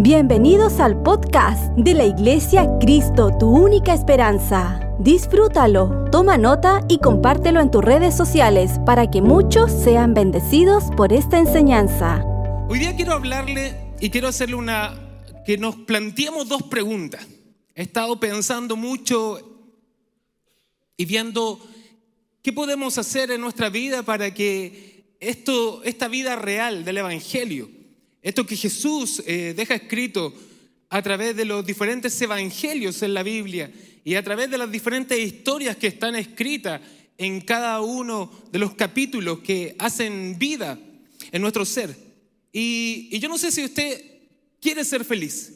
Bienvenidos 0.00 0.78
al 0.78 1.02
podcast 1.02 1.72
de 1.76 1.92
la 1.92 2.04
Iglesia 2.04 2.68
Cristo, 2.80 3.36
tu 3.36 3.48
única 3.48 3.92
esperanza. 3.92 4.78
Disfrútalo, 5.00 6.04
toma 6.12 6.38
nota 6.38 6.82
y 6.88 6.98
compártelo 6.98 7.60
en 7.60 7.72
tus 7.72 7.84
redes 7.84 8.16
sociales 8.16 8.78
para 8.86 9.10
que 9.10 9.22
muchos 9.22 9.72
sean 9.72 10.14
bendecidos 10.14 10.84
por 10.96 11.12
esta 11.12 11.40
enseñanza. 11.40 12.24
Hoy 12.68 12.78
día 12.78 12.94
quiero 12.94 13.12
hablarle 13.12 13.74
y 13.98 14.10
quiero 14.10 14.28
hacerle 14.28 14.54
una, 14.54 14.94
que 15.44 15.58
nos 15.58 15.74
planteemos 15.74 16.48
dos 16.48 16.62
preguntas. 16.62 17.26
He 17.74 17.82
estado 17.82 18.20
pensando 18.20 18.76
mucho 18.76 19.66
y 20.96 21.06
viendo 21.06 21.58
qué 22.42 22.52
podemos 22.52 22.98
hacer 22.98 23.32
en 23.32 23.40
nuestra 23.40 23.68
vida 23.68 24.04
para 24.04 24.32
que 24.32 25.16
esto, 25.18 25.82
esta 25.82 26.06
vida 26.06 26.36
real 26.36 26.84
del 26.84 26.98
Evangelio, 26.98 27.77
esto 28.22 28.46
que 28.46 28.56
Jesús 28.56 29.22
eh, 29.26 29.54
deja 29.56 29.74
escrito 29.74 30.34
a 30.90 31.02
través 31.02 31.36
de 31.36 31.44
los 31.44 31.64
diferentes 31.64 32.20
evangelios 32.20 33.02
en 33.02 33.14
la 33.14 33.22
Biblia 33.22 33.70
y 34.04 34.14
a 34.14 34.22
través 34.22 34.50
de 34.50 34.58
las 34.58 34.70
diferentes 34.70 35.18
historias 35.18 35.76
que 35.76 35.88
están 35.88 36.16
escritas 36.16 36.80
en 37.16 37.40
cada 37.40 37.80
uno 37.80 38.30
de 38.50 38.58
los 38.58 38.74
capítulos 38.74 39.40
que 39.40 39.76
hacen 39.78 40.38
vida 40.38 40.78
en 41.30 41.42
nuestro 41.42 41.64
ser. 41.64 41.96
Y, 42.52 43.18
yo 43.18 43.28
no 43.28 43.38
sé 43.38 43.52
si 43.52 43.64
usted 43.64 44.02
quiere 44.60 44.84
ser 44.84 45.04
feliz. 45.04 45.52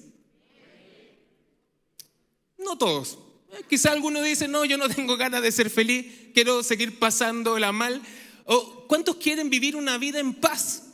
No 2.58 2.76
todos. 2.76 3.18
Eh, 3.52 3.62
Quizá 3.68 3.92
alguno 3.92 4.22
dice, 4.22 4.48
no, 4.48 4.64
yo 4.64 4.76
no 4.76 4.88
tengo 4.88 5.16
ganas 5.16 5.42
de 5.42 5.50
ser 5.50 5.70
feliz, 5.70 6.06
quiero 6.34 6.62
seguir 6.62 6.98
pasándola 6.98 7.72
mal. 7.72 8.02
¿O 8.44 8.86
cuántos 8.86 9.16
quieren 9.16 9.48
vivir 9.50 9.76
una 9.76 9.98
vida 9.98 10.20
en 10.20 10.34
paz? 10.34 10.91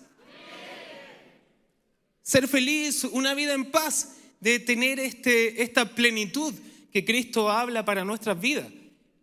Ser 2.29 2.47
feliz, 2.47 3.05
una 3.05 3.33
vida 3.33 3.55
en 3.55 3.71
paz, 3.71 4.11
de 4.39 4.59
tener 4.59 5.01
este, 5.01 5.62
esta 5.62 5.95
plenitud 5.95 6.53
que 6.93 7.03
Cristo 7.03 7.51
habla 7.51 7.87
para 7.87 8.05
nuestras 8.05 8.39
vidas. 8.39 8.67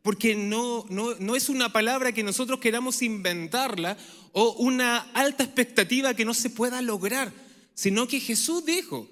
Porque 0.01 0.33
no, 0.33 0.87
no, 0.89 1.13
no 1.19 1.35
es 1.35 1.47
una 1.47 1.71
palabra 1.71 2.13
que 2.13 2.23
nosotros 2.23 2.59
queramos 2.59 3.03
inventarla 3.03 3.95
o 4.31 4.53
una 4.53 4.97
alta 5.13 5.43
expectativa 5.43 6.15
que 6.15 6.25
no 6.25 6.33
se 6.33 6.49
pueda 6.49 6.81
lograr, 6.81 7.31
sino 7.75 8.07
que 8.07 8.19
Jesús 8.19 8.65
dijo, 8.65 9.07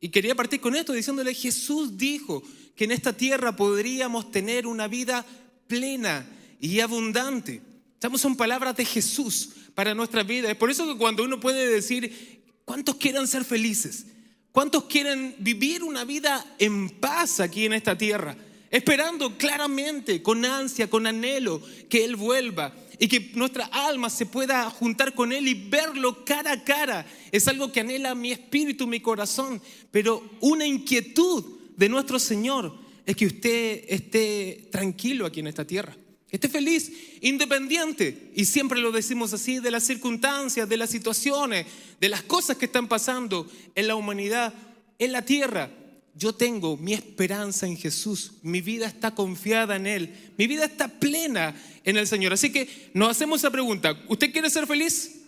y 0.00 0.08
quería 0.08 0.34
partir 0.34 0.62
con 0.62 0.74
esto 0.74 0.94
diciéndole, 0.94 1.34
Jesús 1.34 1.98
dijo 1.98 2.42
que 2.74 2.84
en 2.84 2.92
esta 2.92 3.12
tierra 3.12 3.56
podríamos 3.56 4.30
tener 4.30 4.66
una 4.66 4.88
vida 4.88 5.26
plena 5.66 6.26
y 6.62 6.80
abundante. 6.80 7.60
Estamos 7.92 8.22
son 8.22 8.36
palabras 8.36 8.74
de 8.74 8.86
Jesús 8.86 9.50
para 9.74 9.94
nuestras 9.94 10.26
vidas. 10.26 10.50
Es 10.50 10.56
por 10.56 10.70
eso 10.70 10.86
que 10.86 10.98
cuando 10.98 11.24
uno 11.24 11.40
puede 11.40 11.68
decir, 11.68 12.42
¿Cuántos 12.64 12.96
quieren 12.96 13.26
ser 13.26 13.44
felices? 13.44 14.06
¿Cuántos 14.52 14.84
quieren 14.84 15.34
vivir 15.38 15.82
una 15.82 16.04
vida 16.04 16.44
en 16.58 16.88
paz 16.88 17.40
aquí 17.40 17.64
en 17.66 17.72
esta 17.72 17.98
tierra? 17.98 18.36
Esperando 18.70 19.36
claramente, 19.36 20.22
con 20.22 20.44
ansia, 20.44 20.88
con 20.88 21.06
anhelo, 21.06 21.60
que 21.88 22.04
Él 22.04 22.16
vuelva 22.16 22.74
y 22.98 23.08
que 23.08 23.32
nuestra 23.34 23.66
alma 23.66 24.10
se 24.10 24.26
pueda 24.26 24.68
juntar 24.70 25.14
con 25.14 25.32
Él 25.32 25.48
y 25.48 25.54
verlo 25.54 26.24
cara 26.24 26.52
a 26.52 26.64
cara. 26.64 27.06
Es 27.30 27.48
algo 27.48 27.70
que 27.70 27.80
anhela 27.80 28.14
mi 28.14 28.32
espíritu, 28.32 28.86
mi 28.86 29.00
corazón. 29.00 29.60
Pero 29.90 30.28
una 30.40 30.66
inquietud 30.66 31.44
de 31.76 31.88
nuestro 31.88 32.18
Señor 32.18 32.74
es 33.06 33.16
que 33.16 33.26
usted 33.26 33.84
esté 33.88 34.68
tranquilo 34.70 35.26
aquí 35.26 35.40
en 35.40 35.48
esta 35.48 35.66
tierra. 35.66 35.96
Esté 36.34 36.48
feliz, 36.48 36.90
independiente. 37.20 38.32
Y 38.34 38.46
siempre 38.46 38.80
lo 38.80 38.90
decimos 38.90 39.32
así, 39.32 39.60
de 39.60 39.70
las 39.70 39.84
circunstancias, 39.84 40.68
de 40.68 40.76
las 40.76 40.90
situaciones, 40.90 41.64
de 42.00 42.08
las 42.08 42.24
cosas 42.24 42.56
que 42.56 42.64
están 42.64 42.88
pasando 42.88 43.48
en 43.76 43.86
la 43.86 43.94
humanidad, 43.94 44.52
en 44.98 45.12
la 45.12 45.24
tierra. 45.24 45.70
Yo 46.16 46.34
tengo 46.34 46.76
mi 46.76 46.92
esperanza 46.92 47.68
en 47.68 47.76
Jesús. 47.76 48.32
Mi 48.42 48.62
vida 48.62 48.88
está 48.88 49.14
confiada 49.14 49.76
en 49.76 49.86
Él. 49.86 50.12
Mi 50.36 50.48
vida 50.48 50.64
está 50.64 50.88
plena 50.88 51.54
en 51.84 51.96
el 51.96 52.08
Señor. 52.08 52.32
Así 52.32 52.50
que 52.50 52.90
nos 52.94 53.10
hacemos 53.10 53.40
esa 53.40 53.52
pregunta. 53.52 53.96
¿Usted 54.08 54.32
quiere 54.32 54.50
ser 54.50 54.66
feliz? 54.66 55.20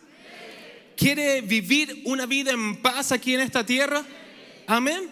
¿Quiere 0.97 1.41
vivir 1.41 2.03
una 2.05 2.27
vida 2.27 2.51
en 2.51 2.83
paz 2.83 3.13
aquí 3.13 3.33
en 3.33 3.43
esta 3.43 3.65
tierra? 3.65 4.05
Amén. 4.67 5.09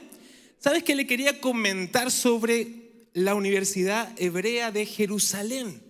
¿Sabes 0.58 0.82
qué 0.82 0.96
le 0.96 1.06
quería 1.06 1.40
comentar 1.40 2.10
sobre 2.10 2.83
la 3.14 3.34
Universidad 3.34 4.12
Hebrea 4.20 4.70
de 4.70 4.84
Jerusalén? 4.84 5.82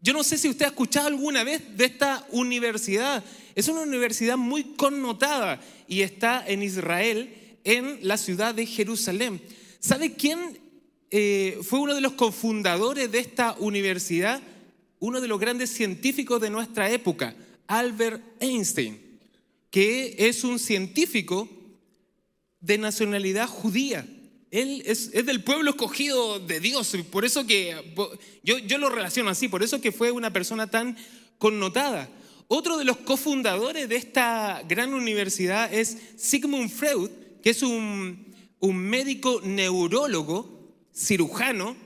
Yo 0.00 0.12
no 0.12 0.22
sé 0.22 0.38
si 0.38 0.48
usted 0.48 0.64
ha 0.66 0.68
escuchado 0.68 1.08
alguna 1.08 1.42
vez 1.44 1.76
de 1.76 1.84
esta 1.84 2.26
universidad. 2.30 3.24
Es 3.54 3.68
una 3.68 3.80
universidad 3.80 4.36
muy 4.36 4.62
connotada 4.74 5.60
y 5.88 6.02
está 6.02 6.44
en 6.46 6.62
Israel, 6.62 7.58
en 7.64 7.98
la 8.02 8.16
ciudad 8.16 8.54
de 8.54 8.66
Jerusalén. 8.66 9.40
¿Sabe 9.80 10.14
quién 10.14 10.58
eh, 11.10 11.58
fue 11.62 11.80
uno 11.80 11.94
de 11.94 12.00
los 12.00 12.12
cofundadores 12.12 13.10
de 13.10 13.18
esta 13.18 13.56
universidad? 13.58 14.40
Uno 14.98 15.20
de 15.20 15.28
los 15.28 15.40
grandes 15.40 15.70
científicos 15.70 16.40
de 16.40 16.50
nuestra 16.50 16.90
época, 16.90 17.34
Albert 17.66 18.22
Einstein, 18.40 19.18
que 19.70 20.14
es 20.18 20.44
un 20.44 20.58
científico 20.58 21.48
de 22.60 22.78
nacionalidad 22.78 23.48
judía. 23.48 24.06
Él 24.56 24.82
es, 24.86 25.12
del 25.12 25.44
pueblo 25.44 25.72
escogido 25.72 26.38
de 26.38 26.60
Dios, 26.60 26.96
por 27.10 27.26
eso 27.26 27.46
que 27.46 27.76
yo, 28.42 28.78
lo 28.78 28.88
relaciono 28.88 29.28
así, 29.28 29.48
por 29.48 29.62
eso 29.62 29.82
que 29.82 29.92
fue 29.92 30.10
una 30.10 30.32
persona 30.32 30.66
tan 30.70 30.96
connotada. 31.36 32.08
Otro 32.48 32.78
de 32.78 32.86
los 32.86 32.96
cofundadores 32.96 33.86
de 33.86 33.96
esta 33.96 34.62
gran 34.66 34.94
universidad 34.94 35.70
es 35.74 35.98
Sigmund 36.16 36.70
Freud, 36.70 37.10
que 37.42 37.50
es 37.50 37.62
un, 37.62 38.34
médico 38.62 39.42
neurólogo, 39.44 40.72
cirujano 40.94 41.76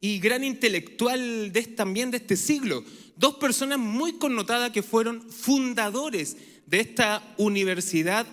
y 0.00 0.18
gran 0.18 0.44
intelectual 0.44 1.52
también 1.76 2.10
de 2.10 2.16
este 2.16 2.38
siglo. 2.38 2.84
Dos 3.16 3.34
personas 3.34 3.78
muy 3.78 4.14
connotadas 4.14 4.70
que 4.70 4.82
fueron 4.82 5.30
fundadores 5.30 6.38
de 6.64 6.80
esta 6.80 7.34
universidad 7.36 8.26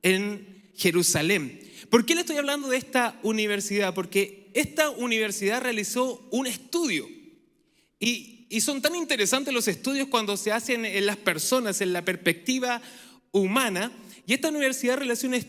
en 0.00 0.70
Jerusalén. 0.74 1.65
¿Por 1.90 2.04
qué 2.04 2.14
le 2.14 2.22
estoy 2.22 2.36
hablando 2.36 2.68
de 2.68 2.76
esta 2.76 3.18
universidad? 3.22 3.94
Porque 3.94 4.50
esta 4.54 4.90
universidad 4.90 5.62
realizó 5.62 6.26
un 6.30 6.46
estudio 6.46 7.08
y, 8.00 8.32
son 8.60 8.80
tan 8.80 8.94
interesantes 8.94 9.52
los 9.52 9.68
estudios 9.68 10.08
cuando 10.08 10.36
se 10.36 10.52
hacen 10.52 10.86
en 10.86 11.04
las 11.04 11.16
personas, 11.16 11.80
en 11.80 11.92
la 11.92 12.04
perspectiva 12.04 12.80
humana. 13.32 13.92
Y 14.26 14.32
esta 14.32 14.48
universidad 14.48 14.96
realizó 14.96 15.26
un, 15.26 15.44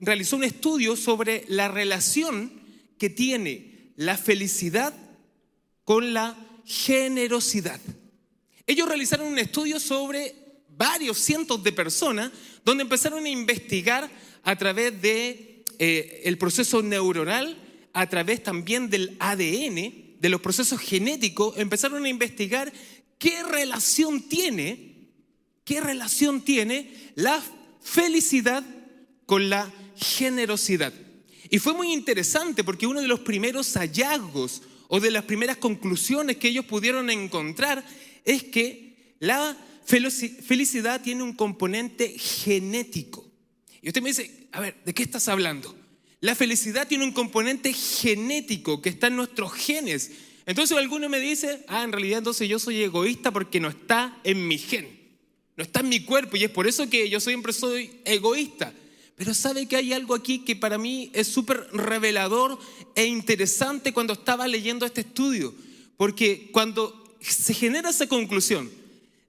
realizó 0.00 0.36
un 0.36 0.44
estudio 0.44 0.94
sobre 0.94 1.44
la 1.48 1.68
relación 1.68 2.52
que 2.98 3.08
tiene 3.08 3.92
la 3.96 4.18
felicidad 4.18 4.92
con 5.84 6.12
la 6.12 6.36
generosidad. 6.66 7.80
Ellos 8.66 8.88
realizaron 8.88 9.26
un 9.26 9.38
estudio 9.38 9.80
sobre 9.80 10.34
varios 10.76 11.18
cientos 11.18 11.62
de 11.64 11.72
personas 11.72 12.30
donde 12.64 12.82
empezaron 12.82 13.24
a 13.24 13.28
investigar 13.28 14.10
a 14.44 14.56
través 14.56 15.00
de 15.00 15.47
eh, 15.78 16.22
el 16.24 16.38
proceso 16.38 16.82
neuronal, 16.82 17.56
a 17.92 18.08
través 18.08 18.42
también 18.42 18.90
del 18.90 19.16
ADN, 19.18 20.18
de 20.20 20.28
los 20.28 20.40
procesos 20.40 20.80
genéticos, 20.80 21.56
empezaron 21.56 22.04
a 22.04 22.08
investigar 22.08 22.72
qué 23.18 23.42
relación 23.42 24.22
tiene, 24.22 25.10
qué 25.64 25.80
relación 25.80 26.42
tiene 26.42 26.92
la 27.14 27.42
felicidad 27.80 28.64
con 29.26 29.50
la 29.50 29.72
generosidad. 29.96 30.92
Y 31.50 31.58
fue 31.58 31.74
muy 31.74 31.92
interesante 31.92 32.64
porque 32.64 32.86
uno 32.86 33.00
de 33.00 33.08
los 33.08 33.20
primeros 33.20 33.72
hallazgos 33.74 34.62
o 34.88 35.00
de 35.00 35.10
las 35.10 35.24
primeras 35.24 35.56
conclusiones 35.56 36.36
que 36.36 36.48
ellos 36.48 36.64
pudieron 36.64 37.10
encontrar 37.10 37.84
es 38.24 38.44
que 38.44 39.14
la 39.18 39.56
felicidad 39.84 41.00
tiene 41.02 41.22
un 41.22 41.32
componente 41.32 42.18
genético. 42.18 43.26
Y 43.80 43.88
usted 43.88 44.02
me 44.02 44.10
dice, 44.10 44.48
a 44.52 44.60
ver, 44.60 44.76
¿de 44.84 44.92
qué 44.92 45.02
estás 45.02 45.28
hablando? 45.28 45.74
La 46.20 46.34
felicidad 46.34 46.88
tiene 46.88 47.04
un 47.04 47.12
componente 47.12 47.72
genético 47.72 48.82
que 48.82 48.88
está 48.88 49.06
en 49.06 49.16
nuestros 49.16 49.52
genes. 49.52 50.10
Entonces 50.46 50.76
alguno 50.76 51.08
me 51.08 51.20
dice, 51.20 51.64
ah, 51.68 51.84
en 51.84 51.92
realidad 51.92 52.18
entonces 52.18 52.48
yo 52.48 52.58
soy 52.58 52.82
egoísta 52.82 53.30
porque 53.30 53.60
no 53.60 53.68
está 53.68 54.18
en 54.24 54.48
mi 54.48 54.58
gen, 54.58 54.88
no 55.56 55.62
está 55.62 55.80
en 55.80 55.88
mi 55.88 56.04
cuerpo 56.04 56.36
y 56.36 56.44
es 56.44 56.50
por 56.50 56.66
eso 56.66 56.88
que 56.90 57.08
yo 57.08 57.20
siempre 57.20 57.52
soy 57.52 57.90
egoísta. 58.04 58.72
Pero 59.14 59.34
sabe 59.34 59.66
que 59.66 59.76
hay 59.76 59.92
algo 59.92 60.14
aquí 60.14 60.40
que 60.40 60.56
para 60.56 60.78
mí 60.78 61.10
es 61.12 61.28
súper 61.28 61.68
revelador 61.72 62.58
e 62.94 63.04
interesante 63.06 63.92
cuando 63.92 64.12
estaba 64.12 64.48
leyendo 64.48 64.86
este 64.86 65.02
estudio, 65.02 65.54
porque 65.96 66.50
cuando 66.52 67.16
se 67.20 67.52
genera 67.52 67.90
esa 67.90 68.06
conclusión 68.06 68.70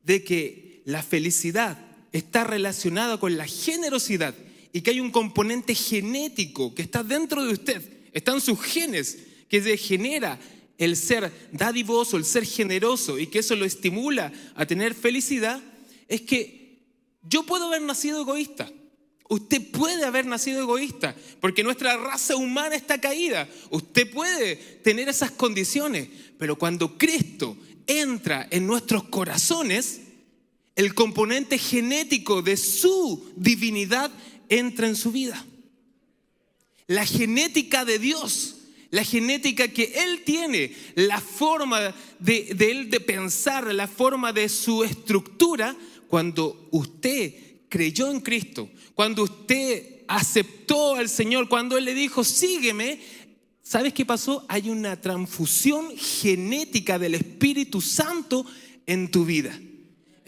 de 0.04 0.24
que 0.24 0.82
la 0.86 1.04
felicidad 1.04 1.78
está 2.14 2.44
relacionada 2.44 3.20
con 3.20 3.38
la 3.38 3.46
generosidad 3.46 4.36
y 4.72 4.82
que 4.82 4.92
hay 4.92 5.00
un 5.00 5.12
componente 5.12 5.74
genético 5.74 6.76
que 6.76 6.82
está 6.82 7.04
dentro 7.04 7.44
de 7.44 7.54
usted, 7.54 7.82
están 8.14 8.42
sus 8.42 8.62
genes, 8.62 9.18
que 9.48 9.78
genera 9.78 10.40
el 10.78 10.96
ser 10.96 11.32
dadivoso, 11.52 12.18
el 12.18 12.26
ser 12.26 12.46
generoso 12.46 13.20
y 13.20 13.28
que 13.28 13.40
eso 13.40 13.56
lo 13.56 13.66
estimula 13.66 14.32
a 14.56 14.66
tener 14.66 14.94
felicidad, 14.94 15.62
es 16.08 16.22
que 16.22 16.86
yo 17.24 17.44
puedo 17.44 17.68
haber 17.68 17.82
nacido 17.82 18.22
egoísta. 18.22 18.72
Usted 19.28 19.62
puede 19.72 20.06
haber 20.06 20.26
nacido 20.26 20.62
egoísta, 20.62 21.16
porque 21.40 21.64
nuestra 21.64 21.96
raza 21.98 22.36
humana 22.36 22.76
está 22.76 23.00
caída. 23.00 23.48
Usted 23.70 24.10
puede 24.10 24.56
tener 24.84 25.08
esas 25.08 25.30
condiciones, 25.30 26.08
pero 26.40 26.58
cuando 26.58 26.98
Cristo 26.98 27.56
entra 27.86 28.48
en 28.50 28.66
nuestros 28.66 29.04
corazones, 29.04 30.02
el 30.80 30.94
componente 30.94 31.58
genético 31.58 32.42
de 32.42 32.56
su 32.56 33.34
divinidad 33.36 34.10
entra 34.48 34.88
en 34.88 34.96
su 34.96 35.12
vida. 35.12 35.46
La 36.88 37.06
genética 37.06 37.84
de 37.84 38.00
Dios, 38.00 38.56
la 38.90 39.04
genética 39.04 39.68
que 39.68 39.92
Él 39.94 40.24
tiene, 40.24 40.72
la 40.96 41.20
forma 41.20 41.94
de, 42.20 42.56
Él 42.58 42.90
de 42.90 43.02
pensar, 43.02 43.74
la 43.74 43.90
forma 43.90 44.32
de 44.32 44.48
su 44.48 44.86
estructura, 44.86 45.76
cuando 46.08 46.70
usted 46.72 47.34
creyó 47.68 48.10
en 48.10 48.22
Cristo, 48.22 48.70
cuando 48.96 49.24
usted 49.24 50.06
aceptó 50.08 50.96
al 50.96 51.10
Señor, 51.10 51.50
cuando 51.50 51.78
Él 51.78 51.84
le 51.84 51.94
dijo, 51.94 52.24
sígueme, 52.24 53.02
¿sabes 53.62 53.94
qué 53.94 54.06
pasó? 54.06 54.46
Hay 54.48 54.70
una 54.70 55.02
transfusión 55.02 55.90
genética 55.98 56.98
del 56.98 57.16
Espíritu 57.16 57.82
Santo 57.82 58.46
en 58.86 59.12
tu 59.12 59.26
vida. 59.26 59.60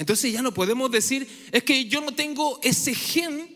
Entonces 0.01 0.33
ya 0.33 0.41
no 0.41 0.51
podemos 0.51 0.89
decir, 0.89 1.27
es 1.51 1.61
que 1.61 1.85
yo 1.85 2.01
no 2.01 2.11
tengo 2.11 2.59
ese 2.63 2.95
gen, 2.95 3.47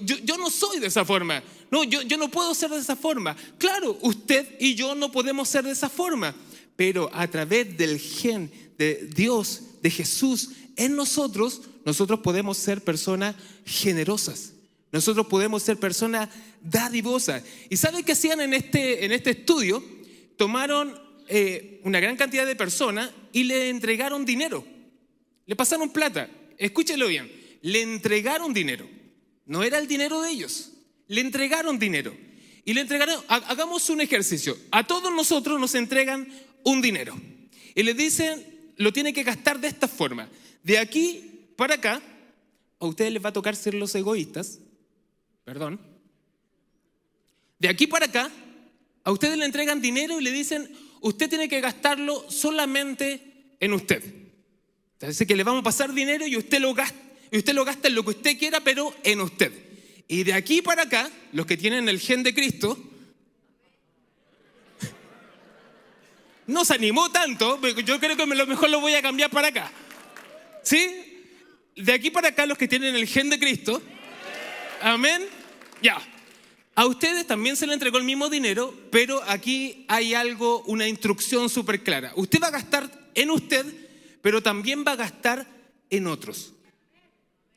yo, 0.00 0.38
no 0.38 0.48
soy 0.48 0.80
de 0.80 0.86
esa 0.86 1.04
forma, 1.04 1.42
no, 1.70 1.84
yo, 1.84 2.00
yo 2.00 2.16
no 2.16 2.30
puedo 2.30 2.54
ser 2.54 2.70
de 2.70 2.78
esa 2.78 2.96
forma. 2.96 3.36
Claro, 3.58 3.98
usted 4.00 4.56
y 4.58 4.74
yo 4.74 4.94
no 4.94 5.12
podemos 5.12 5.50
ser 5.50 5.64
de 5.64 5.72
esa 5.72 5.90
forma, 5.90 6.34
pero 6.76 7.10
a 7.12 7.28
través 7.28 7.76
del 7.76 7.98
gen 7.98 8.50
de 8.78 9.06
Dios, 9.14 9.60
de 9.82 9.90
Jesús, 9.90 10.48
en 10.76 10.96
nosotros, 10.96 11.60
nosotros 11.84 12.20
podemos 12.20 12.56
ser 12.56 12.82
personas 12.82 13.36
generosas. 13.66 14.54
Nosotros 14.92 15.26
podemos 15.26 15.62
ser 15.62 15.76
personas 15.76 16.30
dadivosas. 16.62 17.42
¿Y 17.68 17.76
saben 17.76 18.02
qué 18.02 18.12
hacían 18.12 18.40
en 18.40 18.54
este, 18.54 19.04
en 19.04 19.12
este 19.12 19.32
estudio? 19.32 19.84
Tomaron 20.38 20.98
eh, 21.28 21.82
una 21.84 22.00
gran 22.00 22.16
cantidad 22.16 22.46
de 22.46 22.56
personas 22.56 23.10
y 23.30 23.44
le 23.44 23.68
entregaron 23.68 24.24
dinero. 24.24 24.64
Le 25.46 25.56
pasaron 25.56 25.90
plata. 25.90 26.28
Escúchelo 26.58 27.08
bien. 27.08 27.30
Le 27.62 27.82
entregaron 27.82 28.52
dinero. 28.52 28.88
No 29.46 29.62
era 29.62 29.78
el 29.78 29.86
dinero 29.86 30.20
de 30.20 30.30
ellos. 30.30 30.72
Le 31.08 31.20
entregaron 31.20 31.78
dinero. 31.78 32.16
Y 32.64 32.74
le 32.74 32.82
entregaron, 32.82 33.22
hagamos 33.28 33.90
un 33.90 34.00
ejercicio. 34.00 34.56
A 34.70 34.86
todos 34.86 35.12
nosotros 35.12 35.58
nos 35.58 35.74
entregan 35.74 36.28
un 36.64 36.80
dinero. 36.80 37.20
Y 37.74 37.82
le 37.82 37.94
dicen, 37.94 38.72
lo 38.76 38.92
tiene 38.92 39.12
que 39.12 39.24
gastar 39.24 39.60
de 39.60 39.68
esta 39.68 39.88
forma. 39.88 40.28
De 40.62 40.78
aquí 40.78 41.48
para 41.56 41.74
acá, 41.74 42.00
a 42.78 42.86
ustedes 42.86 43.12
les 43.12 43.24
va 43.24 43.30
a 43.30 43.32
tocar 43.32 43.56
ser 43.56 43.74
los 43.74 43.94
egoístas, 43.94 44.60
perdón. 45.44 45.80
De 47.58 47.68
aquí 47.68 47.86
para 47.86 48.06
acá, 48.06 48.30
a 49.04 49.10
ustedes 49.10 49.36
le 49.38 49.44
entregan 49.44 49.80
dinero 49.80 50.20
y 50.20 50.24
le 50.24 50.30
dicen, 50.30 50.70
usted 51.00 51.28
tiene 51.28 51.48
que 51.48 51.60
gastarlo 51.60 52.30
solamente 52.30 53.56
en 53.58 53.72
usted. 53.72 54.21
Entonces 55.02 55.26
que 55.26 55.34
le 55.34 55.42
vamos 55.42 55.62
a 55.62 55.64
pasar 55.64 55.92
dinero 55.92 56.24
y 56.28 56.36
usted 56.36 56.60
lo 56.60 56.72
gasta, 56.74 56.96
y 57.32 57.38
usted 57.38 57.54
lo 57.54 57.64
gasta 57.64 57.88
en 57.88 57.96
lo 57.96 58.04
que 58.04 58.10
usted 58.10 58.38
quiera, 58.38 58.60
pero 58.60 58.94
en 59.02 59.20
usted. 59.20 59.52
Y 60.06 60.22
de 60.22 60.32
aquí 60.32 60.62
para 60.62 60.82
acá, 60.82 61.10
los 61.32 61.44
que 61.44 61.56
tienen 61.56 61.88
el 61.88 61.98
gen 61.98 62.22
de 62.22 62.32
Cristo, 62.32 62.78
no 66.46 66.64
se 66.64 66.74
animó 66.74 67.10
tanto, 67.10 67.60
yo 67.80 67.98
creo 67.98 68.16
que 68.16 68.26
lo 68.26 68.46
mejor 68.46 68.70
lo 68.70 68.80
voy 68.80 68.94
a 68.94 69.02
cambiar 69.02 69.28
para 69.30 69.48
acá. 69.48 69.72
¿Sí? 70.62 71.26
De 71.74 71.92
aquí 71.92 72.12
para 72.12 72.28
acá 72.28 72.46
los 72.46 72.56
que 72.56 72.68
tienen 72.68 72.94
el 72.94 73.08
gen 73.08 73.28
de 73.28 73.40
Cristo. 73.40 73.82
Amén. 74.80 75.24
Ya. 75.82 76.00
A 76.76 76.86
ustedes 76.86 77.26
también 77.26 77.56
se 77.56 77.66
les 77.66 77.74
entregó 77.74 77.98
el 77.98 78.04
mismo 78.04 78.28
dinero, 78.28 78.72
pero 78.92 79.20
aquí 79.26 79.84
hay 79.88 80.14
algo, 80.14 80.62
una 80.66 80.86
instrucción 80.86 81.50
súper 81.50 81.82
clara. 81.82 82.12
Usted 82.14 82.40
va 82.40 82.46
a 82.46 82.52
gastar 82.52 82.88
en 83.16 83.30
usted, 83.32 83.81
pero 84.22 84.42
también 84.42 84.84
va 84.86 84.92
a 84.92 84.96
gastar 84.96 85.46
en 85.90 86.06
otros. 86.06 86.54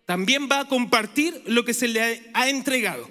También 0.06 0.50
va 0.52 0.62
a 0.62 0.68
compartir 0.68 1.42
lo 1.46 1.64
que 1.64 1.74
se 1.74 1.88
le 1.88 2.30
ha 2.34 2.50
entregado. 2.50 3.10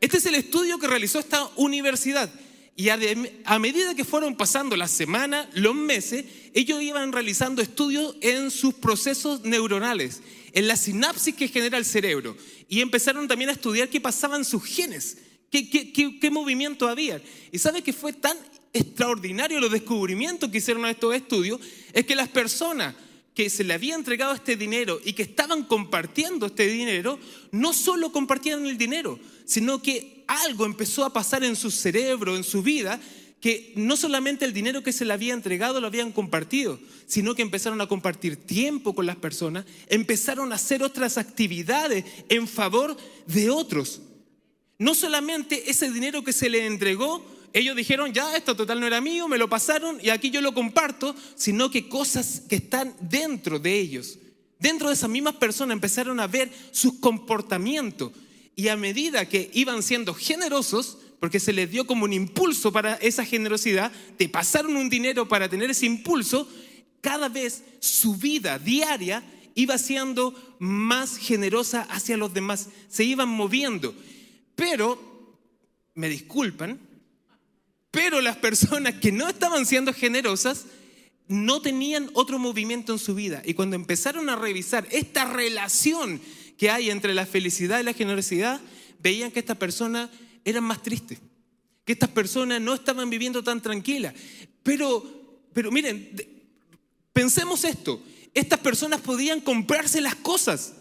Este 0.00 0.18
es 0.18 0.26
el 0.26 0.34
estudio 0.34 0.78
que 0.78 0.88
realizó 0.88 1.18
esta 1.18 1.48
universidad. 1.56 2.30
Y 2.76 2.88
a, 2.88 2.98
medida 3.58 3.94
que 3.94 4.04
fueron 4.04 4.36
pasando 4.36 4.76
las 4.76 4.90
semanas, 4.90 5.46
los 5.54 5.76
meses, 5.76 6.24
ellos 6.54 6.82
iban 6.82 7.12
realizando 7.12 7.62
estudios 7.62 8.16
en 8.20 8.50
sus 8.50 8.74
procesos 8.74 9.42
neuronales, 9.42 10.22
en 10.52 10.66
la 10.66 10.76
sinapsis 10.76 11.36
que 11.36 11.48
genera 11.48 11.78
el 11.78 11.84
cerebro. 11.84 12.36
Y 12.68 12.80
empezaron 12.80 13.28
también 13.28 13.50
a 13.50 13.52
estudiar 13.52 13.88
qué 13.88 14.00
pasaban 14.00 14.44
sus 14.44 14.64
genes, 14.64 15.18
qué, 15.50 15.92
qué, 15.92 16.30
movimiento 16.30 16.88
había. 16.88 17.22
Y 17.52 17.58
sabe 17.58 17.82
que 17.82 17.92
fue 17.92 18.12
tan 18.12 18.36
extraordinario 18.74 19.60
los 19.60 19.72
descubrimientos 19.72 20.50
que 20.50 20.58
hicieron 20.58 20.84
estos 20.84 21.14
estudios, 21.14 21.60
es 21.92 22.04
que 22.04 22.16
las 22.16 22.28
personas 22.28 22.94
que 23.34 23.48
se 23.48 23.64
le 23.64 23.74
había 23.74 23.94
entregado 23.94 24.34
este 24.34 24.56
dinero 24.56 25.00
y 25.04 25.12
que 25.14 25.22
estaban 25.22 25.64
compartiendo 25.64 26.46
este 26.46 26.66
dinero, 26.66 27.18
no 27.50 27.72
solo 27.72 28.12
compartían 28.12 28.66
el 28.66 28.76
dinero, 28.76 29.18
sino 29.44 29.80
que 29.80 30.24
algo 30.26 30.66
empezó 30.66 31.04
a 31.04 31.12
pasar 31.12 31.42
en 31.44 31.56
su 31.56 31.70
cerebro, 31.70 32.36
en 32.36 32.44
su 32.44 32.62
vida, 32.62 33.00
que 33.40 33.72
no 33.76 33.96
solamente 33.96 34.44
el 34.44 34.54
dinero 34.54 34.82
que 34.82 34.92
se 34.92 35.04
le 35.04 35.12
había 35.12 35.34
entregado 35.34 35.80
lo 35.80 35.86
habían 35.86 36.12
compartido, 36.12 36.80
sino 37.06 37.34
que 37.34 37.42
empezaron 37.42 37.80
a 37.80 37.88
compartir 37.88 38.36
tiempo 38.36 38.94
con 38.94 39.04
las 39.04 39.16
personas, 39.16 39.66
empezaron 39.88 40.50
a 40.50 40.54
hacer 40.54 40.82
otras 40.82 41.18
actividades 41.18 42.04
en 42.28 42.48
favor 42.48 42.96
de 43.26 43.50
otros. 43.50 44.00
No 44.78 44.94
solamente 44.94 45.70
ese 45.70 45.90
dinero 45.90 46.24
que 46.24 46.32
se 46.32 46.48
le 46.48 46.64
entregó 46.66 47.33
ellos 47.54 47.76
dijeron, 47.76 48.12
ya, 48.12 48.36
esto 48.36 48.56
total 48.56 48.80
no 48.80 48.86
era 48.88 49.00
mío, 49.00 49.28
me 49.28 49.38
lo 49.38 49.48
pasaron 49.48 49.98
y 50.02 50.10
aquí 50.10 50.30
yo 50.30 50.40
lo 50.40 50.52
comparto, 50.52 51.14
sino 51.36 51.70
que 51.70 51.88
cosas 51.88 52.42
que 52.48 52.56
están 52.56 52.96
dentro 53.00 53.60
de 53.60 53.78
ellos, 53.78 54.18
dentro 54.58 54.88
de 54.88 54.94
esas 54.94 55.08
mismas 55.08 55.36
personas 55.36 55.74
empezaron 55.74 56.18
a 56.18 56.26
ver 56.26 56.50
sus 56.72 56.94
comportamientos 56.94 58.10
y 58.56 58.66
a 58.68 58.76
medida 58.76 59.28
que 59.28 59.52
iban 59.54 59.84
siendo 59.84 60.14
generosos, 60.14 60.98
porque 61.20 61.38
se 61.38 61.52
les 61.52 61.70
dio 61.70 61.86
como 61.86 62.06
un 62.06 62.12
impulso 62.12 62.72
para 62.72 62.94
esa 62.94 63.24
generosidad, 63.24 63.92
te 64.16 64.28
pasaron 64.28 64.76
un 64.76 64.90
dinero 64.90 65.28
para 65.28 65.48
tener 65.48 65.70
ese 65.70 65.86
impulso, 65.86 66.48
cada 67.00 67.28
vez 67.28 67.62
su 67.78 68.16
vida 68.16 68.58
diaria 68.58 69.22
iba 69.54 69.78
siendo 69.78 70.56
más 70.58 71.18
generosa 71.18 71.82
hacia 71.82 72.16
los 72.16 72.34
demás, 72.34 72.68
se 72.88 73.04
iban 73.04 73.28
moviendo. 73.28 73.94
Pero, 74.56 75.38
me 75.94 76.08
disculpan, 76.08 76.80
pero 77.94 78.20
las 78.20 78.36
personas 78.36 78.94
que 78.94 79.12
no 79.12 79.28
estaban 79.28 79.64
siendo 79.64 79.94
generosas 79.94 80.66
no 81.28 81.62
tenían 81.62 82.10
otro 82.14 82.40
movimiento 82.40 82.92
en 82.92 82.98
su 82.98 83.14
vida. 83.14 83.40
Y 83.44 83.54
cuando 83.54 83.76
empezaron 83.76 84.28
a 84.28 84.34
revisar 84.34 84.86
esta 84.90 85.24
relación 85.24 86.20
que 86.58 86.70
hay 86.70 86.90
entre 86.90 87.14
la 87.14 87.24
felicidad 87.24 87.78
y 87.78 87.84
la 87.84 87.92
generosidad, 87.92 88.60
veían 88.98 89.30
que 89.30 89.38
estas 89.38 89.56
personas 89.56 90.10
eran 90.44 90.64
más 90.64 90.82
tristes, 90.82 91.20
que 91.84 91.92
estas 91.92 92.10
personas 92.10 92.60
no 92.60 92.74
estaban 92.74 93.08
viviendo 93.08 93.44
tan 93.44 93.62
tranquilas. 93.62 94.12
Pero, 94.64 95.40
pero 95.52 95.70
miren, 95.70 96.10
pensemos 97.12 97.64
esto, 97.64 98.02
estas 98.34 98.58
personas 98.58 99.00
podían 99.02 99.40
comprarse 99.40 100.00
las 100.00 100.16
cosas. 100.16 100.74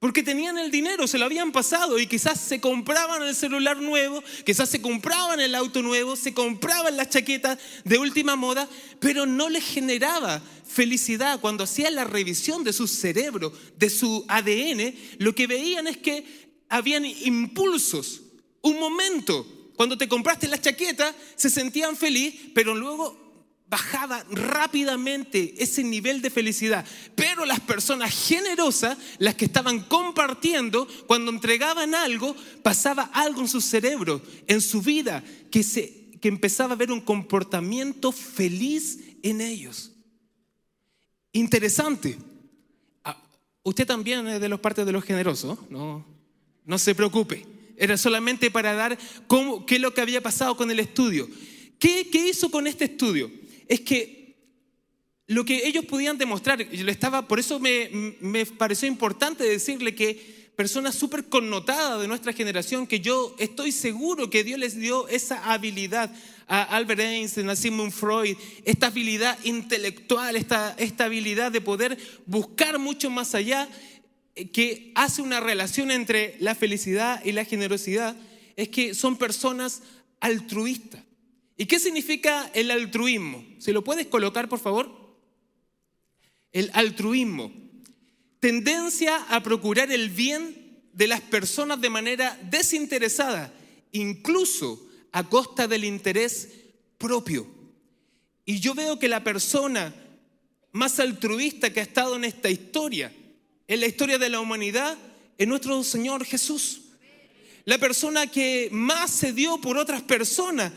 Porque 0.00 0.22
tenían 0.22 0.58
el 0.58 0.70
dinero, 0.70 1.08
se 1.08 1.18
lo 1.18 1.24
habían 1.24 1.50
pasado 1.50 1.98
y 1.98 2.06
quizás 2.06 2.40
se 2.40 2.60
compraban 2.60 3.20
el 3.24 3.34
celular 3.34 3.78
nuevo, 3.78 4.22
quizás 4.44 4.68
se 4.68 4.80
compraban 4.80 5.40
el 5.40 5.56
auto 5.56 5.82
nuevo, 5.82 6.14
se 6.14 6.32
compraban 6.32 6.96
las 6.96 7.10
chaquetas 7.10 7.58
de 7.84 7.98
última 7.98 8.36
moda, 8.36 8.68
pero 9.00 9.26
no 9.26 9.48
les 9.48 9.64
generaba 9.64 10.40
felicidad. 10.64 11.40
Cuando 11.40 11.64
hacían 11.64 11.96
la 11.96 12.04
revisión 12.04 12.62
de 12.62 12.72
su 12.72 12.86
cerebro, 12.86 13.52
de 13.76 13.90
su 13.90 14.24
ADN, 14.28 14.94
lo 15.18 15.34
que 15.34 15.48
veían 15.48 15.88
es 15.88 15.96
que 15.96 16.24
habían 16.68 17.04
impulsos, 17.04 18.22
un 18.62 18.78
momento. 18.78 19.72
Cuando 19.74 19.98
te 19.98 20.08
compraste 20.08 20.46
la 20.46 20.60
chaqueta, 20.60 21.12
se 21.34 21.50
sentían 21.50 21.96
feliz, 21.96 22.34
pero 22.54 22.72
luego 22.72 23.27
bajaba 23.68 24.24
rápidamente 24.30 25.54
ese 25.58 25.84
nivel 25.84 26.22
de 26.22 26.30
felicidad. 26.30 26.86
Pero 27.14 27.44
las 27.44 27.60
personas 27.60 28.14
generosas, 28.26 28.96
las 29.18 29.34
que 29.34 29.44
estaban 29.44 29.80
compartiendo, 29.80 30.88
cuando 31.06 31.30
entregaban 31.30 31.94
algo, 31.94 32.34
pasaba 32.62 33.10
algo 33.12 33.42
en 33.42 33.48
su 33.48 33.60
cerebro, 33.60 34.22
en 34.46 34.60
su 34.60 34.80
vida, 34.80 35.22
que, 35.50 35.62
se, 35.62 36.10
que 36.20 36.28
empezaba 36.28 36.72
a 36.72 36.76
ver 36.76 36.90
un 36.90 37.00
comportamiento 37.00 38.10
feliz 38.10 39.00
en 39.22 39.40
ellos. 39.40 39.92
Interesante. 41.32 42.16
Ah, 43.04 43.22
usted 43.62 43.86
también 43.86 44.26
es 44.28 44.40
de 44.40 44.48
los 44.48 44.60
partes 44.60 44.86
de 44.86 44.92
los 44.92 45.04
generosos, 45.04 45.58
no, 45.68 46.06
no 46.64 46.78
se 46.78 46.94
preocupe. 46.94 47.44
Era 47.76 47.96
solamente 47.96 48.50
para 48.50 48.72
dar 48.74 48.98
cómo, 49.26 49.64
qué 49.64 49.76
es 49.76 49.80
lo 49.80 49.94
que 49.94 50.00
había 50.00 50.22
pasado 50.22 50.56
con 50.56 50.70
el 50.70 50.80
estudio. 50.80 51.28
¿Qué, 51.78 52.08
qué 52.10 52.30
hizo 52.30 52.50
con 52.50 52.66
este 52.66 52.86
estudio? 52.86 53.30
Es 53.68 53.80
que 53.80 54.36
lo 55.26 55.44
que 55.44 55.66
ellos 55.68 55.84
podían 55.84 56.16
demostrar, 56.16 56.68
yo 56.70 56.84
le 56.84 56.92
estaba, 56.92 57.28
por 57.28 57.38
eso 57.38 57.60
me, 57.60 58.16
me 58.20 58.46
pareció 58.46 58.88
importante 58.88 59.44
decirle 59.44 59.94
que 59.94 60.38
personas 60.56 60.96
súper 60.96 61.26
connotadas 61.26 62.00
de 62.00 62.08
nuestra 62.08 62.32
generación 62.32 62.86
que 62.86 62.98
yo 62.98 63.36
estoy 63.38 63.70
seguro 63.70 64.28
que 64.28 64.42
Dios 64.42 64.58
les 64.58 64.76
dio 64.76 65.06
esa 65.06 65.52
habilidad 65.52 66.10
a 66.48 66.62
Albert 66.62 67.00
Einstein, 67.00 67.48
a 67.50 67.54
Sigmund 67.54 67.92
Freud, 67.92 68.36
esta 68.64 68.88
habilidad 68.88 69.38
intelectual, 69.44 70.34
esta, 70.34 70.74
esta 70.78 71.04
habilidad 71.04 71.52
de 71.52 71.60
poder 71.60 71.98
buscar 72.26 72.78
mucho 72.78 73.10
más 73.10 73.34
allá, 73.34 73.68
eh, 74.34 74.48
que 74.48 74.90
hace 74.94 75.22
una 75.22 75.40
relación 75.40 75.90
entre 75.90 76.36
la 76.40 76.54
felicidad 76.54 77.22
y 77.24 77.32
la 77.32 77.44
generosidad, 77.44 78.16
es 78.56 78.68
que 78.70 78.94
son 78.94 79.16
personas 79.16 79.82
altruistas. 80.20 81.02
¿Y 81.58 81.66
qué 81.66 81.78
significa 81.78 82.50
el 82.54 82.70
altruismo? 82.70 83.44
¿Se 83.58 83.74
lo 83.74 83.84
puedes 83.84 84.06
colocar, 84.06 84.48
por 84.48 84.60
favor? 84.60 85.18
El 86.52 86.70
altruismo 86.72 87.52
tendencia 88.40 89.16
a 89.28 89.42
procurar 89.42 89.90
el 89.90 90.10
bien 90.10 90.80
de 90.92 91.06
las 91.06 91.20
personas 91.20 91.80
de 91.80 91.90
manera 91.90 92.38
desinteresada, 92.50 93.52
incluso 93.92 94.86
a 95.12 95.28
costa 95.28 95.66
del 95.66 95.84
interés 95.84 96.48
propio. 96.96 97.46
Y 98.44 98.60
yo 98.60 98.74
veo 98.74 98.98
que 98.98 99.08
la 99.08 99.24
persona 99.24 99.94
más 100.72 101.00
altruista 101.00 101.72
que 101.72 101.80
ha 101.80 101.82
estado 101.82 102.16
en 102.16 102.24
esta 102.24 102.50
historia, 102.50 103.12
en 103.66 103.80
la 103.80 103.86
historia 103.86 104.18
de 104.18 104.28
la 104.28 104.40
humanidad, 104.40 104.96
es 105.36 105.48
nuestro 105.48 105.82
Señor 105.84 106.24
Jesús. 106.24 106.82
La 107.64 107.78
persona 107.78 108.26
que 108.26 108.68
más 108.72 109.10
se 109.10 109.32
dio 109.32 109.60
por 109.60 109.76
otras 109.76 110.02
personas 110.02 110.72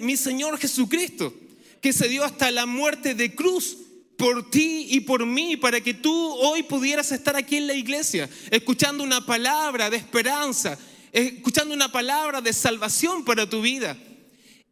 mi 0.00 0.16
Señor 0.16 0.58
Jesucristo, 0.58 1.34
que 1.80 1.92
se 1.92 2.08
dio 2.08 2.24
hasta 2.24 2.50
la 2.50 2.66
muerte 2.66 3.14
de 3.14 3.34
cruz 3.34 3.78
por 4.16 4.50
ti 4.50 4.86
y 4.90 5.00
por 5.00 5.26
mí, 5.26 5.56
para 5.56 5.80
que 5.80 5.94
tú 5.94 6.12
hoy 6.12 6.62
pudieras 6.62 7.12
estar 7.12 7.36
aquí 7.36 7.56
en 7.56 7.66
la 7.66 7.74
iglesia, 7.74 8.28
escuchando 8.50 9.04
una 9.04 9.24
palabra 9.24 9.90
de 9.90 9.96
esperanza, 9.96 10.78
escuchando 11.12 11.74
una 11.74 11.90
palabra 11.90 12.40
de 12.40 12.52
salvación 12.52 13.24
para 13.24 13.48
tu 13.48 13.62
vida. 13.62 13.96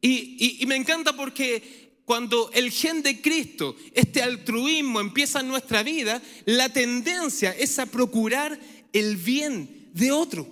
Y, 0.00 0.62
me 0.66 0.76
encanta 0.76 1.16
porque 1.16 1.92
cuando 2.04 2.50
el 2.52 2.70
gen 2.70 3.02
de 3.02 3.22
Cristo, 3.22 3.76
este 3.94 4.22
altruismo 4.22 5.00
empieza 5.00 5.40
en 5.40 5.48
nuestra 5.48 5.82
vida, 5.82 6.20
la 6.44 6.68
tendencia 6.68 7.52
es 7.52 7.78
a 7.78 7.86
procurar 7.86 8.58
el 8.92 9.16
bien 9.16 9.88
de 9.94 10.12
otro. 10.12 10.46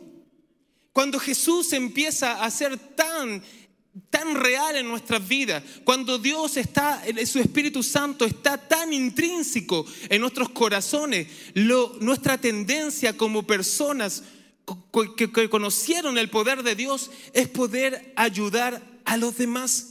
Cuando 0.93 1.19
Jesús 1.19 1.73
empieza 1.73 2.43
a 2.43 2.51
ser 2.51 2.79
tan 2.79 3.43
tan 4.09 4.35
real 4.37 4.77
en 4.77 4.89
nuestras 4.89 5.27
vidas, 5.27 5.63
cuando 5.85 6.19
Dios 6.19 6.57
está, 6.57 7.03
su 7.27 7.39
Espíritu 7.39 7.83
Santo 7.83 8.25
está 8.25 8.57
tan 8.57 8.93
intrínseco 8.93 9.85
en 10.09 10.21
nuestros 10.21 10.49
corazones, 10.51 11.29
nuestra 12.01 12.39
tendencia 12.39 13.17
como 13.17 13.43
personas 13.43 14.23
que, 15.17 15.31
que 15.31 15.51
conocieron 15.51 16.17
el 16.17 16.31
poder 16.31 16.63
de 16.63 16.75
Dios 16.75 17.11
es 17.35 17.49
poder 17.49 18.13
ayudar 18.17 18.83
a 19.05 19.17
los 19.17 19.37
demás. 19.37 19.89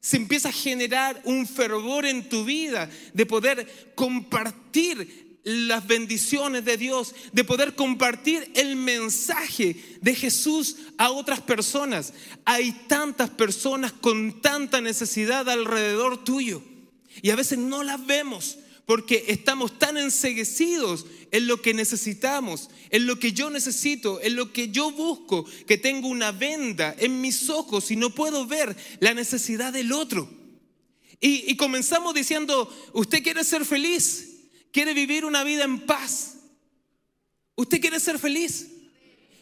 Se 0.00 0.16
empieza 0.16 0.48
a 0.50 0.52
generar 0.52 1.20
un 1.24 1.46
fervor 1.46 2.06
en 2.06 2.28
tu 2.28 2.44
vida 2.44 2.90
de 3.12 3.26
poder 3.26 3.92
compartir 3.94 5.31
las 5.44 5.86
bendiciones 5.86 6.64
de 6.64 6.76
Dios, 6.76 7.14
de 7.32 7.44
poder 7.44 7.74
compartir 7.74 8.50
el 8.54 8.76
mensaje 8.76 9.76
de 10.00 10.14
Jesús 10.14 10.76
a 10.98 11.10
otras 11.10 11.40
personas. 11.40 12.12
Hay 12.44 12.72
tantas 12.86 13.30
personas 13.30 13.92
con 13.92 14.40
tanta 14.40 14.80
necesidad 14.80 15.48
alrededor 15.48 16.22
tuyo 16.24 16.62
y 17.20 17.30
a 17.30 17.36
veces 17.36 17.58
no 17.58 17.82
las 17.82 18.04
vemos 18.06 18.58
porque 18.86 19.24
estamos 19.28 19.78
tan 19.78 19.96
enseguecidos 19.96 21.06
en 21.30 21.46
lo 21.46 21.62
que 21.62 21.72
necesitamos, 21.72 22.68
en 22.90 23.06
lo 23.06 23.18
que 23.18 23.32
yo 23.32 23.48
necesito, 23.48 24.20
en 24.20 24.36
lo 24.36 24.52
que 24.52 24.68
yo 24.68 24.90
busco, 24.90 25.44
que 25.66 25.78
tengo 25.78 26.08
una 26.08 26.32
venda 26.32 26.94
en 26.98 27.20
mis 27.20 27.48
ojos 27.48 27.90
y 27.90 27.96
no 27.96 28.10
puedo 28.10 28.46
ver 28.46 28.76
la 29.00 29.14
necesidad 29.14 29.72
del 29.72 29.92
otro. 29.92 30.28
Y, 31.20 31.50
y 31.50 31.56
comenzamos 31.56 32.14
diciendo, 32.14 32.68
usted 32.92 33.22
quiere 33.22 33.44
ser 33.44 33.64
feliz, 33.64 34.31
quiere 34.72 34.94
vivir 34.94 35.24
una 35.24 35.44
vida 35.44 35.64
en 35.64 35.80
paz, 35.80 36.38
usted 37.54 37.80
quiere 37.80 38.00
ser 38.00 38.18
feliz. 38.18 38.68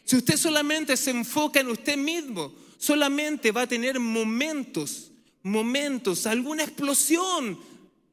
Si 0.05 0.17
usted 0.17 0.37
solamente 0.37 0.97
se 0.97 1.11
enfoca 1.11 1.61
en 1.61 1.69
usted 1.69 1.97
mismo, 1.97 2.53
solamente 2.77 3.53
va 3.53 3.63
a 3.63 3.67
tener 3.67 4.01
momentos, 4.01 5.13
momentos, 5.43 6.27
alguna 6.27 6.65
explosión, 6.65 7.59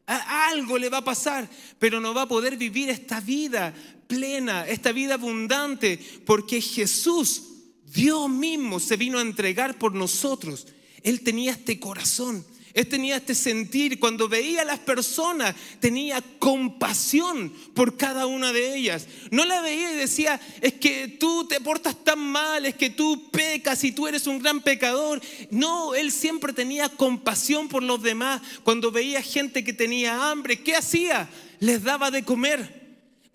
algo 0.05 0.77
le 0.77 0.89
va 0.89 0.99
a 0.99 1.03
pasar, 1.03 1.49
pero 1.79 1.99
no 1.99 2.13
va 2.13 2.23
a 2.23 2.27
poder 2.27 2.55
vivir 2.55 2.89
esta 2.89 3.19
vida 3.19 3.73
plena, 4.07 4.67
esta 4.67 4.91
vida 4.91 5.15
abundante, 5.15 5.99
porque 6.25 6.61
Jesús, 6.61 7.43
Dios 7.85 8.29
mismo, 8.29 8.79
se 8.79 8.95
vino 8.95 9.17
a 9.17 9.21
entregar 9.21 9.77
por 9.77 9.93
nosotros. 9.93 10.67
Él 11.03 11.21
tenía 11.21 11.51
este 11.51 11.79
corazón. 11.79 12.45
Él 12.77 12.85
tenía 12.85 13.15
este 13.15 13.33
sentir, 13.33 13.97
cuando 13.97 14.29
veía 14.29 14.61
a 14.61 14.65
las 14.65 14.77
personas, 14.77 15.55
tenía 15.79 16.21
compasión 16.37 17.51
por 17.73 17.97
cada 17.97 18.27
una 18.27 18.53
de 18.53 18.77
ellas. 18.77 19.07
No 19.31 19.45
la 19.45 19.61
veía 19.61 19.93
y 19.93 19.95
decía, 19.95 20.39
es 20.61 20.73
que 20.73 21.07
tú 21.07 21.47
te 21.47 21.59
portas 21.59 22.03
tan 22.03 22.19
mal, 22.19 22.67
es 22.67 22.75
que 22.75 22.91
tú 22.91 23.31
pecas 23.31 23.83
y 23.83 23.93
tú 23.93 24.07
eres 24.07 24.27
un 24.27 24.37
gran 24.37 24.61
pecador. 24.61 25.19
No, 25.49 25.95
él 25.95 26.11
siempre 26.11 26.53
tenía 26.53 26.87
compasión 26.87 27.67
por 27.67 27.81
los 27.81 28.03
demás. 28.03 28.43
Cuando 28.61 28.91
veía 28.91 29.23
gente 29.23 29.63
que 29.63 29.73
tenía 29.73 30.29
hambre, 30.29 30.61
¿qué 30.61 30.75
hacía? 30.75 31.27
Les 31.59 31.81
daba 31.81 32.11
de 32.11 32.23
comer. 32.23 32.86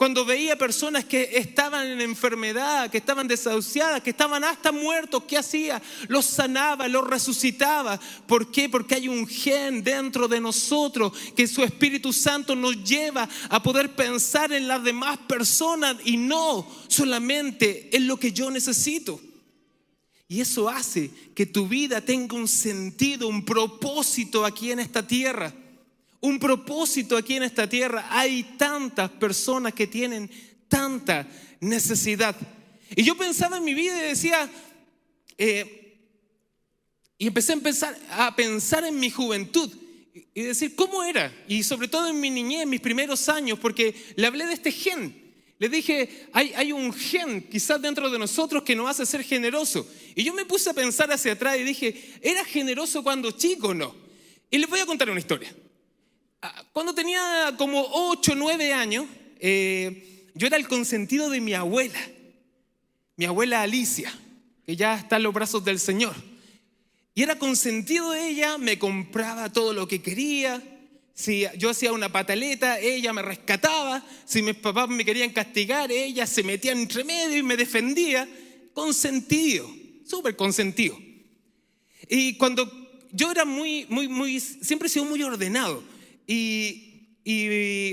Cuando 0.02 0.25
veía 0.25 0.59
personas 0.59 1.04
que 1.04 1.30
estaban 1.35 1.87
en 1.87 2.00
enfermedad, 2.00 2.90
que 2.90 2.99
estaban 2.99 3.28
desahuciadas, 3.28 4.02
que 4.02 4.11
estaban 4.11 4.42
hasta 4.42 4.73
muertos, 4.73 5.23
¿qué 5.28 5.38
hacía? 5.38 5.80
Los 6.09 6.25
sanaba, 6.25 6.88
los 6.88 7.06
resucitaba. 7.06 8.00
¿Por 8.26 8.50
qué? 8.50 8.68
Porque 8.68 8.97
hay 8.97 9.06
un 9.06 9.28
gen 9.28 9.85
dentro 9.85 10.26
de 10.26 10.40
nosotros 10.40 11.12
que 11.37 11.47
su 11.47 11.62
Espíritu 11.62 12.12
Santo 12.12 12.56
nos 12.56 12.82
lleva 12.82 13.28
a 13.49 13.62
poder 13.62 13.94
pensar 13.94 14.52
en 14.52 14.66
las 14.66 14.82
demás 14.82 15.18
personas 15.18 15.94
y 16.04 16.16
no 16.16 16.66
solamente 16.88 17.97
en 17.97 18.09
lo 18.09 18.16
que 18.16 18.32
yo 18.32 18.50
necesito. 18.50 19.21
Y 20.26 20.40
eso 20.40 20.68
hace 20.68 21.12
que 21.32 21.47
tu 21.47 21.68
vida 21.68 22.00
tenga 22.00 22.35
un 22.35 22.49
sentido, 22.49 23.28
un 23.28 23.44
propósito 23.44 24.44
aquí 24.44 24.73
en 24.73 24.80
esta 24.80 25.06
tierra 25.06 25.54
un 26.23 26.38
propósito 26.38 27.17
aquí 27.17 27.35
en 27.35 27.43
esta 27.43 27.69
tierra. 27.69 28.07
Hay 28.11 28.55
tantas 28.57 29.11
personas 29.11 29.75
que 29.75 29.87
tienen 29.87 30.31
tanta 30.69 31.29
necesidad. 31.61 32.35
Y 32.95 33.02
yo 33.02 33.17
pensaba 33.17 33.59
en 33.59 33.64
mi 33.64 33.75
vida 33.75 33.99
y 33.99 34.09
decía, 34.09 34.50
eh, 35.37 35.99
y 37.19 37.26
empecé 37.26 37.52
a 37.52 37.57
pensar, 37.57 37.99
a 38.11 38.35
pensar 38.35 38.85
en 38.85 38.99
mi 38.99 39.11
juventud 39.11 39.71
y 40.35 40.43
decir, 40.43 40.75
¿cómo 40.76 41.02
era? 41.02 41.35
Y 41.49 41.62
sobre 41.64 41.88
todo 41.88 42.09
en 42.09 42.21
mi 42.21 42.31
niñez, 42.31 42.67
mis 42.67 42.81
primeros 42.81 43.29
años, 43.29 43.59
porque 43.59 43.95
le 44.17 44.26
hablé 44.26 44.47
de 44.47 44.55
este 44.55 44.71
gen. 44.71 45.21
Le 45.59 45.69
dije, 45.69 46.29
hay, 46.33 46.52
hay 46.55 46.73
un 46.73 46.93
gen 46.93 47.49
quizás 47.49 47.81
dentro 47.83 48.11
de 48.11 48.19
nosotros 48.19 48.62
que 48.62 48.76
nos 48.76 48.88
hace 48.88 49.07
ser 49.07 49.25
generoso. 49.25 49.88
Y 50.14 50.23
yo 50.23 50.35
me 50.35 50.45
puse 50.45 50.71
a 50.71 50.75
pensar 50.75 51.11
hacia 51.12 51.33
atrás 51.33 51.59
y 51.59 51.64
dije, 51.64 52.19
¿era 52.21 52.45
generoso 52.45 53.02
cuando 53.02 53.33
chico 53.33 53.69
o 53.69 53.75
no? 53.75 53.95
Y 54.50 54.59
les 54.59 54.69
voy 54.69 54.81
a 54.81 54.87
contar 54.87 55.11
una 55.11 55.21
historia. 55.21 55.55
Ah, 56.44 56.64
cuando 56.72 56.92
tenía 56.92 57.54
como 57.56 57.87
8 57.88 58.32
o 58.32 58.34
9 58.34 58.72
años, 58.72 59.06
eh, 59.38 60.26
yo 60.34 60.49
era 60.49 60.56
el 60.56 60.66
consentido 60.66 61.30
de 61.30 61.40
mi 61.40 61.54
abuela, 61.54 62.00
mi 63.16 63.26
abuela 63.26 63.62
Alicia, 63.62 64.12
que 64.66 64.75
ya 64.75 64.96
está 64.96 65.18
en 65.18 65.22
los 65.22 65.32
brazos 65.32 65.64
del 65.64 65.78
Señor. 65.78 66.16
Y 67.14 67.22
era 67.22 67.38
consentido 67.38 68.11
de 68.11 68.28
ella, 68.28 68.58
me 68.58 68.76
compraba 68.76 69.52
todo 69.52 69.72
lo 69.72 69.87
que 69.87 70.02
quería. 70.02 70.61
Si 71.14 71.46
yo 71.58 71.70
hacía 71.70 71.92
una 71.92 72.11
pataleta, 72.11 72.80
ella 72.80 73.12
me 73.12 73.22
rescataba. 73.22 74.04
Si 74.25 74.42
mis 74.42 74.56
papás 74.56 74.88
me 74.88 75.04
querían 75.04 75.30
castigar, 75.30 75.92
ella 75.92 76.26
se 76.26 76.42
metía 76.42 76.72
entre 76.72 77.04
medio 77.04 77.38
y 77.38 77.44
me 77.44 77.56
defendía. 77.56 78.28
Consentido, 78.72 79.72
súper 80.04 80.34
consentido. 80.34 80.99
Y 82.08 82.37
cuando 82.37 82.68
yo 83.12 83.30
era 83.30 83.44
muy, 83.44 83.87
muy, 83.88 84.08
muy, 84.08 84.40
siempre 84.40 84.87
he 84.87 84.90
sido 84.90 85.04
muy 85.04 85.22
ordenado 85.22 85.92
y, 86.26 86.88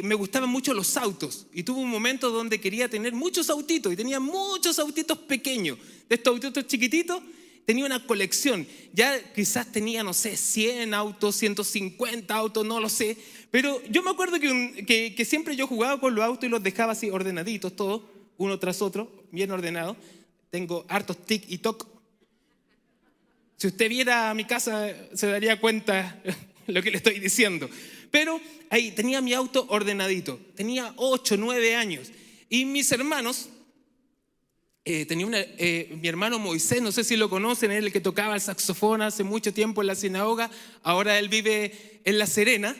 me 0.04 0.16
gustaban 0.16 0.50
mucho 0.50 0.74
los 0.74 0.98
autos. 0.98 1.48
Y 1.54 1.64
tuve 1.64 1.80
un 1.80 1.90
momento 1.90 2.32
donde 2.32 2.60
quería 2.60 2.90
tener 2.90 3.14
muchos 3.14 3.50
autitos 3.50 3.94
y 3.94 3.96
tenía 3.96 4.20
muchos 4.20 4.80
autitos 4.80 5.18
pequeños. 5.20 5.78
De 6.08 6.16
estos 6.16 6.34
autitos 6.34 6.66
chiquititos 6.66 7.22
tenía 7.66 7.86
una 7.86 8.04
colección. 8.06 8.66
Ya 8.94 9.22
quizás 9.34 9.72
tenía, 9.72 10.04
no 10.04 10.14
sé, 10.14 10.36
100 10.36 10.94
autos, 10.96 11.36
150 11.36 12.34
autos, 12.34 12.66
no 12.66 12.80
lo 12.80 12.90
sé. 12.90 13.16
Pero 13.52 13.80
yo 13.92 14.02
me 14.02 14.10
acuerdo 14.10 14.40
que, 14.40 15.14
que, 15.16 15.26
siempre 15.26 15.56
yo 15.56 15.68
jugaba 15.68 16.00
con 16.00 16.16
los 16.16 16.26
autos 16.26 16.46
y 16.46 16.50
los 16.50 16.64
dejaba 16.64 16.94
así 16.94 17.12
ordenaditos, 17.12 17.76
todos, 17.76 18.02
uno 18.38 18.58
tras 18.58 18.82
otro, 18.82 19.12
bien 19.32 19.52
ordenado. 19.52 19.96
Tengo 20.50 20.86
hartos 20.90 21.24
tic 21.24 21.44
y 21.48 21.60
toc. 21.60 21.86
Si 23.58 23.68
usted 23.68 23.88
viera 23.90 24.34
mi 24.34 24.46
casa, 24.46 24.88
se 25.14 25.28
daría 25.28 25.60
cuenta 25.60 26.24
lo 26.68 26.82
que 26.82 26.92
le 26.92 26.98
estoy 26.98 27.20
diciendo. 27.20 27.70
Pero 28.12 28.40
ahí 28.70 28.92
tenía 28.92 29.22
mi 29.22 29.34
auto 29.34 29.66
ordenadito. 29.70 30.40
Tenía 30.56 30.94
8, 30.96 31.38
9 31.38 31.76
años. 31.76 32.12
Y 32.50 32.66
mis 32.66 32.92
hermanos 32.92 33.50
eh, 34.92 35.06
tenía 35.06 35.28
eh, 35.60 35.96
mi 36.02 36.08
hermano 36.08 36.40
Moisés, 36.40 36.82
no 36.82 36.92
sé 36.92 37.04
si 37.04 37.16
lo 37.16 37.30
conocen, 37.30 37.70
él 37.70 37.86
el 37.86 37.92
que 37.92 38.02
tocaba 38.02 38.34
el 38.34 38.42
saxofón 38.42 39.04
hace 39.04 39.24
mucho 39.24 39.54
tiempo 39.54 39.82
en 39.82 39.88
la 39.88 39.94
sinagoga, 39.94 40.50
ahora 40.82 41.20
él 41.20 41.30
vive 41.30 42.02
en 42.06 42.18
La 42.18 42.26
Serena. 42.26 42.76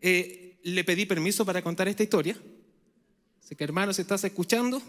Eh, 0.00 0.58
le 0.64 0.82
pedí 0.82 1.06
permiso 1.06 1.44
para 1.44 1.62
contar 1.62 1.86
esta 1.86 2.02
historia. 2.02 2.36
Así 3.44 3.54
que 3.54 3.62
hermano, 3.62 3.92
si 3.92 4.02
estás 4.02 4.24
escuchando. 4.24 4.82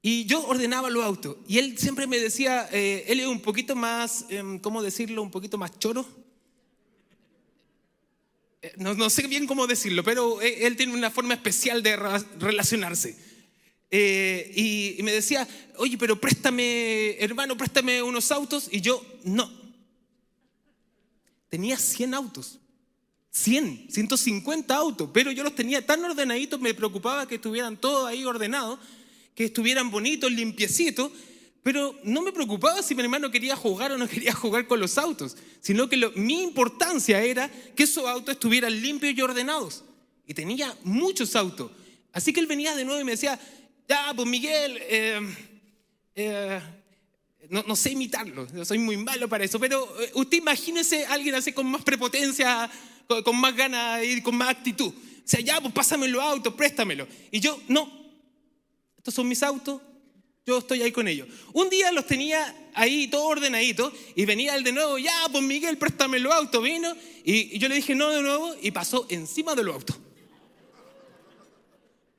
Y 0.00 0.24
yo 0.24 0.46
ordenaba 0.46 0.88
los 0.88 1.04
autos. 1.04 1.36
Y 1.46 1.58
él 1.58 1.76
siempre 1.76 2.06
me 2.06 2.18
decía, 2.18 2.66
él 2.70 3.20
es 3.20 3.26
un 3.26 3.40
poquito 3.40 3.74
más, 3.76 4.24
em, 4.30 4.58
¿cómo 4.60 4.82
decirlo? 4.82 5.22
Un 5.22 5.30
poquito 5.30 5.58
más 5.58 5.78
choro. 5.78 6.06
No, 8.76 8.94
no 8.94 9.08
sé 9.08 9.26
bien 9.26 9.46
cómo 9.46 9.66
decirlo, 9.66 10.02
pero 10.02 10.40
él 10.40 10.76
tiene 10.76 10.92
una 10.94 11.10
forma 11.10 11.34
especial 11.34 11.82
de 11.82 11.96
relacionarse. 12.38 13.16
Eh, 13.90 14.96
y, 14.98 15.02
me 15.02 15.12
decía, 15.12 15.46
oye, 15.76 15.96
pero 15.96 16.20
préstame, 16.20 17.16
hermano, 17.18 17.56
préstame 17.56 18.02
unos 18.02 18.30
autos. 18.32 18.68
Y 18.70 18.80
yo, 18.80 19.04
no. 19.24 19.50
Tenía 21.48 21.78
100 21.78 22.14
autos. 22.14 22.58
100, 23.30 23.88
150 23.90 24.74
autos, 24.74 25.10
pero 25.12 25.30
yo 25.30 25.44
los 25.44 25.54
tenía 25.54 25.84
tan 25.86 26.04
ordenaditos, 26.04 26.58
me 26.60 26.74
preocupaba 26.74 27.28
que 27.28 27.36
estuvieran 27.36 27.76
todos 27.76 28.08
ahí 28.08 28.24
ordenados, 28.24 28.80
que 29.34 29.44
estuvieran 29.44 29.90
bonitos, 29.90 30.32
limpiecitos, 30.32 31.12
pero 31.62 31.98
no 32.04 32.22
me 32.22 32.32
preocupaba 32.32 32.82
si 32.82 32.94
mi 32.94 33.02
hermano 33.02 33.30
quería 33.30 33.56
jugar 33.56 33.92
o 33.92 33.98
no 33.98 34.08
quería 34.08 34.32
jugar 34.32 34.66
con 34.66 34.80
los 34.80 34.96
autos, 34.96 35.36
sino 35.60 35.88
que 35.88 35.96
mi 36.16 36.42
importancia 36.42 37.22
era 37.22 37.50
que 37.74 37.82
esos 37.82 38.06
autos 38.06 38.34
estuvieran 38.34 38.80
limpios 38.80 39.16
y 39.16 39.20
ordenados. 39.20 39.84
Y 40.26 40.34
tenía 40.34 40.76
muchos 40.84 41.34
autos. 41.36 41.70
Así 42.12 42.32
que 42.32 42.40
él 42.40 42.46
venía 42.46 42.74
de 42.74 42.84
nuevo 42.84 43.00
y 43.00 43.04
me 43.04 43.12
decía, 43.12 43.38
ya, 43.88 44.12
pues 44.14 44.28
Miguel, 44.28 44.78
eh, 44.82 45.20
eh, 46.14 46.60
no, 47.48 47.76
sé 47.76 47.92
imitarlo, 47.92 48.46
soy 48.64 48.78
muy 48.78 48.96
malo 48.96 49.28
para 49.28 49.44
eso, 49.44 49.58
pero 49.58 49.88
eh, 50.02 50.10
usted 50.14 50.38
imagínese 50.38 51.06
a 51.06 51.14
alguien 51.14 51.34
así 51.34 51.52
con 51.52 51.66
más 51.66 51.82
prepotencia, 51.82 52.70
con, 53.24 53.40
más 53.40 53.56
ganas 53.56 54.04
y 54.04 54.20
con 54.20 54.36
más 54.36 54.50
actitud. 54.50 54.88
O 54.88 55.30
sea, 55.30 55.40
ya, 55.40 55.60
pues 55.60 55.72
pásame 55.72 56.08
los 56.08 56.22
autos, 56.22 56.54
préstamelo. 56.54 57.06
Y 57.30 57.40
yo, 57.40 57.58
no, 57.68 57.90
estos 58.96 59.14
son 59.14 59.28
mis 59.28 59.42
autos, 59.42 59.80
yo 60.48 60.58
estoy 60.58 60.80
ahí 60.80 60.90
con 60.90 61.06
ellos. 61.06 61.28
Un 61.52 61.68
día 61.68 61.92
los 61.92 62.06
tenía 62.06 62.70
ahí 62.72 63.06
todo 63.08 63.26
ordenadito 63.26 63.92
y 64.14 64.24
venía 64.24 64.56
él 64.56 64.64
de 64.64 64.72
nuevo, 64.72 64.96
ya, 64.96 65.28
pues 65.30 65.44
Miguel, 65.44 65.76
préstame 65.76 66.18
los 66.18 66.32
autos, 66.32 66.62
vino. 66.62 66.96
Y, 67.22 67.58
yo 67.58 67.68
le 67.68 67.74
dije 67.74 67.94
no 67.94 68.08
de 68.08 68.22
nuevo 68.22 68.56
y 68.62 68.70
pasó 68.70 69.06
encima 69.10 69.54
de 69.54 69.62
los 69.62 69.74
autos 69.74 69.96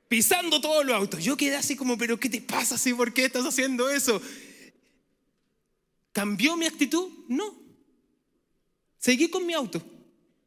pisando 0.06 0.60
todos 0.60 0.84
los 0.84 0.96
autos. 0.96 1.22
Yo 1.22 1.36
quedé 1.36 1.54
así 1.54 1.76
como, 1.76 1.96
pero 1.96 2.18
¿qué 2.18 2.28
te 2.28 2.40
pasa 2.40 2.74
así? 2.74 2.92
¿Por 2.92 3.14
qué 3.14 3.26
estás 3.26 3.46
haciendo 3.46 3.88
eso? 3.88 4.20
¿Cambió 6.10 6.56
mi 6.56 6.66
actitud? 6.66 7.08
No. 7.28 7.56
Seguí 8.98 9.28
con 9.28 9.46
mi 9.46 9.54
auto. 9.54 9.80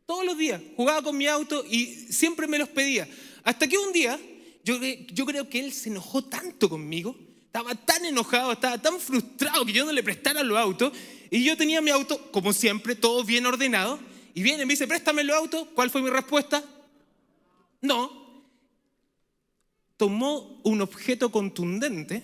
Todos 0.05 0.25
los 0.25 0.37
días. 0.37 0.61
Jugaba 0.75 1.01
con 1.01 1.15
mi 1.15 1.27
auto 1.27 1.63
y 1.69 1.85
siempre 2.11 2.45
me 2.45 2.57
los 2.57 2.67
pedía. 2.67 3.07
Hasta 3.45 3.65
que 3.65 3.77
un 3.77 3.93
día, 3.93 4.19
yo, 4.65 4.77
yo 4.83 5.25
creo 5.25 5.49
que 5.49 5.61
él 5.61 5.71
se 5.71 5.87
enojó 5.87 6.25
tanto 6.25 6.67
conmigo. 6.67 7.15
Estaba 7.53 7.75
tan 7.75 8.03
enojado, 8.03 8.53
estaba 8.53 8.79
tan 8.79 8.99
frustrado 8.99 9.63
que 9.63 9.73
yo 9.73 9.85
no 9.85 9.91
le 9.91 10.01
prestara 10.01 10.41
los 10.41 10.57
autos. 10.57 10.91
Y 11.29 11.43
yo 11.43 11.55
tenía 11.55 11.81
mi 11.81 11.91
auto, 11.91 12.31
como 12.31 12.51
siempre, 12.51 12.95
todo 12.95 13.23
bien 13.23 13.45
ordenado. 13.45 13.99
Y 14.33 14.41
viene 14.41 14.63
y 14.63 14.65
me 14.65 14.73
dice, 14.73 14.87
préstame 14.87 15.23
los 15.23 15.37
autos. 15.37 15.67
¿Cuál 15.75 15.91
fue 15.91 16.01
mi 16.01 16.09
respuesta? 16.09 16.63
No, 17.79 18.23
tomó 19.97 20.59
un 20.63 20.81
objeto 20.81 21.31
contundente, 21.31 22.23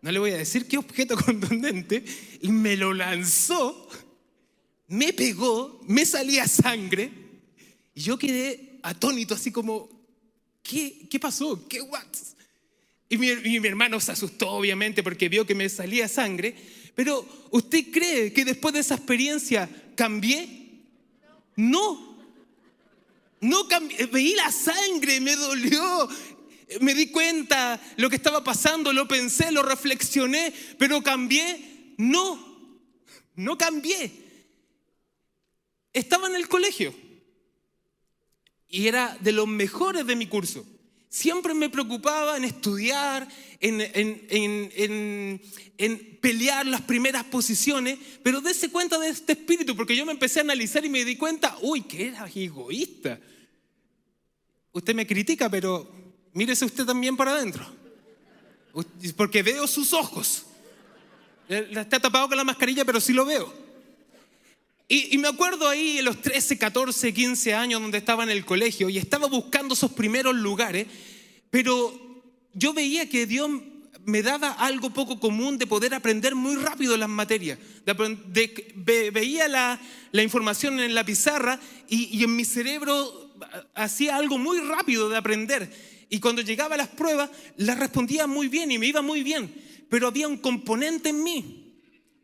no 0.00 0.10
le 0.10 0.18
voy 0.18 0.30
a 0.30 0.38
decir 0.38 0.66
qué 0.66 0.78
objeto 0.78 1.16
contundente, 1.24 2.04
y 2.40 2.48
me 2.48 2.76
lo 2.76 2.92
lanzó, 2.92 3.88
me 4.88 5.12
pegó, 5.12 5.80
me 5.88 6.04
salía 6.04 6.46
sangre, 6.46 7.10
y 7.94 8.02
yo 8.02 8.18
quedé 8.18 8.78
atónito, 8.82 9.34
así 9.34 9.50
como, 9.50 9.88
¿qué, 10.62 11.08
qué 11.10 11.18
pasó? 11.18 11.66
¿Qué 11.68 11.80
what? 11.80 12.06
Y 13.12 13.18
mi, 13.18 13.68
hermano 13.68 14.00
se 14.00 14.12
asustó, 14.12 14.52
obviamente, 14.52 15.02
porque 15.02 15.28
vio 15.28 15.44
que 15.44 15.54
me 15.54 15.68
salía 15.68 16.08
sangre, 16.08 16.56
pero 16.94 17.46
¿usted 17.50 17.92
cree 17.92 18.32
que 18.32 18.42
después 18.42 18.72
de 18.72 18.80
esa 18.80 18.94
experiencia 18.94 19.68
cambié? 19.94 20.80
No, 21.54 22.16
no 23.42 23.68
cambié, 23.68 24.06
veí 24.06 24.34
la 24.34 24.50
sangre, 24.50 25.20
me 25.20 25.36
dolió. 25.36 26.08
Me 26.80 26.94
di 26.94 27.08
cuenta 27.08 27.78
lo 27.98 28.08
que 28.08 28.16
estaba 28.16 28.42
pasando, 28.42 28.94
lo 28.94 29.06
pensé, 29.06 29.52
lo 29.52 29.62
reflexioné, 29.62 30.50
pero 30.78 31.02
cambié. 31.02 31.92
No, 31.98 32.72
no 33.36 33.58
cambié. 33.58 34.10
Estaba 35.92 36.28
en 36.28 36.36
el 36.36 36.48
colegio 36.48 36.94
y 38.70 38.88
era 38.88 39.18
de 39.20 39.32
los 39.32 39.46
mejores 39.46 40.06
de 40.06 40.16
mi 40.16 40.28
curso. 40.28 40.64
Siempre 41.12 41.52
me 41.52 41.68
preocupaba 41.68 42.38
en 42.38 42.44
estudiar, 42.44 43.28
en, 43.60 43.82
en, 45.76 46.18
pelear 46.22 46.64
las 46.66 46.80
primeras 46.80 47.24
posiciones, 47.24 47.98
pero 48.22 48.40
dése 48.40 48.70
cuenta 48.70 48.98
de 48.98 49.10
este 49.10 49.32
espíritu, 49.32 49.76
porque 49.76 49.94
yo 49.94 50.06
me 50.06 50.12
empecé 50.12 50.40
a 50.40 50.42
analizar 50.42 50.86
y 50.86 50.88
me 50.88 51.04
di 51.04 51.16
cuenta, 51.16 51.54
uy, 51.60 51.82
que 51.82 52.06
era 52.06 52.26
egoísta. 52.34 53.20
Usted 54.72 54.94
me 54.94 55.06
critica, 55.06 55.50
pero 55.50 55.86
mírese 56.32 56.64
usted 56.64 56.86
también 56.86 57.14
para 57.14 57.32
adentro. 57.32 57.66
Porque 59.14 59.42
veo 59.42 59.66
sus 59.66 59.92
ojos. 59.92 60.46
Está 61.46 62.00
tapado 62.00 62.28
con 62.28 62.38
la 62.38 62.44
mascarilla, 62.44 62.86
pero 62.86 63.02
sí 63.02 63.12
lo 63.12 63.26
veo. 63.26 63.52
Y, 64.88 65.16
me 65.18 65.28
acuerdo 65.28 65.68
ahí 65.68 65.98
en 65.98 66.04
los 66.04 66.20
13, 66.20 66.58
14, 66.58 67.14
15 67.14 67.54
años 67.54 67.80
donde 67.80 67.98
estaba 67.98 68.24
en 68.24 68.30
el 68.30 68.44
colegio 68.44 68.90
y 68.90 68.98
estaba 68.98 69.26
buscando 69.26 69.74
esos 69.74 69.92
primeros 69.92 70.34
lugares, 70.34 70.86
pero 71.50 72.22
yo 72.52 72.74
veía 72.74 73.08
que 73.08 73.26
Dios 73.26 73.50
me 74.04 74.22
daba 74.22 74.52
algo 74.52 74.90
poco 74.90 75.18
común 75.18 75.56
de 75.56 75.66
poder 75.66 75.94
aprender 75.94 76.34
muy 76.34 76.56
rápido 76.56 76.96
las 76.96 77.08
materias. 77.08 77.58
veía 79.12 79.48
la, 79.48 79.80
información 80.12 80.80
en 80.80 80.94
la 80.94 81.04
pizarra 81.04 81.58
y 81.88 82.22
en 82.22 82.36
mi 82.36 82.44
cerebro 82.44 83.22
hacía 83.74 84.16
algo 84.16 84.38
muy 84.38 84.60
rápido 84.60 85.08
de 85.08 85.16
aprender. 85.16 85.70
Y 86.08 86.20
cuando 86.20 86.42
llegaba 86.42 86.74
a 86.74 86.78
las 86.78 86.88
pruebas, 86.88 87.30
las 87.56 87.78
respondía 87.78 88.26
muy 88.26 88.48
bien 88.48 88.70
y 88.70 88.78
me 88.78 88.86
iba 88.86 89.00
muy 89.00 89.22
bien. 89.22 89.54
Pero 89.88 90.08
había 90.08 90.28
un 90.28 90.36
componente 90.36 91.08
en 91.08 91.22
mí. 91.22 91.61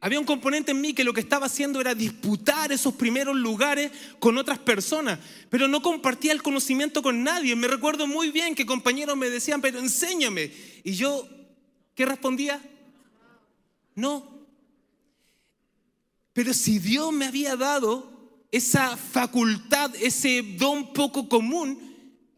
Había 0.00 0.20
un 0.20 0.26
componente 0.26 0.70
en 0.70 0.80
mí 0.80 0.94
que 0.94 1.02
lo 1.02 1.12
que 1.12 1.20
estaba 1.20 1.46
haciendo 1.46 1.80
era 1.80 1.94
disputar 1.94 2.70
esos 2.70 2.94
primeros 2.94 3.34
lugares 3.34 3.90
con 4.20 4.38
otras 4.38 4.58
personas, 4.58 5.18
pero 5.50 5.66
no 5.66 5.82
compartía 5.82 6.32
el 6.32 6.42
conocimiento 6.42 7.02
con 7.02 7.24
nadie. 7.24 7.56
Me 7.56 7.66
recuerdo 7.66 8.06
muy 8.06 8.30
bien 8.30 8.54
que 8.54 8.64
compañeros 8.64 9.16
me 9.16 9.28
decían, 9.28 9.60
pero 9.60 9.80
enséñame. 9.80 10.52
Y 10.84 10.92
yo, 10.92 11.28
¿qué 11.96 12.06
respondía? 12.06 12.62
No. 13.96 14.46
Pero 16.32 16.54
si 16.54 16.78
Dios 16.78 17.12
me 17.12 17.24
había 17.24 17.56
dado 17.56 18.46
esa 18.52 18.96
facultad, 18.96 19.94
ese 19.96 20.42
don 20.56 20.92
poco 20.92 21.28
común, 21.28 21.88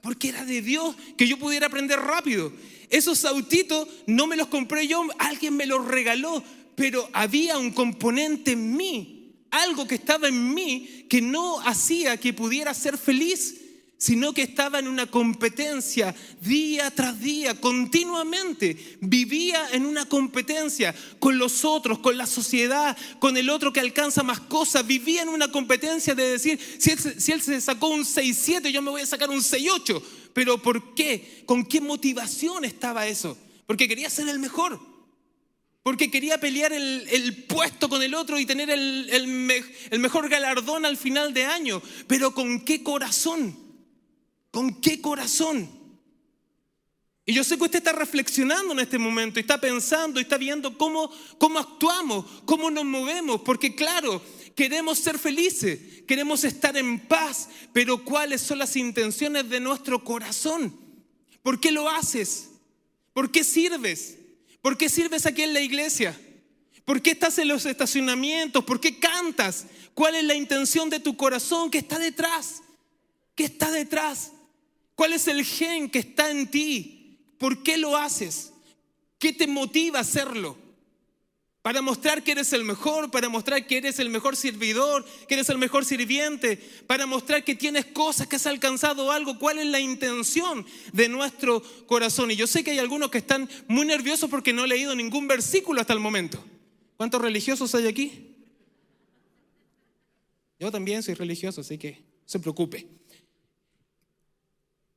porque 0.00 0.30
era 0.30 0.46
de 0.46 0.62
Dios, 0.62 0.96
que 1.18 1.28
yo 1.28 1.38
pudiera 1.38 1.66
aprender 1.66 2.00
rápido. 2.00 2.50
Esos 2.88 3.24
autitos 3.26 3.86
no 4.06 4.26
me 4.26 4.36
los 4.36 4.48
compré 4.48 4.86
yo, 4.88 5.06
alguien 5.18 5.56
me 5.56 5.66
los 5.66 5.86
regaló, 5.86 6.42
pero 6.80 7.10
había 7.12 7.58
un 7.58 7.72
componente 7.72 8.52
en 8.52 8.74
mí, 8.74 9.34
algo 9.50 9.86
que 9.86 9.96
estaba 9.96 10.28
en 10.28 10.54
mí 10.54 11.04
que 11.10 11.20
no 11.20 11.60
hacía 11.60 12.16
que 12.16 12.32
pudiera 12.32 12.72
ser 12.72 12.96
feliz 12.96 13.56
sino 13.98 14.32
que 14.32 14.40
estaba 14.40 14.78
en 14.78 14.88
una 14.88 15.04
competencia 15.04 16.14
día 16.40 16.90
tras 16.90 17.20
día, 17.20 17.60
continuamente. 17.60 18.96
Vivía 19.02 19.68
en 19.72 19.84
una 19.84 20.06
competencia 20.06 20.94
con 21.18 21.36
los 21.36 21.66
otros, 21.66 21.98
con 21.98 22.16
la 22.16 22.26
sociedad, 22.26 22.96
con 23.18 23.36
el 23.36 23.50
otro 23.50 23.74
que 23.74 23.80
alcanza 23.80 24.22
más 24.22 24.40
cosas. 24.40 24.86
Vivía 24.86 25.20
en 25.20 25.28
una 25.28 25.52
competencia 25.52 26.14
de 26.14 26.30
decir, 26.30 26.58
si 26.78 27.32
él, 27.32 27.42
se 27.42 27.60
sacó 27.60 27.88
un 27.88 28.06
6-7, 28.06 28.70
yo 28.70 28.80
me 28.80 28.90
voy 28.90 29.02
a 29.02 29.06
sacar 29.06 29.28
un 29.28 29.42
6-8. 29.42 30.02
Pero 30.32 30.62
¿por 30.62 30.94
qué? 30.94 31.42
¿Con 31.44 31.66
qué 31.66 31.82
motivación 31.82 32.64
estaba 32.64 33.06
eso? 33.06 33.36
Porque 33.66 33.86
quería 33.86 34.08
ser 34.08 34.30
el 34.30 34.38
mejor. 34.38 34.89
Porque 35.82 36.10
quería 36.10 36.38
pelear 36.38 36.72
el, 36.72 37.44
puesto 37.48 37.88
con 37.88 38.02
el 38.02 38.14
otro 38.14 38.38
y 38.38 38.44
tener 38.44 38.68
el, 38.70 39.26
mejor 39.98 40.28
galardón 40.28 40.84
al 40.84 40.96
final 40.96 41.32
de 41.32 41.44
año. 41.44 41.82
Pero 42.06 42.34
¿con 42.34 42.64
qué 42.64 42.82
corazón? 42.82 43.56
¿Con 44.50 44.80
qué 44.80 45.00
corazón? 45.00 45.70
Y 47.24 47.32
yo 47.32 47.44
sé 47.44 47.56
que 47.56 47.64
usted 47.64 47.78
está 47.78 47.92
reflexionando 47.92 48.72
en 48.72 48.80
este 48.80 48.98
momento, 48.98 49.38
está 49.38 49.60
pensando, 49.60 50.18
y 50.18 50.24
está 50.24 50.36
viendo 50.36 50.76
cómo 50.76 51.10
actuamos, 51.58 52.42
cómo 52.44 52.70
nos 52.70 52.84
movemos, 52.84 53.42
porque 53.42 53.74
claro, 53.74 54.20
queremos 54.56 54.98
ser 54.98 55.18
felices, 55.18 56.02
queremos 56.08 56.44
estar 56.44 56.76
en 56.76 56.98
paz, 56.98 57.48
pero 57.72 58.04
¿cuáles 58.04 58.40
son 58.40 58.58
las 58.58 58.74
intenciones 58.76 59.48
de 59.48 59.60
nuestro 59.60 60.02
corazón? 60.02 60.78
¿Por 61.42 61.60
qué 61.60 61.70
lo 61.70 61.88
haces? 61.88 62.50
¿Por 63.12 63.30
qué 63.30 63.44
sirves? 63.44 64.18
¿Por 64.62 64.76
qué 64.76 64.88
sirves 64.88 65.26
aquí 65.26 65.42
en 65.42 65.52
la 65.52 65.60
iglesia? 65.60 66.18
¿Por 66.84 67.00
qué 67.00 67.10
estás 67.10 67.38
en 67.38 67.48
los 67.48 67.66
estacionamientos? 67.66 68.64
¿Por 68.64 68.80
qué 68.80 68.98
cantas? 68.98 69.66
¿Cuál 69.94 70.16
es 70.16 70.24
la 70.24 70.34
intención 70.34 70.90
de 70.90 71.00
tu 71.00 71.16
corazón? 71.16 71.70
¿Qué 71.70 71.78
está 71.78 71.98
detrás? 71.98 72.62
¿Qué 73.34 73.44
está 73.44 73.70
detrás? 73.70 74.32
¿Cuál 74.94 75.12
es 75.12 75.28
el 75.28 75.44
gen 75.44 75.88
que 75.88 76.00
está 76.00 76.30
en 76.30 76.50
ti? 76.50 77.18
¿Por 77.38 77.62
qué 77.62 77.76
lo 77.78 77.96
haces? 77.96 78.52
¿Qué 79.18 79.32
te 79.32 79.46
motiva 79.46 79.98
a 79.98 80.02
hacerlo? 80.02 80.56
Para 81.62 81.82
mostrar 81.82 82.22
que 82.22 82.32
eres 82.32 82.54
el 82.54 82.64
mejor, 82.64 83.10
para 83.10 83.28
mostrar 83.28 83.66
que 83.66 83.76
eres 83.76 83.98
el 83.98 84.08
mejor 84.08 84.34
servidor, 84.34 85.04
que 85.28 85.34
eres 85.34 85.50
el 85.50 85.58
mejor 85.58 85.84
sirviente, 85.84 86.56
para 86.86 87.04
mostrar 87.04 87.44
que 87.44 87.54
tienes 87.54 87.84
cosas, 87.84 88.26
que 88.26 88.36
has 88.36 88.46
alcanzado 88.46 89.12
algo. 89.12 89.38
¿Cuál 89.38 89.58
es 89.58 89.66
la 89.66 89.78
intención 89.78 90.64
de 90.94 91.08
nuestro 91.10 91.62
corazón? 91.86 92.30
Y 92.30 92.36
yo 92.36 92.46
sé 92.46 92.64
que 92.64 92.70
hay 92.70 92.78
algunos 92.78 93.10
que 93.10 93.18
están 93.18 93.48
muy 93.68 93.84
nerviosos 93.84 94.30
porque 94.30 94.54
no 94.54 94.64
he 94.64 94.68
leído 94.68 94.94
ningún 94.94 95.28
versículo 95.28 95.82
hasta 95.82 95.92
el 95.92 96.00
momento. 96.00 96.42
¿Cuántos 96.96 97.20
religiosos 97.20 97.74
hay 97.74 97.86
aquí? 97.86 98.36
Yo 100.58 100.70
también 100.70 101.02
soy 101.02 101.14
religioso, 101.14 101.60
así 101.60 101.76
que 101.76 101.92
no 101.92 101.98
se 102.24 102.38
preocupe. 102.38 102.86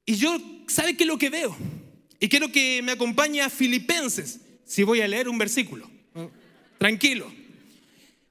Y 0.05 0.15
yo, 0.15 0.37
¿sabe 0.67 0.95
qué 0.95 1.03
es 1.03 1.07
lo 1.07 1.17
que 1.17 1.29
veo? 1.29 1.55
Y 2.21 2.29
quiero 2.29 2.49
que 2.49 2.81
me 2.81 2.93
acompañe 2.93 3.41
a 3.41 3.49
Filipenses, 3.49 4.39
si 4.65 4.83
voy 4.83 5.01
a 5.01 5.07
leer 5.09 5.27
un 5.27 5.37
versículo. 5.37 5.92
Tranquilo. 6.77 7.31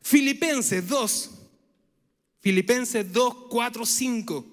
Filipenses 0.03 0.87
2. 0.87 1.31
Filipenses 2.41 3.13
2, 3.13 3.35
4, 3.49 3.87
5. 3.87 4.47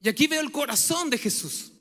Y 0.00 0.08
aquí 0.08 0.26
veo 0.26 0.40
el 0.40 0.50
corazón 0.50 1.10
de 1.10 1.18
Jesús. 1.18 1.72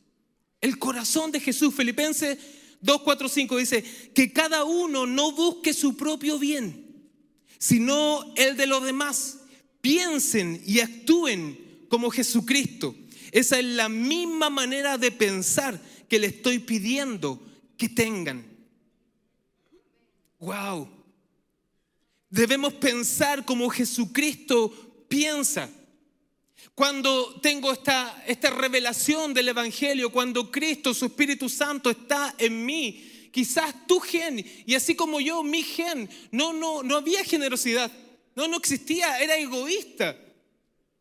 El 0.62 0.78
corazón 0.78 1.32
de 1.32 1.40
Jesús. 1.40 1.74
Filipenses 1.74 2.38
2, 2.82 3.02
4, 3.02 3.30
5 3.30 3.58
dice, 3.58 3.84
que 4.14 4.32
cada 4.34 4.66
uno 4.66 5.06
no 5.06 5.32
busque 5.32 5.74
su 5.74 5.96
propio 5.96 6.38
bien, 6.38 7.10
sino 7.58 8.34
el 8.36 8.58
de 8.58 8.68
los 8.68 8.84
demás. 8.84 9.40
Piensen 9.82 10.62
y 10.66 10.80
actúen 10.80 11.86
como 11.90 12.10
Jesucristo. 12.10 12.96
Esa 13.32 13.58
es 13.60 13.66
la 13.66 13.90
misma 13.90 14.50
manera 14.50 14.98
de 14.98 15.12
pensar 15.12 15.82
que 16.10 16.20
le 16.20 16.28
estoy 16.28 16.60
pidiendo 16.60 17.42
que 17.78 17.90
tengan. 17.90 18.53
Wow. 20.44 20.90
Debemos 22.30 22.74
pensar 22.74 23.46
como 23.46 23.70
Jesucristo 23.70 25.06
piensa. 25.08 25.70
Cuando 26.76 27.40
tengo 27.40 27.72
esta, 27.72 28.22
esta 28.28 28.50
revelación 28.50 29.34
del 29.34 29.48
Evangelio, 29.48 30.12
cuando 30.12 30.52
Cristo, 30.52 30.94
su 30.94 31.06
Espíritu 31.06 31.48
Santo 31.48 31.90
está 31.90 32.36
en 32.38 32.66
mí, 32.66 33.30
quizás 33.32 33.88
tu 33.88 34.02
gen, 34.02 34.46
y 34.66 34.76
así 34.76 34.96
como 34.96 35.22
yo, 35.22 35.44
mi 35.44 35.64
gen, 35.64 36.10
no, 36.32 36.52
no, 36.52 36.84
no 36.84 36.98
había 36.98 37.24
generosidad, 37.24 37.90
no, 38.36 38.50
no 38.50 38.58
existía, 38.58 39.20
era 39.20 39.38
egoísta. 39.38 40.18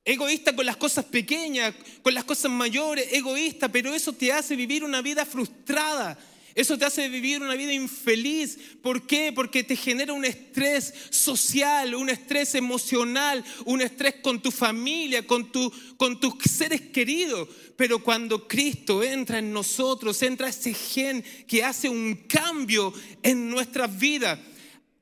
Egoísta 0.04 0.54
con 0.54 0.66
las 0.66 0.76
cosas 0.76 1.04
pequeñas, 1.06 1.74
con 2.02 2.14
las 2.14 2.24
cosas 2.24 2.50
mayores, 2.52 3.12
egoísta, 3.12 3.68
pero 3.68 3.92
eso 3.92 4.12
te 4.12 4.32
hace 4.32 4.54
vivir 4.54 4.84
una 4.84 5.02
vida 5.02 5.26
frustrada, 5.26 6.16
eso 6.54 6.76
te 6.76 6.84
hace 6.84 7.08
vivir 7.08 7.40
una 7.40 7.54
vida 7.54 7.72
infeliz. 7.72 8.58
¿Por 8.82 9.06
qué? 9.06 9.32
Porque 9.32 9.64
te 9.64 9.76
genera 9.76 10.12
un 10.12 10.24
estrés 10.24 10.92
social, 11.10 11.94
un 11.94 12.10
estrés 12.10 12.54
emocional, 12.54 13.44
un 13.64 13.80
estrés 13.80 14.16
con 14.22 14.42
tu 14.42 14.50
familia, 14.50 15.26
con, 15.26 15.50
tu, 15.50 15.72
con 15.96 16.20
tus 16.20 16.34
seres 16.44 16.80
queridos. 16.80 17.48
Pero 17.76 18.02
cuando 18.02 18.46
Cristo 18.46 19.02
entra 19.02 19.38
en 19.38 19.52
nosotros, 19.52 20.22
entra 20.22 20.48
ese 20.48 20.74
gen 20.74 21.24
que 21.46 21.64
hace 21.64 21.88
un 21.88 22.14
cambio 22.28 22.92
en 23.22 23.48
nuestras 23.48 23.98
vidas. 23.98 24.38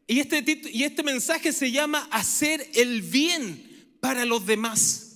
Y 0.07 0.21
este, 0.21 0.45
y 0.73 0.85
este 0.85 1.03
mensaje 1.03 1.53
se 1.53 1.71
llama 1.71 2.09
hacer 2.11 2.69
el 2.75 3.03
bien 3.03 3.97
para 4.01 4.25
los 4.25 4.47
demás 4.47 5.10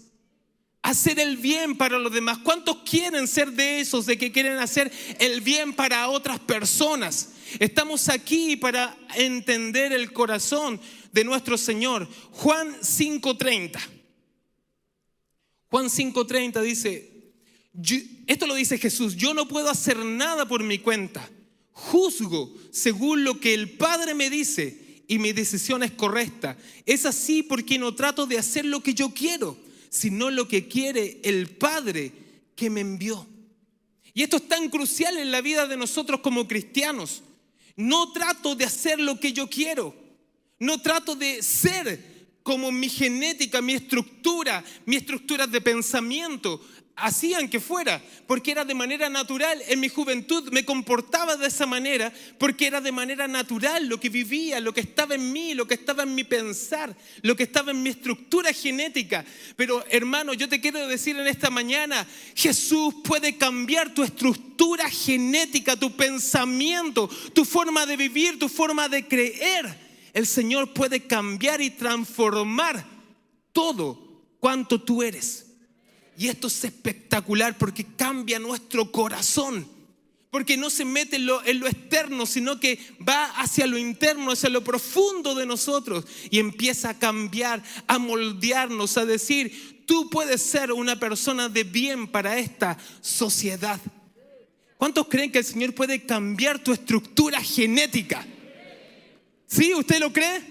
hacer 0.84 1.18
el 1.18 1.38
bien 1.38 1.76
para 1.76 1.98
los 1.98 2.12
demás. 2.12 2.38
¿Cuántos 2.38 2.76
quieren 2.88 3.26
ser 3.26 3.50
de 3.52 3.80
esos, 3.80 4.04
de 4.04 4.18
que 4.18 4.30
quieren 4.30 4.58
hacer 4.58 4.92
el 5.18 5.40
bien 5.40 5.72
para 5.72 6.08
otras 6.08 6.38
personas? 6.38 7.30
Estamos 7.58 8.10
aquí 8.10 8.54
para 8.56 8.94
entender 9.16 9.94
el 9.94 10.12
corazón 10.12 10.78
de 11.10 11.24
nuestro 11.24 11.56
Señor. 11.56 12.06
Juan 12.32 12.76
5.30. 12.80 13.80
Juan 15.70 15.86
5.30 15.86 16.60
dice, 16.60 17.32
esto 18.26 18.46
lo 18.46 18.54
dice 18.54 18.76
Jesús, 18.76 19.16
yo 19.16 19.32
no 19.32 19.48
puedo 19.48 19.70
hacer 19.70 19.96
nada 19.96 20.46
por 20.46 20.62
mi 20.62 20.78
cuenta. 20.78 21.28
Juzgo 21.72 22.54
según 22.70 23.24
lo 23.24 23.40
que 23.40 23.54
el 23.54 23.70
Padre 23.70 24.12
me 24.12 24.28
dice 24.28 25.02
y 25.08 25.18
mi 25.18 25.32
decisión 25.32 25.82
es 25.82 25.92
correcta. 25.92 26.58
Es 26.84 27.06
así 27.06 27.42
porque 27.42 27.78
no 27.78 27.94
trato 27.94 28.26
de 28.26 28.36
hacer 28.36 28.66
lo 28.66 28.82
que 28.82 28.92
yo 28.92 29.14
quiero 29.14 29.64
sino 29.94 30.28
lo 30.28 30.48
que 30.48 30.66
quiere 30.66 31.20
el 31.22 31.50
Padre 31.50 32.10
que 32.56 32.68
me 32.68 32.80
envió. 32.80 33.24
Y 34.12 34.24
esto 34.24 34.38
es 34.38 34.48
tan 34.48 34.68
crucial 34.68 35.16
en 35.18 35.30
la 35.30 35.40
vida 35.40 35.68
de 35.68 35.76
nosotros 35.76 36.18
como 36.18 36.48
cristianos. 36.48 37.22
No 37.76 38.10
trato 38.10 38.56
de 38.56 38.64
hacer 38.64 38.98
lo 38.98 39.20
que 39.20 39.32
yo 39.32 39.48
quiero. 39.48 39.94
No 40.58 40.82
trato 40.82 41.14
de 41.14 41.44
ser 41.44 42.12
como 42.42 42.72
mi 42.72 42.88
genética, 42.88 43.62
mi 43.62 43.74
estructura, 43.74 44.64
mi 44.84 44.96
estructura 44.96 45.46
de 45.46 45.60
pensamiento 45.60 46.60
hacían 46.96 47.48
que 47.48 47.60
fuera, 47.60 48.00
porque 48.26 48.52
era 48.52 48.64
de 48.64 48.74
manera 48.74 49.08
natural. 49.08 49.60
En 49.68 49.80
mi 49.80 49.88
juventud 49.88 50.50
me 50.52 50.64
comportaba 50.64 51.36
de 51.36 51.48
esa 51.48 51.66
manera, 51.66 52.12
porque 52.38 52.66
era 52.66 52.80
de 52.80 52.92
manera 52.92 53.26
natural 53.26 53.86
lo 53.88 53.98
que 53.98 54.08
vivía, 54.08 54.60
lo 54.60 54.72
que 54.72 54.80
estaba 54.80 55.14
en 55.14 55.32
mí, 55.32 55.54
lo 55.54 55.66
que 55.66 55.74
estaba 55.74 56.04
en 56.04 56.14
mi 56.14 56.24
pensar, 56.24 56.96
lo 57.22 57.34
que 57.36 57.42
estaba 57.42 57.72
en 57.72 57.82
mi 57.82 57.90
estructura 57.90 58.52
genética. 58.52 59.24
Pero 59.56 59.84
hermano, 59.90 60.34
yo 60.34 60.48
te 60.48 60.60
quiero 60.60 60.86
decir 60.86 61.16
en 61.16 61.26
esta 61.26 61.50
mañana, 61.50 62.06
Jesús 62.34 62.94
puede 63.02 63.36
cambiar 63.36 63.92
tu 63.92 64.02
estructura 64.02 64.88
genética, 64.88 65.76
tu 65.76 65.96
pensamiento, 65.96 67.08
tu 67.32 67.44
forma 67.44 67.86
de 67.86 67.96
vivir, 67.96 68.38
tu 68.38 68.48
forma 68.48 68.88
de 68.88 69.06
creer. 69.06 69.84
El 70.12 70.26
Señor 70.26 70.72
puede 70.72 71.06
cambiar 71.06 71.60
y 71.60 71.70
transformar 71.70 72.86
todo 73.52 74.22
cuanto 74.38 74.80
tú 74.80 75.02
eres. 75.02 75.43
Y 76.16 76.28
esto 76.28 76.46
es 76.46 76.64
espectacular 76.64 77.58
porque 77.58 77.84
cambia 77.96 78.38
nuestro 78.38 78.90
corazón. 78.90 79.68
Porque 80.30 80.56
no 80.56 80.68
se 80.68 80.84
mete 80.84 81.16
en 81.16 81.26
lo, 81.26 81.40
externo, 81.44 82.26
sino 82.26 82.58
que 82.58 82.78
va 83.06 83.26
hacia 83.36 83.66
lo 83.66 83.78
interno, 83.78 84.32
hacia 84.32 84.50
lo 84.50 84.64
profundo 84.64 85.34
de 85.34 85.46
nosotros. 85.46 86.04
Y 86.30 86.40
empieza 86.40 86.90
a 86.90 86.98
cambiar, 86.98 87.62
a 87.86 87.98
moldearnos, 87.98 88.96
a 88.96 89.06
decir, 89.06 89.84
tú 89.86 90.10
puedes 90.10 90.42
ser 90.42 90.72
una 90.72 90.98
persona 90.98 91.48
de 91.48 91.62
bien 91.62 92.08
para 92.08 92.36
esta 92.38 92.76
sociedad. 93.00 93.80
¿Cuántos 94.76 95.06
creen 95.06 95.30
que 95.30 95.38
el 95.38 95.44
Señor 95.44 95.72
puede 95.72 96.04
cambiar 96.04 96.58
tu 96.58 96.72
estructura 96.72 97.40
genética? 97.40 98.26
¿Sí? 99.46 99.72
¿Usted 99.72 100.00
lo 100.00 100.12
cree? 100.12 100.42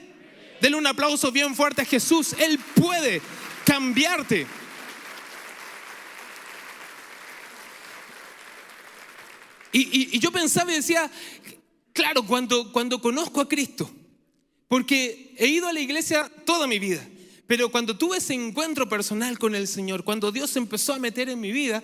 Denle 0.61 0.77
un 0.77 0.87
aplauso 0.87 1.29
bien 1.29 1.53
fuerte 1.55 1.81
a 1.81 1.85
Jesús. 1.85 2.33
Él 2.39 2.57
puede 2.73 3.21
cambiarte. 3.65 4.47
Y, 9.73 10.19
yo 10.19 10.31
pensaba 10.31 10.71
y 10.71 10.75
decía, 10.75 11.09
claro, 11.91 12.25
cuando, 12.25 12.71
cuando 12.71 13.01
conozco 13.01 13.41
a 13.41 13.49
Cristo, 13.49 13.91
porque 14.67 15.35
he 15.37 15.47
ido 15.47 15.67
a 15.67 15.73
la 15.73 15.79
iglesia 15.79 16.31
toda 16.45 16.67
mi 16.67 16.79
vida, 16.79 17.05
pero 17.47 17.69
cuando 17.71 17.97
tuve 17.97 18.17
ese 18.17 18.33
encuentro 18.33 18.87
personal 18.87 19.37
con 19.37 19.55
el 19.55 19.67
Señor, 19.67 20.03
cuando 20.03 20.31
Dios 20.31 20.55
empezó 20.55 20.93
a 20.93 20.99
meter 20.99 21.27
en 21.27 21.39
mi 21.39 21.51
vida, 21.51 21.83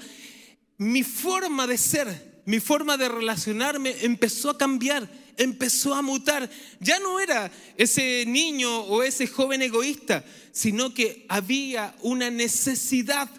mi 0.77 1.03
forma 1.03 1.67
de 1.67 1.77
ser, 1.77 2.41
mi 2.45 2.59
forma 2.59 2.95
de 2.95 3.09
relacionarme 3.09 3.95
empezó 4.01 4.51
a 4.51 4.57
cambiar, 4.57 5.09
empezó 5.35 5.93
a 5.93 6.01
mutar. 6.01 6.49
Ya 6.79 6.99
no 6.99 7.19
era 7.19 7.51
ese 7.75 8.23
niño 8.25 8.81
o 8.83 9.03
ese 9.03 9.27
joven 9.27 9.61
egoísta, 9.61 10.23
sino 10.51 10.93
que 10.93 11.25
había 11.27 11.95
una 12.01 12.29
necesidad, 12.29 13.29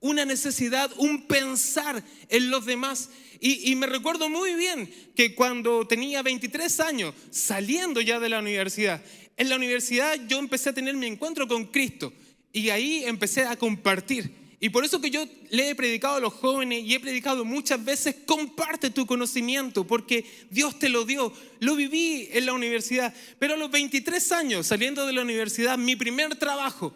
una 0.00 0.24
necesidad, 0.24 0.90
un 0.96 1.26
pensar 1.26 2.02
en 2.28 2.50
los 2.50 2.66
demás. 2.66 3.10
Y, 3.40 3.74
me 3.76 3.86
recuerdo 3.86 4.28
muy 4.28 4.54
bien 4.54 4.92
que 5.14 5.34
cuando 5.34 5.86
tenía 5.86 6.22
23 6.22 6.80
años, 6.80 7.14
saliendo 7.30 8.00
ya 8.00 8.18
de 8.18 8.28
la 8.28 8.40
universidad, 8.40 9.00
en 9.36 9.48
la 9.48 9.56
universidad 9.56 10.18
yo 10.26 10.38
empecé 10.38 10.70
a 10.70 10.74
tener 10.74 10.96
mi 10.96 11.06
encuentro 11.06 11.46
con 11.46 11.66
Cristo 11.66 12.12
y 12.52 12.70
ahí 12.70 13.04
empecé 13.04 13.42
a 13.42 13.56
compartir. 13.56 14.48
Y 14.60 14.70
por 14.70 14.84
eso 14.84 15.00
que 15.00 15.10
yo 15.10 15.24
le 15.50 15.70
he 15.70 15.74
predicado 15.76 16.16
a 16.16 16.20
los 16.20 16.32
jóvenes 16.32 16.82
y 16.82 16.94
he 16.94 16.98
predicado 16.98 17.44
muchas 17.44 17.84
veces, 17.84 18.16
comparte 18.26 18.90
tu 18.90 19.06
conocimiento, 19.06 19.86
porque 19.86 20.24
Dios 20.50 20.80
te 20.80 20.88
lo 20.88 21.04
dio. 21.04 21.32
Lo 21.60 21.76
viví 21.76 22.28
en 22.32 22.46
la 22.46 22.54
universidad, 22.54 23.14
pero 23.38 23.54
a 23.54 23.56
los 23.56 23.70
23 23.70 24.32
años, 24.32 24.66
saliendo 24.66 25.06
de 25.06 25.12
la 25.12 25.22
universidad, 25.22 25.78
mi 25.78 25.94
primer 25.94 26.34
trabajo, 26.34 26.92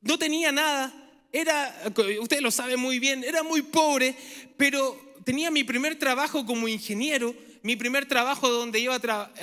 no 0.00 0.18
tenía 0.18 0.50
nada, 0.50 1.03
era, 1.34 1.92
usted 2.20 2.40
lo 2.40 2.50
sabe 2.50 2.76
muy 2.76 2.98
bien, 2.98 3.24
era 3.24 3.42
muy 3.42 3.62
pobre, 3.62 4.14
pero, 4.56 4.98
tenía 5.24 5.50
mi 5.50 5.64
primer 5.64 5.98
trabajo 5.98 6.46
como 6.46 6.68
ingeniero, 6.68 7.34
mi 7.62 7.76
primer 7.76 8.06
trabajo 8.06 8.50
donde, 8.50 8.78
iba 8.78 8.98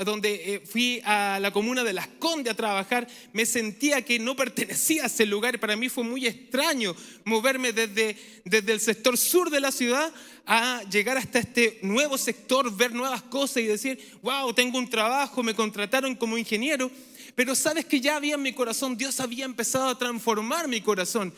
donde 0.06 0.56
eh, 0.56 0.62
fui 0.64 1.02
a 1.04 1.40
la 1.42 1.52
comuna 1.52 1.84
de 1.84 1.92
Las 1.92 2.08
Condes 2.08 2.54
a 2.54 2.56
trabajar, 2.56 3.08
me 3.34 3.48
sentía 3.48 4.04
que 4.04 4.20
no 4.20 4.36
pertenecía 4.36 5.04
a 5.04 5.06
ese 5.08 5.26
lugar. 5.26 5.60
Para 5.60 5.76
mí 5.76 5.90
fue 5.90 6.04
muy 6.04 6.28
extraño 6.28 6.96
moverme 7.26 7.74
desde, 7.74 8.16
desde 8.46 8.74
el 8.74 8.80
sector 8.80 9.18
sur 9.18 9.50
de 9.50 9.60
la 9.60 9.72
ciudad 9.72 10.14
a 10.46 10.84
llegar 10.84 11.18
hasta 11.18 11.40
este 11.40 11.80
nuevo 11.82 12.16
sector, 12.16 12.76
ver 12.76 12.94
nuevas 12.94 13.24
cosas 13.24 13.58
y 13.58 13.66
decir, 13.66 14.00
wow, 14.22 14.54
tengo 14.54 14.78
un 14.78 14.90
trabajo, 14.90 15.42
me 15.42 15.56
contrataron 15.56 16.16
como 16.16 16.38
ingeniero. 16.38 16.92
Pero 17.34 17.56
sabes 17.56 17.86
que 17.86 18.02
ya 18.02 18.18
había 18.18 18.36
en 18.36 18.42
mi 18.44 18.54
corazón, 18.54 18.98
Dios 18.98 19.20
había 19.20 19.46
empezado 19.46 19.90
a 19.90 19.98
transformar 19.98 20.68
mi 20.68 20.82
corazón. 20.82 21.34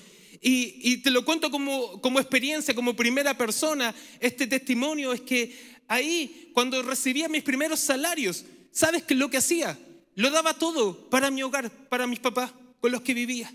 Y, 0.45 0.97
te 0.97 1.09
lo 1.09 1.23
cuento 1.23 1.49
como, 1.49 2.01
como 2.01 2.19
experiencia, 2.19 2.75
como 2.75 2.97
primera 2.97 3.37
persona, 3.37 3.95
este 4.19 4.45
testimonio 4.45 5.13
es 5.13 5.21
que 5.21 5.57
ahí, 5.87 6.51
cuando 6.53 6.81
recibía 6.81 7.29
mis 7.29 7.43
primeros 7.43 7.79
salarios, 7.79 8.43
¿sabes 8.69 9.03
qué 9.03 9.15
lo 9.15 9.29
que 9.29 9.37
hacía? 9.37 9.79
Lo 10.15 10.29
daba 10.31 10.53
todo 10.53 11.09
para 11.09 11.31
mi 11.31 11.43
hogar, 11.43 11.71
para 11.87 12.07
mis 12.07 12.19
papás 12.19 12.51
con 12.81 12.91
los 12.91 13.01
que 13.01 13.13
vivía. 13.13 13.53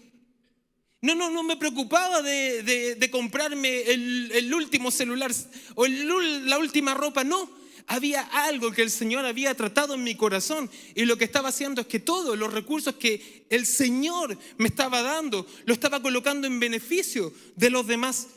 No, 1.02 1.14
no, 1.14 1.28
no 1.28 1.42
me 1.42 1.58
preocupaba 1.58 2.22
de, 2.22 3.08
comprarme 3.12 3.82
el, 3.82 4.52
último 4.54 4.90
celular 4.90 5.30
o 5.74 5.86
la 5.86 6.58
última 6.58 6.94
ropa, 6.94 7.22
no. 7.22 7.50
Había 7.88 8.20
algo 8.20 8.70
que 8.70 8.82
el 8.82 8.90
Señor 8.90 9.24
había 9.24 9.54
tratado 9.54 9.94
en 9.94 10.04
mi 10.04 10.14
corazón 10.14 10.70
y 10.94 11.06
lo 11.06 11.16
que 11.16 11.24
estaba 11.24 11.48
haciendo 11.48 11.80
es 11.80 11.86
que 11.86 11.98
todos 11.98 12.38
los 12.38 12.52
recursos 12.52 12.94
que 12.96 13.46
el 13.48 13.66
Señor 13.66 14.38
me 14.58 14.68
estaba 14.68 15.02
dando, 15.02 15.46
lo 15.64 15.72
estaba 15.72 16.00
colocando 16.02 16.46
en 16.46 16.60
beneficio 16.60 17.32
de 17.56 17.70
los 17.70 17.86
demás 17.86 18.28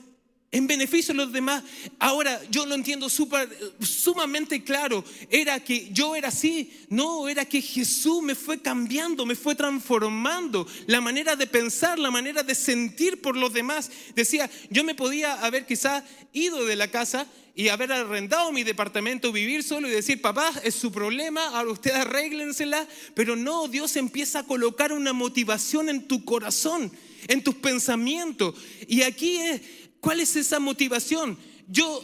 en 0.52 0.68
beneficio 0.68 1.14
de 1.14 1.18
los 1.24 1.32
demás. 1.32 1.64
Ahora 1.98 2.42
yo 2.50 2.66
lo 2.66 2.76
entiendo 2.76 3.08
sumamente 3.10 4.64
claro. 4.64 5.04
Era 5.30 5.64
que 5.64 5.90
yo 5.92 6.16
era 6.16 6.28
así. 6.28 6.86
No, 6.90 7.30
era 7.30 7.46
que 7.46 7.62
Jesús 7.62 8.22
me 8.22 8.36
fue 8.36 8.62
cambiando, 8.62 9.26
me 9.26 9.36
fue 9.36 9.56
transformando 9.56 10.68
la 10.88 11.00
manera 11.00 11.36
de 11.36 11.48
pensar, 11.48 11.98
la 11.98 12.12
manera 12.12 12.44
de 12.44 12.54
sentir 12.54 13.22
por 13.22 13.38
los 13.38 13.54
demás. 13.54 13.90
Decía, 14.14 14.50
yo 14.70 14.84
me 14.84 14.94
podía 14.94 15.34
haber 15.36 15.66
quizás 15.66 16.04
ido 16.34 16.66
de 16.66 16.76
la 16.76 16.90
casa 16.90 17.26
y 17.56 17.68
haber 17.68 17.92
arrendado 17.92 18.52
mi 18.52 18.64
departamento, 18.64 19.32
vivir 19.32 19.64
solo 19.64 19.88
y 19.88 19.92
decir, 19.92 20.22
papá, 20.22 20.54
es 20.64 20.76
su 20.76 20.92
problema, 20.92 21.46
ahora 21.50 21.72
ustedes 21.72 21.98
arréglensela. 21.98 22.88
Pero 23.14 23.36
no, 23.36 23.68
Dios 23.68 23.96
empieza 23.96 24.40
a 24.40 24.44
colocar 24.44 24.94
una 24.94 25.14
motivación 25.14 25.90
en 25.90 26.08
tu 26.08 26.24
corazón, 26.26 26.92
en 27.28 27.44
tus 27.44 27.56
pensamientos. 27.56 28.56
Y 28.88 29.02
aquí 29.02 29.38
es 29.38 29.62
¿Cuál 30.02 30.20
es 30.20 30.36
esa 30.36 30.60
motivación? 30.60 31.38
Yo 31.68 32.04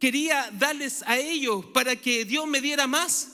quería 0.00 0.50
darles 0.58 1.02
a 1.06 1.18
ellos 1.18 1.66
para 1.66 1.94
que 1.94 2.24
Dios 2.24 2.46
me 2.46 2.62
diera 2.62 2.86
más. 2.86 3.33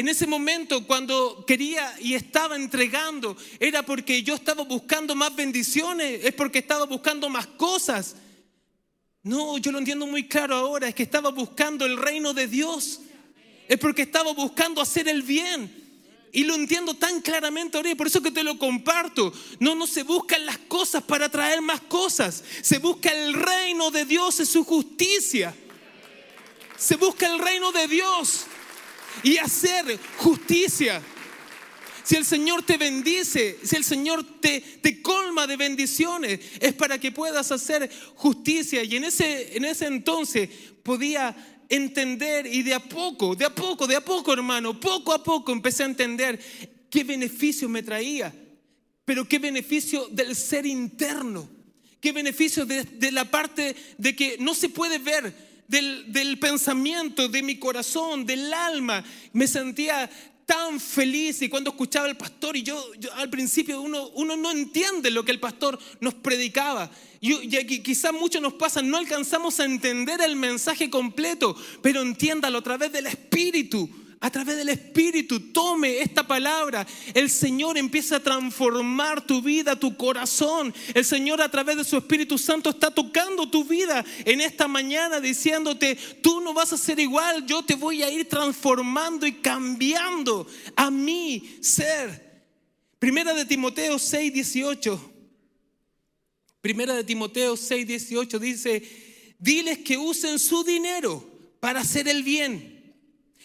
En 0.00 0.08
ese 0.08 0.26
momento, 0.26 0.86
cuando 0.86 1.44
quería 1.46 1.94
y 2.00 2.14
estaba 2.14 2.56
entregando, 2.56 3.36
era 3.58 3.82
porque 3.82 4.22
yo 4.22 4.34
estaba 4.34 4.64
buscando 4.64 5.14
más 5.14 5.36
bendiciones, 5.36 6.24
es 6.24 6.32
porque 6.32 6.60
estaba 6.60 6.86
buscando 6.86 7.28
más 7.28 7.46
cosas. 7.46 8.16
No, 9.22 9.58
yo 9.58 9.70
lo 9.70 9.76
entiendo 9.76 10.06
muy 10.06 10.26
claro 10.26 10.54
ahora, 10.54 10.88
es 10.88 10.94
que 10.94 11.02
estaba 11.02 11.28
buscando 11.28 11.84
el 11.84 11.98
reino 11.98 12.32
de 12.32 12.46
Dios, 12.46 13.00
es 13.68 13.78
porque 13.78 14.00
estaba 14.00 14.32
buscando 14.32 14.80
hacer 14.80 15.06
el 15.06 15.20
bien. 15.20 15.70
Y 16.32 16.44
lo 16.44 16.54
entiendo 16.54 16.94
tan 16.94 17.20
claramente 17.20 17.76
ahora 17.76 17.90
y 17.90 17.94
por 17.94 18.06
eso 18.06 18.22
que 18.22 18.30
te 18.30 18.42
lo 18.42 18.56
comparto. 18.56 19.34
No, 19.58 19.74
no 19.74 19.86
se 19.86 20.02
buscan 20.02 20.46
las 20.46 20.56
cosas 20.56 21.02
para 21.02 21.28
traer 21.28 21.60
más 21.60 21.82
cosas. 21.82 22.42
Se 22.62 22.78
busca 22.78 23.10
el 23.10 23.34
reino 23.34 23.90
de 23.90 24.06
Dios 24.06 24.40
y 24.40 24.46
su 24.46 24.64
justicia. 24.64 25.54
Se 26.78 26.96
busca 26.96 27.30
el 27.30 27.38
reino 27.38 27.70
de 27.70 27.86
Dios 27.86 28.46
y 29.22 29.38
hacer 29.38 29.98
justicia. 30.18 31.02
Si 32.02 32.16
el 32.16 32.24
Señor 32.24 32.62
te 32.62 32.76
bendice, 32.76 33.58
si 33.62 33.76
el 33.76 33.84
Señor 33.84 34.40
te, 34.40 34.60
te 34.60 35.02
colma 35.02 35.46
de 35.46 35.56
bendiciones, 35.56 36.40
es 36.60 36.72
para 36.74 36.98
que 36.98 37.12
puedas 37.12 37.52
hacer 37.52 37.90
justicia. 38.16 38.82
Y 38.82 38.96
en 38.96 39.04
ese, 39.04 39.56
en 39.56 39.64
ese 39.64 39.86
entonces 39.86 40.48
podía 40.82 41.36
entender 41.70 42.46
y 42.46 42.62
de 42.62 42.74
a 42.74 42.80
poco, 42.80 43.34
de 43.36 43.44
a 43.44 43.54
poco, 43.54 43.86
de 43.86 43.96
a 43.96 44.04
poco, 44.04 44.32
hermano, 44.32 44.78
poco 44.78 45.14
a 45.14 45.22
poco 45.22 45.52
empecé 45.52 45.84
a 45.84 45.86
entender 45.86 46.38
qué 46.90 47.04
beneficio 47.04 47.68
me 47.68 47.82
traía, 47.82 48.34
pero 49.04 49.26
qué 49.26 49.38
beneficio 49.38 50.08
del 50.10 50.34
ser 50.34 50.66
interno, 50.66 51.48
qué 52.00 52.12
beneficio 52.12 52.66
de, 52.66 53.12
la 53.12 53.30
parte 53.30 53.76
de 53.96 54.16
que 54.16 54.36
no 54.40 54.54
se 54.54 54.68
puede 54.68 54.98
ver, 54.98 55.32
del, 55.70 56.12
del, 56.12 56.38
pensamiento, 56.38 57.28
de 57.28 57.42
mi 57.42 57.56
corazón, 57.58 58.26
del 58.26 58.52
alma. 58.52 59.04
Me 59.32 59.46
sentía 59.46 60.10
tan 60.44 60.80
feliz 60.80 61.40
y 61.42 61.48
cuando 61.48 61.70
escuchaba 61.70 62.06
al 62.06 62.16
pastor 62.16 62.56
y 62.56 62.64
yo, 62.64 62.84
al 63.14 63.30
principio 63.30 63.80
uno, 63.80 64.08
uno 64.14 64.36
no 64.36 64.50
entiende 64.50 65.10
lo 65.10 65.24
que 65.24 65.30
el 65.30 65.38
pastor 65.38 65.78
nos 66.00 66.14
predicaba. 66.14 66.90
Y, 67.20 67.56
y 67.56 67.82
quizás 67.82 68.12
mucho 68.12 68.40
nos 68.40 68.54
pasa, 68.54 68.82
no 68.82 68.96
alcanzamos 68.96 69.60
a 69.60 69.64
entender 69.64 70.20
el 70.20 70.34
mensaje 70.34 70.90
completo, 70.90 71.54
pero 71.82 72.02
entiéndalo 72.02 72.58
a 72.58 72.62
través 72.62 72.90
del 72.90 73.06
Espíritu 73.06 73.88
a 74.22 74.30
través 74.30 74.58
del 74.58 74.68
Espíritu, 74.68 75.40
tome 75.50 76.02
esta 76.02 76.26
palabra. 76.26 76.86
El 77.14 77.30
Señor 77.30 77.78
empieza 77.78 78.16
a 78.16 78.22
transformar 78.22 79.26
tu 79.26 79.40
vida, 79.40 79.76
tu 79.76 79.96
corazón. 79.96 80.74
El 80.92 81.06
Señor 81.06 81.40
a 81.40 81.50
través 81.50 81.78
de 81.78 81.84
su 81.84 81.96
Espíritu 81.96 82.36
Santo 82.36 82.68
está 82.68 82.90
tocando 82.90 83.48
tu 83.48 83.64
vida 83.64 84.04
en 84.26 84.42
esta 84.42 84.68
mañana 84.68 85.20
diciéndote, 85.20 85.96
tú 86.22 86.42
no 86.42 86.52
vas 86.52 86.70
a 86.74 86.76
ser 86.76 87.00
igual, 87.00 87.46
yo 87.46 87.62
te 87.62 87.76
voy 87.76 88.02
a 88.02 88.10
ir 88.10 88.28
transformando 88.28 89.26
y 89.26 89.32
cambiando 89.32 90.46
a 90.76 90.90
mi 90.90 91.56
ser. 91.62 92.44
Primera 92.98 93.32
de 93.32 93.46
Timoteo 93.46 93.98
6, 93.98 94.34
18. 94.34 95.12
Primera 96.60 96.94
de 96.94 97.04
Timoteo 97.04 97.56
6, 97.56 97.86
18 97.86 98.38
dice, 98.38 99.34
diles 99.38 99.78
que 99.78 99.96
usen 99.96 100.38
su 100.38 100.62
dinero 100.62 101.26
para 101.58 101.80
hacer 101.80 102.06
el 102.06 102.22
bien 102.22 102.69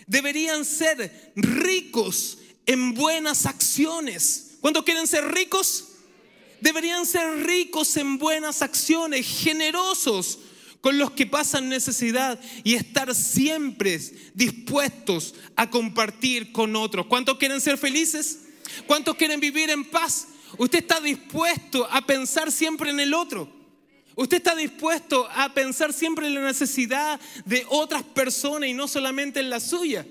deberían 0.07 0.65
ser 0.65 1.33
ricos 1.35 2.39
en 2.65 2.93
buenas 2.93 3.45
acciones. 3.45 4.57
¿Cuántos 4.61 4.83
quieren 4.83 5.07
ser 5.07 5.31
ricos? 5.31 5.89
Deberían 6.61 7.05
ser 7.05 7.45
ricos 7.45 7.95
en 7.97 8.17
buenas 8.17 8.61
acciones, 8.61 9.25
generosos 9.25 10.39
con 10.81 10.97
los 10.97 11.11
que 11.11 11.25
pasan 11.25 11.69
necesidad 11.69 12.39
y 12.63 12.75
estar 12.75 13.13
siempre 13.15 13.99
dispuestos 14.33 15.33
a 15.55 15.69
compartir 15.69 16.51
con 16.51 16.75
otros. 16.75 17.07
¿Cuántos 17.07 17.37
quieren 17.37 17.59
ser 17.59 17.77
felices? 17.77 18.39
¿Cuántos 18.87 19.15
quieren 19.15 19.39
vivir 19.39 19.69
en 19.69 19.83
paz? 19.89 20.27
Usted 20.57 20.79
está 20.79 20.99
dispuesto 20.99 21.87
a 21.91 22.05
pensar 22.05 22.51
siempre 22.51 22.89
en 22.89 22.99
el 22.99 23.13
otro. 23.13 23.54
Usted 24.15 24.37
está 24.37 24.55
dispuesto 24.55 25.27
a 25.29 25.53
pensar 25.53 25.91
siempre 25.91 26.27
en 26.27 26.35
la 26.35 26.41
necesidad 26.41 27.19
de 27.45 27.65
otras 27.69 28.03
personas 28.03 28.69
y 28.69 28.73
no 28.73 28.87
solamente 28.87 29.41
en 29.41 29.49
la 29.49 29.59
suya. 29.59 30.05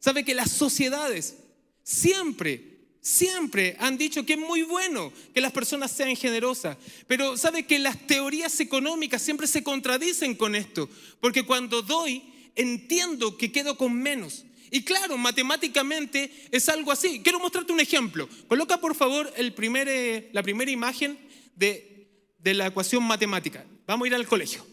Sabe 0.00 0.24
que 0.24 0.34
las 0.34 0.50
sociedades 0.50 1.36
siempre, 1.84 2.78
siempre 3.00 3.76
han 3.78 3.98
dicho 3.98 4.26
que 4.26 4.32
es 4.32 4.38
muy 4.38 4.62
bueno 4.62 5.12
que 5.32 5.40
las 5.40 5.52
personas 5.52 5.92
sean 5.92 6.16
generosas. 6.16 6.76
Pero 7.06 7.36
sabe 7.36 7.66
que 7.66 7.78
las 7.78 8.06
teorías 8.06 8.58
económicas 8.58 9.22
siempre 9.22 9.46
se 9.46 9.62
contradicen 9.62 10.34
con 10.34 10.56
esto. 10.56 10.88
Porque 11.20 11.44
cuando 11.44 11.82
doy, 11.82 12.24
entiendo 12.56 13.36
que 13.36 13.52
quedo 13.52 13.76
con 13.76 13.94
menos. 13.94 14.44
Y 14.72 14.82
claro, 14.82 15.16
matemáticamente 15.16 16.32
es 16.50 16.68
algo 16.68 16.90
así. 16.90 17.22
Quiero 17.22 17.38
mostrarte 17.38 17.72
un 17.72 17.80
ejemplo. 17.80 18.28
Coloca 18.48 18.80
por 18.80 18.94
favor 18.94 19.32
el 19.36 19.52
primer, 19.52 19.88
eh, 19.88 20.30
la 20.32 20.42
primera 20.42 20.70
imagen 20.70 21.18
de 21.56 21.99
de 22.42 22.54
la 22.54 22.66
ecuación 22.66 23.02
matemática. 23.04 23.64
Vamos 23.86 24.04
a 24.04 24.08
ir 24.08 24.14
al 24.14 24.26
colegio. 24.26 24.66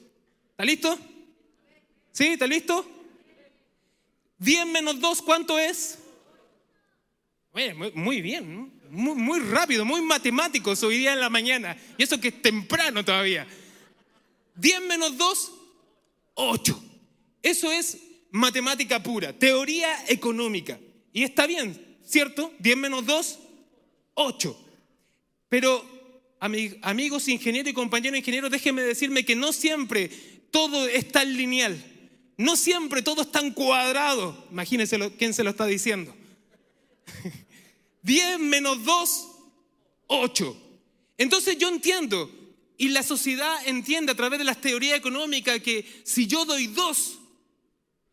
¿Está 0.51 0.65
listo? 0.65 0.97
¿Sí? 2.12 2.27
¿Está 2.27 2.47
listo? 2.47 2.86
10 4.39 4.65
menos 4.67 4.99
2, 4.99 5.21
¿cuánto 5.21 5.58
es? 5.58 5.99
muy 7.95 8.21
bien, 8.21 8.71
muy, 8.91 9.15
muy 9.15 9.39
rápido, 9.39 9.84
muy 9.84 9.99
matemáticos 10.01 10.84
hoy 10.84 10.99
día 10.99 11.13
en 11.13 11.19
la 11.19 11.30
mañana. 11.30 11.75
Y 11.97 12.03
eso 12.03 12.21
que 12.21 12.27
es 12.27 12.41
temprano 12.41 13.03
todavía. 13.03 13.47
10 14.56 14.82
menos 14.82 15.17
2, 15.17 15.51
8. 16.36 16.84
Eso 17.41 17.71
es 17.71 17.97
matemática 18.32 19.01
pura, 19.01 19.34
teoría 19.34 20.06
económica. 20.08 20.80
Y 21.13 21.23
está 21.23 21.47
bien, 21.47 21.97
¿cierto? 22.06 22.53
10 22.60 22.77
menos 22.77 23.06
2, 23.06 23.39
8. 24.13 24.65
Pero 25.49 25.96
amigos 26.39 27.28
ingenieros 27.28 27.71
y 27.71 27.73
compañeros 27.73 28.17
ingenieros, 28.17 28.52
déjenme 28.52 28.84
decirme 28.84 29.26
que 29.26 29.36
no 29.36 29.54
siempre 29.54 30.10
todo 30.52 30.88
es 30.88 31.12
tan 31.12 31.36
lineal. 31.36 31.84
No 32.38 32.56
siempre 32.56 33.02
todo 33.02 33.23
es 33.23 33.32
tan 33.32 33.52
cuadrado. 33.52 34.47
Imagínense 34.52 35.00
quién 35.17 35.34
se 35.34 35.43
lo 35.43 35.50
está 35.50 35.65
diciendo. 35.65 36.15
10 38.04 38.39
menos 38.39 38.84
2, 38.84 39.28
8. 40.08 40.63
Entonces 41.17 41.58
yo 41.58 41.67
entiendo 41.69 42.32
Y 42.78 42.89
la 42.89 43.02
sociedad 43.02 43.56
entiende 43.65 44.12
a 44.12 44.15
través 44.15 44.38
de 44.38 44.45
las 44.45 44.62
teorías 44.62 44.97
económicas 44.97 45.60
que 45.62 45.84
si 46.04 46.28
yo 46.28 46.45
doy 46.45 46.67
dos, 46.67 47.17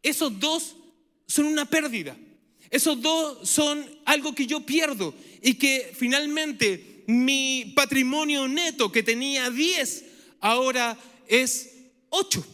esos 0.02 0.40
dos 0.40 0.76
son 1.26 1.44
una 1.44 1.66
pérdida. 1.66 2.16
Esos 2.70 3.00
dos 3.00 3.48
son 3.48 3.86
algo 4.06 4.34
que 4.34 4.46
yo 4.46 4.60
pierdo 4.60 5.14
y 5.42 5.54
que 5.54 5.92
finalmente 5.94 6.93
mi 7.06 7.72
patrimonio 7.76 8.48
neto 8.48 8.90
que 8.90 9.02
tenía 9.02 9.50
10 9.50 10.04
ahora 10.40 10.96
es 11.26 11.70
8. 12.10 12.46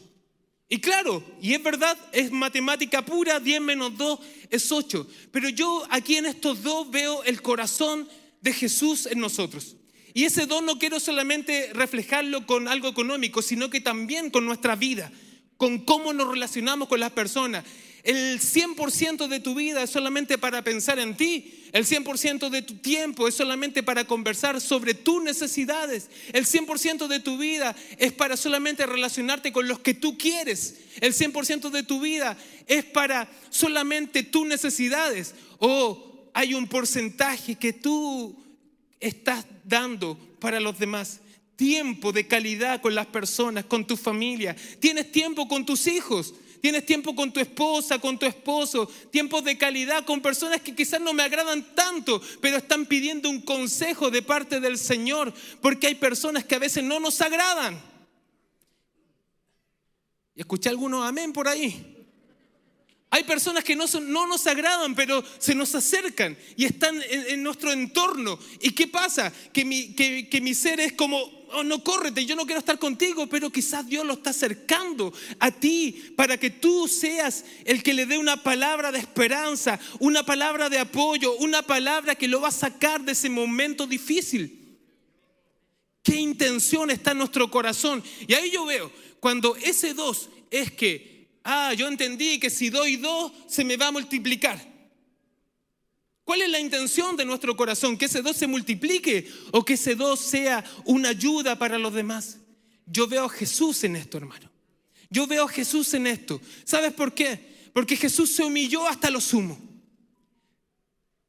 Y 0.68 0.78
claro, 0.78 1.24
y 1.42 1.54
es 1.54 1.62
verdad, 1.62 1.98
es 2.12 2.30
matemática 2.30 3.04
pura, 3.04 3.40
10 3.40 3.60
menos 3.60 3.96
2 3.96 4.20
es 4.50 4.70
8. 4.70 5.06
Pero 5.32 5.48
yo 5.48 5.84
aquí 5.90 6.16
en 6.16 6.26
estos 6.26 6.62
dos 6.62 6.90
veo 6.90 7.24
el 7.24 7.42
corazón 7.42 8.08
de 8.40 8.52
Jesús 8.52 9.06
en 9.06 9.18
nosotros. 9.18 9.76
Y 10.14 10.24
ese 10.24 10.46
don 10.46 10.66
no 10.66 10.78
quiero 10.78 11.00
solamente 11.00 11.70
reflejarlo 11.72 12.46
con 12.46 12.68
algo 12.68 12.88
económico, 12.88 13.42
sino 13.42 13.70
que 13.70 13.80
también 13.80 14.30
con 14.30 14.46
nuestra 14.46 14.76
vida, 14.76 15.10
con 15.56 15.84
cómo 15.84 16.12
nos 16.12 16.28
relacionamos 16.28 16.88
con 16.88 17.00
las 17.00 17.12
personas. 17.12 17.64
El 18.02 18.40
100% 18.40 19.28
de 19.28 19.40
tu 19.40 19.54
vida 19.54 19.82
es 19.82 19.90
solamente 19.90 20.38
para 20.38 20.62
pensar 20.62 20.98
en 20.98 21.16
ti. 21.16 21.60
El 21.72 21.86
100% 21.86 22.48
de 22.48 22.62
tu 22.62 22.76
tiempo 22.76 23.28
es 23.28 23.34
solamente 23.34 23.82
para 23.82 24.04
conversar 24.04 24.60
sobre 24.60 24.94
tus 24.94 25.22
necesidades. 25.22 26.08
El 26.32 26.46
100% 26.46 27.06
de 27.06 27.20
tu 27.20 27.38
vida 27.38 27.76
es 27.98 28.12
para 28.12 28.36
solamente 28.36 28.86
relacionarte 28.86 29.52
con 29.52 29.68
los 29.68 29.80
que 29.80 29.94
tú 29.94 30.16
quieres. 30.18 30.76
El 31.00 31.12
100% 31.14 31.70
de 31.70 31.82
tu 31.82 32.00
vida 32.00 32.36
es 32.66 32.84
para 32.84 33.30
solamente 33.50 34.22
tus 34.22 34.46
necesidades. 34.46 35.34
O 35.58 36.30
hay 36.34 36.54
un 36.54 36.66
porcentaje 36.66 37.54
que 37.56 37.72
tú 37.72 38.36
estás 38.98 39.44
dando 39.64 40.18
para 40.40 40.58
los 40.58 40.78
demás. 40.78 41.20
Tiempo 41.56 42.12
de 42.12 42.26
calidad 42.26 42.80
con 42.80 42.94
las 42.94 43.06
personas, 43.06 43.66
con 43.66 43.86
tu 43.86 43.96
familia. 43.96 44.56
Tienes 44.78 45.12
tiempo 45.12 45.46
con 45.46 45.66
tus 45.66 45.86
hijos. 45.86 46.34
Tienes 46.60 46.84
tiempo 46.84 47.14
con 47.14 47.32
tu 47.32 47.40
esposa, 47.40 47.98
con 47.98 48.18
tu 48.18 48.26
esposo, 48.26 48.86
tiempos 49.10 49.44
de 49.44 49.56
calidad 49.56 50.04
con 50.04 50.20
personas 50.20 50.60
que 50.60 50.74
quizás 50.74 51.00
no 51.00 51.14
me 51.14 51.22
agradan 51.22 51.74
tanto, 51.74 52.20
pero 52.40 52.58
están 52.58 52.84
pidiendo 52.86 53.30
un 53.30 53.40
consejo 53.40 54.10
de 54.10 54.22
parte 54.22 54.60
del 54.60 54.76
Señor, 54.76 55.32
porque 55.62 55.86
hay 55.86 55.94
personas 55.94 56.44
que 56.44 56.56
a 56.56 56.58
veces 56.58 56.84
no 56.84 57.00
nos 57.00 57.20
agradan. 57.20 57.80
Y 60.34 60.40
escuché 60.40 60.68
algunos 60.68 61.06
amén 61.06 61.32
por 61.32 61.48
ahí. 61.48 61.96
Hay 63.12 63.24
personas 63.24 63.64
que 63.64 63.74
no, 63.74 63.86
no, 64.02 64.26
nos 64.26 64.46
agradan, 64.46 64.94
pero 64.94 65.24
se 65.38 65.54
nos 65.54 65.74
acercan 65.74 66.38
y 66.56 66.64
están 66.64 67.00
en, 67.08 67.42
nuestro 67.42 67.72
entorno. 67.72 68.38
¿Y 68.60 68.70
qué 68.70 68.86
pasa? 68.86 69.32
Que 69.52 69.64
mi, 69.64 69.94
que, 69.94 70.28
que 70.28 70.40
mi 70.40 70.54
ser 70.54 70.78
es 70.78 70.92
como 70.92 71.39
oh, 71.52 71.62
no 71.62 71.82
córrete, 71.82 72.24
yo 72.24 72.36
no 72.36 72.44
quiero 72.44 72.60
estar 72.60 72.78
contigo, 72.78 73.26
pero 73.26 73.50
quizás 73.50 73.86
Dios 73.86 74.04
lo 74.06 74.14
está 74.14 74.30
acercando 74.30 75.12
a 75.38 75.50
ti 75.50 76.12
para 76.16 76.38
que 76.38 76.50
tú 76.50 76.88
seas 76.88 77.44
el 77.64 77.82
que 77.82 77.94
le 77.94 78.06
dé 78.06 78.18
una 78.18 78.42
palabra 78.42 78.92
de 78.92 78.98
esperanza, 78.98 79.78
una 79.98 80.24
palabra 80.24 80.68
de 80.68 80.78
apoyo, 80.78 81.34
una 81.36 81.62
palabra 81.62 82.14
que 82.14 82.28
lo 82.28 82.40
va 82.40 82.48
a 82.48 82.52
sacar 82.52 83.02
de 83.02 83.12
ese 83.12 83.28
momento 83.28 83.86
difícil. 83.86 84.78
¿Qué 86.02 86.16
intención 86.16 86.90
está 86.90 87.12
en 87.12 87.18
nuestro 87.18 87.50
corazón? 87.50 88.02
Y 88.26 88.34
ahí 88.34 88.50
yo 88.50 88.64
veo, 88.64 88.90
cuando 89.20 89.56
ese 89.56 89.94
dos 89.94 90.30
es 90.50 90.70
que, 90.70 91.28
ah, 91.44 91.74
yo 91.74 91.88
entendí 91.88 92.38
que 92.38 92.50
si 92.50 92.70
doy 92.70 92.96
dos 92.96 93.32
se 93.46 93.64
me 93.64 93.76
va 93.76 93.88
a 93.88 93.92
multiplicar. 93.92 94.69
¿Cuál 96.30 96.42
es 96.42 96.48
la 96.50 96.60
intención 96.60 97.16
de 97.16 97.24
nuestro 97.24 97.56
corazón? 97.56 97.98
¿Que 97.98 98.04
ese 98.04 98.22
dos 98.22 98.36
se 98.36 98.46
multiplique 98.46 99.28
o 99.50 99.64
que 99.64 99.72
ese 99.72 99.96
dos 99.96 100.20
sea 100.20 100.64
una 100.84 101.08
ayuda 101.08 101.58
para 101.58 101.76
los 101.76 101.92
demás? 101.92 102.38
Yo 102.86 103.08
veo 103.08 103.24
a 103.24 103.28
Jesús 103.28 103.82
en 103.82 103.96
esto, 103.96 104.18
hermano. 104.18 104.48
Yo 105.10 105.26
veo 105.26 105.46
a 105.46 105.48
Jesús 105.48 105.92
en 105.92 106.06
esto. 106.06 106.40
¿Sabes 106.62 106.92
por 106.92 107.14
qué? 107.14 107.72
Porque 107.72 107.96
Jesús 107.96 108.30
se 108.30 108.44
humilló 108.44 108.86
hasta 108.86 109.10
lo 109.10 109.20
sumo. 109.20 109.58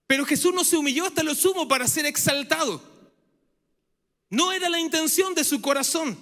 Pero 0.05 0.23
Jesús 0.23 0.53
no 0.53 0.63
se 0.63 0.77
humilló 0.77 1.07
hasta 1.07 1.23
lo 1.23 1.33
sumo 1.33 1.67
para 1.67 1.87
ser 1.87 2.05
exaltado. 2.05 2.79
No 4.29 4.51
era 4.51 4.69
la 4.69 4.79
intención 4.79 5.33
de 5.33 5.43
su 5.43 5.61
corazón. 5.61 6.15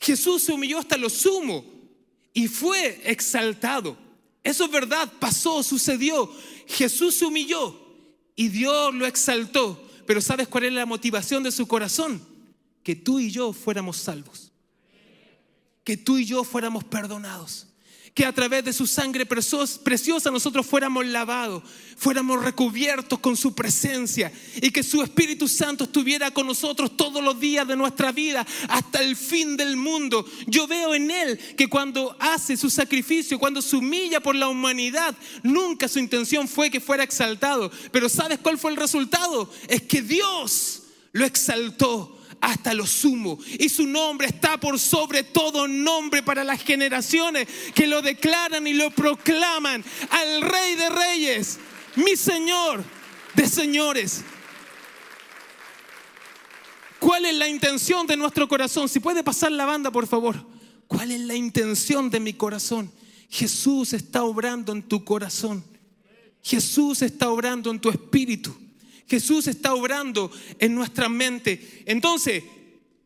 Jesús 0.00 0.44
se 0.44 0.54
humilló 0.54 0.78
hasta 0.78 0.96
lo 0.96 1.10
sumo 1.10 1.62
y 2.32 2.48
fue 2.48 3.02
exaltado. 3.04 3.98
Eso 4.42 4.64
es 4.64 4.70
verdad, 4.70 5.12
pasó, 5.20 5.62
sucedió. 5.62 6.34
Jesús 6.66 7.16
se 7.16 7.26
humilló 7.26 7.81
y 8.36 8.48
Dios 8.48 8.94
lo 8.94 9.06
exaltó. 9.06 9.82
Pero 10.06 10.20
¿sabes 10.20 10.48
cuál 10.48 10.64
es 10.64 10.72
la 10.72 10.86
motivación 10.86 11.42
de 11.42 11.52
su 11.52 11.66
corazón? 11.66 12.22
Que 12.82 12.96
tú 12.96 13.20
y 13.20 13.30
yo 13.30 13.52
fuéramos 13.52 13.96
salvos. 13.96 14.52
Que 15.84 15.96
tú 15.96 16.18
y 16.18 16.24
yo 16.24 16.44
fuéramos 16.44 16.84
perdonados 16.84 17.71
que 18.14 18.26
a 18.26 18.32
través 18.32 18.64
de 18.64 18.74
su 18.74 18.86
sangre 18.86 19.24
preciosa 19.24 20.30
nosotros 20.30 20.66
fuéramos 20.66 21.06
lavados, 21.06 21.62
fuéramos 21.96 22.44
recubiertos 22.44 23.18
con 23.20 23.38
su 23.38 23.54
presencia 23.54 24.30
y 24.56 24.70
que 24.70 24.82
su 24.82 25.02
Espíritu 25.02 25.48
Santo 25.48 25.84
estuviera 25.84 26.30
con 26.30 26.46
nosotros 26.46 26.94
todos 26.94 27.24
los 27.24 27.40
días 27.40 27.66
de 27.66 27.74
nuestra 27.74 28.12
vida 28.12 28.46
hasta 28.68 29.00
el 29.00 29.16
fin 29.16 29.56
del 29.56 29.76
mundo. 29.76 30.26
Yo 30.46 30.66
veo 30.66 30.94
en 30.94 31.10
Él 31.10 31.38
que 31.56 31.68
cuando 31.68 32.14
hace 32.20 32.56
su 32.58 32.68
sacrificio, 32.68 33.38
cuando 33.38 33.62
se 33.62 33.76
humilla 33.76 34.20
por 34.20 34.36
la 34.36 34.48
humanidad, 34.48 35.16
nunca 35.42 35.88
su 35.88 35.98
intención 35.98 36.48
fue 36.48 36.70
que 36.70 36.80
fuera 36.80 37.04
exaltado. 37.04 37.70
Pero 37.92 38.10
¿sabes 38.10 38.38
cuál 38.40 38.58
fue 38.58 38.72
el 38.72 38.76
resultado? 38.76 39.50
Es 39.68 39.82
que 39.82 40.02
Dios 40.02 40.82
lo 41.12 41.24
exaltó 41.24 42.18
hasta 42.42 42.74
lo 42.74 42.86
sumo. 42.86 43.38
Y 43.58 43.70
su 43.70 43.86
nombre 43.86 44.26
está 44.26 44.58
por 44.60 44.78
sobre 44.78 45.22
todo 45.22 45.66
nombre 45.66 46.22
para 46.22 46.44
las 46.44 46.62
generaciones 46.62 47.48
que 47.74 47.86
lo 47.86 48.02
declaran 48.02 48.66
y 48.66 48.74
lo 48.74 48.90
proclaman 48.90 49.82
al 50.10 50.42
Rey 50.42 50.74
de 50.74 50.90
Reyes, 50.90 51.58
mi 51.96 52.16
Señor 52.16 52.84
de 53.34 53.46
señores. 53.46 54.22
¿Cuál 56.98 57.26
es 57.26 57.34
la 57.34 57.48
intención 57.48 58.06
de 58.06 58.16
nuestro 58.16 58.46
corazón? 58.46 58.88
Si 58.88 59.00
puede 59.00 59.24
pasar 59.24 59.50
la 59.52 59.64
banda, 59.64 59.90
por 59.90 60.06
favor. 60.06 60.46
¿Cuál 60.86 61.10
es 61.10 61.20
la 61.20 61.34
intención 61.34 62.10
de 62.10 62.20
mi 62.20 62.34
corazón? 62.34 62.92
Jesús 63.28 63.92
está 63.92 64.24
obrando 64.24 64.72
en 64.72 64.82
tu 64.82 65.04
corazón. 65.04 65.64
Jesús 66.42 67.02
está 67.02 67.30
obrando 67.30 67.70
en 67.70 67.80
tu 67.80 67.88
espíritu. 67.88 68.54
Jesús 69.08 69.46
está 69.46 69.74
obrando 69.74 70.30
en 70.58 70.74
nuestra 70.74 71.08
mente. 71.08 71.82
Entonces, 71.86 72.44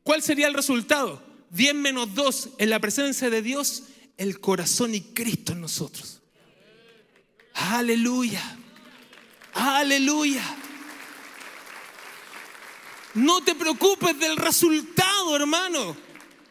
¿cuál 0.03 0.23
sería 0.23 0.47
el 0.47 0.55
resultado? 0.55 1.23
10 1.51 1.75
menos 1.75 2.15
2 2.15 2.51
en 2.59 2.71
la 2.71 2.81
presencia 2.81 3.31
de 3.31 3.43
Dios, 3.43 3.85
el 4.17 4.41
corazón 4.41 4.95
y 4.95 5.01
Cristo 5.01 5.53
en 5.53 5.61
nosotros. 5.61 6.21
Aleluya. 7.55 8.59
Aleluya. 9.55 10.43
No 13.15 13.43
te 13.43 13.55
preocupes 13.55 14.19
del 14.19 14.37
resultado, 14.37 15.35
hermano. 15.35 15.97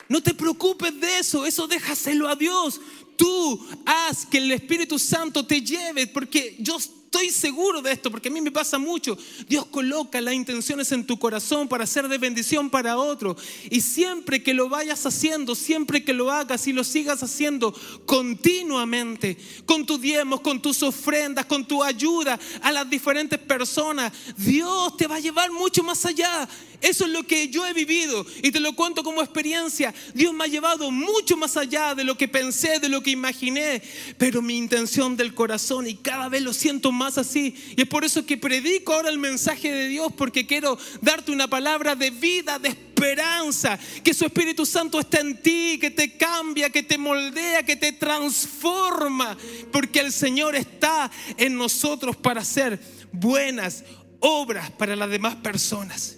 No 0.07 0.21
te 0.21 0.33
preocupes 0.33 0.99
de 0.99 1.19
eso, 1.19 1.45
eso 1.45 1.67
déjaselo 1.67 2.27
a 2.27 2.35
Dios. 2.35 2.81
Tú 3.17 3.67
haz 3.85 4.25
que 4.25 4.39
el 4.39 4.51
Espíritu 4.51 4.99
Santo 4.99 5.45
te 5.45 5.61
lleve, 5.61 6.07
porque 6.07 6.55
yo 6.59 6.77
estoy 7.15 7.29
seguro 7.31 7.81
de 7.81 7.93
esto, 7.93 8.11
porque 8.11 8.27
a 8.27 8.31
mí 8.31 8.41
me 8.41 8.51
pasa 8.51 8.77
mucho. 8.77 9.17
Dios 9.47 9.65
coloca 9.67 10.19
las 10.19 10.33
intenciones 10.33 10.91
en 10.91 11.05
tu 11.05 11.17
corazón 11.17 11.69
para 11.69 11.87
ser 11.87 12.09
de 12.09 12.17
bendición 12.17 12.69
para 12.69 12.97
otro. 12.97 13.37
Y 13.69 13.79
siempre 13.79 14.43
que 14.43 14.53
lo 14.53 14.67
vayas 14.67 15.05
haciendo, 15.05 15.55
siempre 15.55 16.03
que 16.03 16.13
lo 16.13 16.29
hagas 16.29 16.67
y 16.67 16.73
lo 16.73 16.83
sigas 16.83 17.23
haciendo 17.23 17.73
continuamente, 18.05 19.37
con 19.65 19.85
tus 19.85 20.01
diezmos, 20.01 20.41
con 20.41 20.61
tus 20.61 20.83
ofrendas, 20.83 21.45
con 21.45 21.65
tu 21.65 21.81
ayuda 21.81 22.37
a 22.61 22.71
las 22.73 22.89
diferentes 22.89 23.39
personas, 23.39 24.11
Dios 24.35 24.97
te 24.97 25.07
va 25.07 25.15
a 25.15 25.19
llevar 25.21 25.51
mucho 25.51 25.83
más 25.83 26.05
allá. 26.05 26.49
Eso 26.81 27.05
es 27.05 27.11
lo 27.11 27.23
que 27.23 27.47
yo 27.47 27.65
he 27.65 27.73
vivido 27.73 28.25
y 28.43 28.51
te 28.51 28.59
lo 28.59 28.75
cuento 28.75 29.03
como 29.03 29.21
experiencia. 29.21 29.93
Dios 30.13 30.33
me 30.33 30.43
ha 30.43 30.47
llevado 30.47 30.91
mucho 30.91 31.37
más 31.37 31.55
allá 31.55 31.95
de 31.95 32.03
lo 32.03 32.17
que 32.17 32.27
pensé, 32.27 32.79
de 32.79 32.89
lo 32.89 33.01
que 33.01 33.11
imaginé, 33.11 33.81
pero 34.17 34.41
mi 34.41 34.57
intención 34.57 35.15
del 35.15 35.33
corazón 35.33 35.87
y 35.87 35.95
cada 35.95 36.27
vez 36.29 36.41
lo 36.41 36.53
siento 36.53 36.91
más 36.91 37.04
así. 37.17 37.55
Y 37.75 37.81
es 37.81 37.87
por 37.87 38.03
eso 38.03 38.25
que 38.25 38.37
predico 38.37 38.93
ahora 38.93 39.09
el 39.09 39.17
mensaje 39.17 39.71
de 39.71 39.87
Dios 39.87 40.11
porque 40.17 40.45
quiero 40.45 40.77
darte 41.01 41.31
una 41.31 41.47
palabra 41.47 41.95
de 41.95 42.09
vida, 42.09 42.59
de 42.59 42.69
esperanza, 42.69 43.77
que 44.03 44.13
su 44.13 44.25
Espíritu 44.25 44.65
Santo 44.65 44.99
está 44.99 45.19
en 45.19 45.41
ti, 45.41 45.77
que 45.79 45.91
te 45.91 46.17
cambia, 46.17 46.69
que 46.69 46.83
te 46.83 46.97
moldea, 46.97 47.63
que 47.63 47.75
te 47.75 47.91
transforma, 47.91 49.37
porque 49.71 49.99
el 49.99 50.11
Señor 50.11 50.55
está 50.55 51.11
en 51.37 51.55
nosotros 51.57 52.15
para 52.15 52.41
hacer 52.41 52.79
buenas 53.11 53.83
obras 54.19 54.71
para 54.71 54.95
las 54.95 55.09
demás 55.09 55.35
personas. 55.35 56.17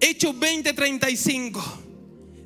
Hechos 0.00 0.34
20:35. 0.34 1.62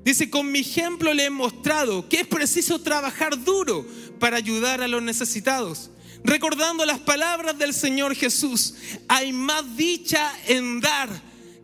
Dice, 0.04 0.28
con 0.28 0.52
mi 0.52 0.58
ejemplo 0.58 1.14
le 1.14 1.24
he 1.24 1.30
mostrado 1.30 2.08
que 2.10 2.20
es 2.20 2.26
preciso 2.26 2.78
trabajar 2.80 3.42
duro 3.42 3.86
para 4.20 4.36
ayudar 4.36 4.82
a 4.82 4.88
los 4.88 5.02
necesitados. 5.02 5.90
Recordando 6.24 6.86
las 6.86 7.00
palabras 7.00 7.58
del 7.58 7.74
Señor 7.74 8.14
Jesús, 8.14 8.74
hay 9.08 9.30
más 9.32 9.76
dicha 9.76 10.32
en 10.46 10.80
dar 10.80 11.10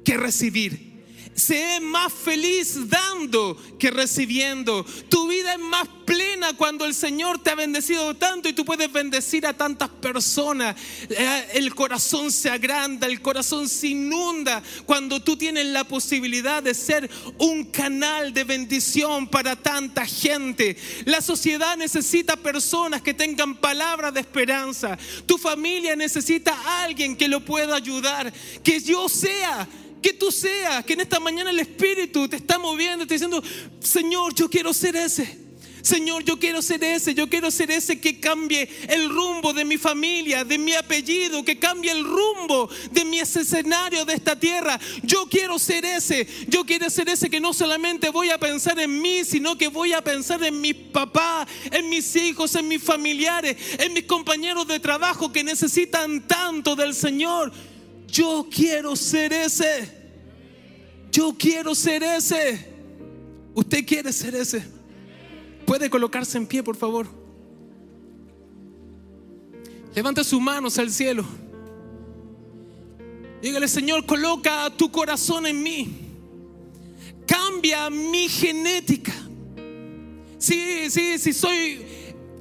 que 0.05 0.19
recibir. 0.19 0.90
Se 1.35 1.77
es 1.77 1.83
más 1.83 2.13
feliz 2.13 2.89
dando 2.89 3.57
que 3.79 3.91
recibiendo. 3.91 4.85
Tu 5.09 5.29
vida 5.29 5.55
es 5.55 5.59
más 5.59 5.89
plena 6.05 6.57
cuando 6.57 6.85
el 6.85 6.93
Señor 6.93 7.39
te 7.43 7.51
ha 7.51 7.55
bendecido 7.55 8.15
tanto 8.17 8.49
y 8.49 8.53
tú 8.53 8.65
puedes 8.65 8.93
bendecir 8.93 9.47
a 9.47 9.53
tantas 9.53 9.89
personas. 9.89 10.77
Eh, 11.09 11.49
el 11.55 11.75
corazón 11.75 12.33
se 12.33 12.51
agranda, 12.51 13.07
el 13.07 13.23
corazón 13.23 13.69
se 13.69 13.89
inunda 13.89 14.63
cuando 14.87 15.21
tú 15.21 15.37
tienes 15.37 15.67
la 15.67 15.85
posibilidad 15.85 16.63
de 16.63 16.75
ser 16.75 17.09
un 17.39 17.65
canal 17.65 18.33
de 18.33 18.45
bendición 18.45 19.29
para 19.29 19.57
tanta 19.57 20.05
gente. 20.05 20.77
La 21.05 21.21
sociedad 21.21 21.77
necesita 21.77 22.37
personas 22.37 23.03
que 23.03 23.15
tengan 23.15 23.57
palabras 23.57 24.13
de 24.13 24.21
esperanza. 24.21 24.99
Tu 25.27 25.39
familia 25.39 25.97
necesita 25.97 26.53
a 26.53 26.83
alguien 26.85 27.17
que 27.17 27.29
lo 27.29 27.45
pueda 27.45 27.77
ayudar. 27.77 28.33
Que 28.63 28.81
yo 28.81 29.09
sea 29.09 29.69
que 30.01 30.13
tú 30.13 30.33
seas, 30.33 30.85
que 30.85 30.95
en 30.95 31.01
esta 31.01 31.21
mañana 31.21 31.51
el 31.51 31.59
Espíritu 31.59 32.29
te 32.29 32.37
está 32.37 32.59
moviendo, 32.59 33.07
te 33.07 33.15
diciendo, 33.15 33.43
Señor, 33.81 34.35
yo 34.35 34.49
quiero 34.49 34.73
ser 34.73 34.97
ese. 34.97 35.51
Señor, 35.83 36.25
yo 36.25 36.39
quiero 36.39 36.61
ser 36.63 36.83
ese, 36.85 37.15
yo 37.15 37.29
quiero 37.29 37.51
ser 37.51 37.71
ese 37.71 38.01
que 38.01 38.21
cambie 38.21 38.69
el 38.89 39.09
rumbo 39.09 39.53
de 39.53 39.65
mi 39.65 39.79
familia, 39.79 40.45
de 40.45 40.59
mi 40.59 40.75
apellido, 40.75 41.45
que 41.45 41.59
cambie 41.59 41.91
el 41.91 42.05
rumbo 42.05 42.69
de 42.91 43.05
mi 43.05 43.21
escenario 43.21 44.05
de 44.05 44.15
esta 44.15 44.39
tierra. 44.39 44.79
Yo 45.03 45.27
quiero 45.29 45.59
ser 45.59 45.85
ese, 45.85 46.27
yo 46.49 46.65
quiero 46.65 46.91
ser 46.91 47.09
ese 47.09 47.31
que 47.31 47.41
no 47.41 47.53
solamente 47.53 48.11
voy 48.11 48.31
a 48.31 48.39
pensar 48.39 48.79
en 48.79 49.01
mí, 49.01 49.25
sino 49.25 49.57
que 49.57 49.69
voy 49.69 49.93
a 49.93 50.05
pensar 50.05 50.43
en 50.45 50.61
mi 50.61 50.75
papá, 50.75 51.47
en 51.71 51.89
mis 51.89 52.15
hijos, 52.17 52.55
en 52.55 52.69
mis 52.69 52.83
familiares, 52.83 53.57
en 53.79 53.93
mis 53.93 54.05
compañeros 54.05 54.67
de 54.67 54.81
trabajo 54.81 55.33
que 55.33 55.45
necesitan 55.45 56.27
tanto 56.27 56.77
del 56.77 56.95
Señor. 56.95 57.53
Yo 58.11 58.47
quiero 58.51 58.97
ser 58.97 59.33
ese. 59.33 59.91
Yo 61.13 61.35
quiero 61.39 61.75
ser 61.75 62.03
ese. 62.03 62.69
Usted 63.55 63.85
quiere 63.87 64.13
ser 64.13 64.35
ese. 64.35 64.63
Puede 65.67 65.91
colocarse 65.91 66.39
en 66.39 66.47
pie, 66.47 66.63
por 66.63 66.77
favor. 66.77 67.07
Levanta 69.95 70.23
sus 70.23 70.41
manos 70.41 70.79
al 70.79 70.91
cielo. 70.91 71.25
Dígale, 73.43 73.69
Señor, 73.69 74.07
coloca 74.07 74.71
tu 74.77 74.91
corazón 74.91 75.47
en 75.47 75.63
mí. 75.63 75.89
Cambia 77.27 77.89
mi 77.91 78.29
genética. 78.29 79.13
Sí, 80.39 80.91
sí, 80.91 81.19
sí, 81.19 81.33
soy 81.33 81.85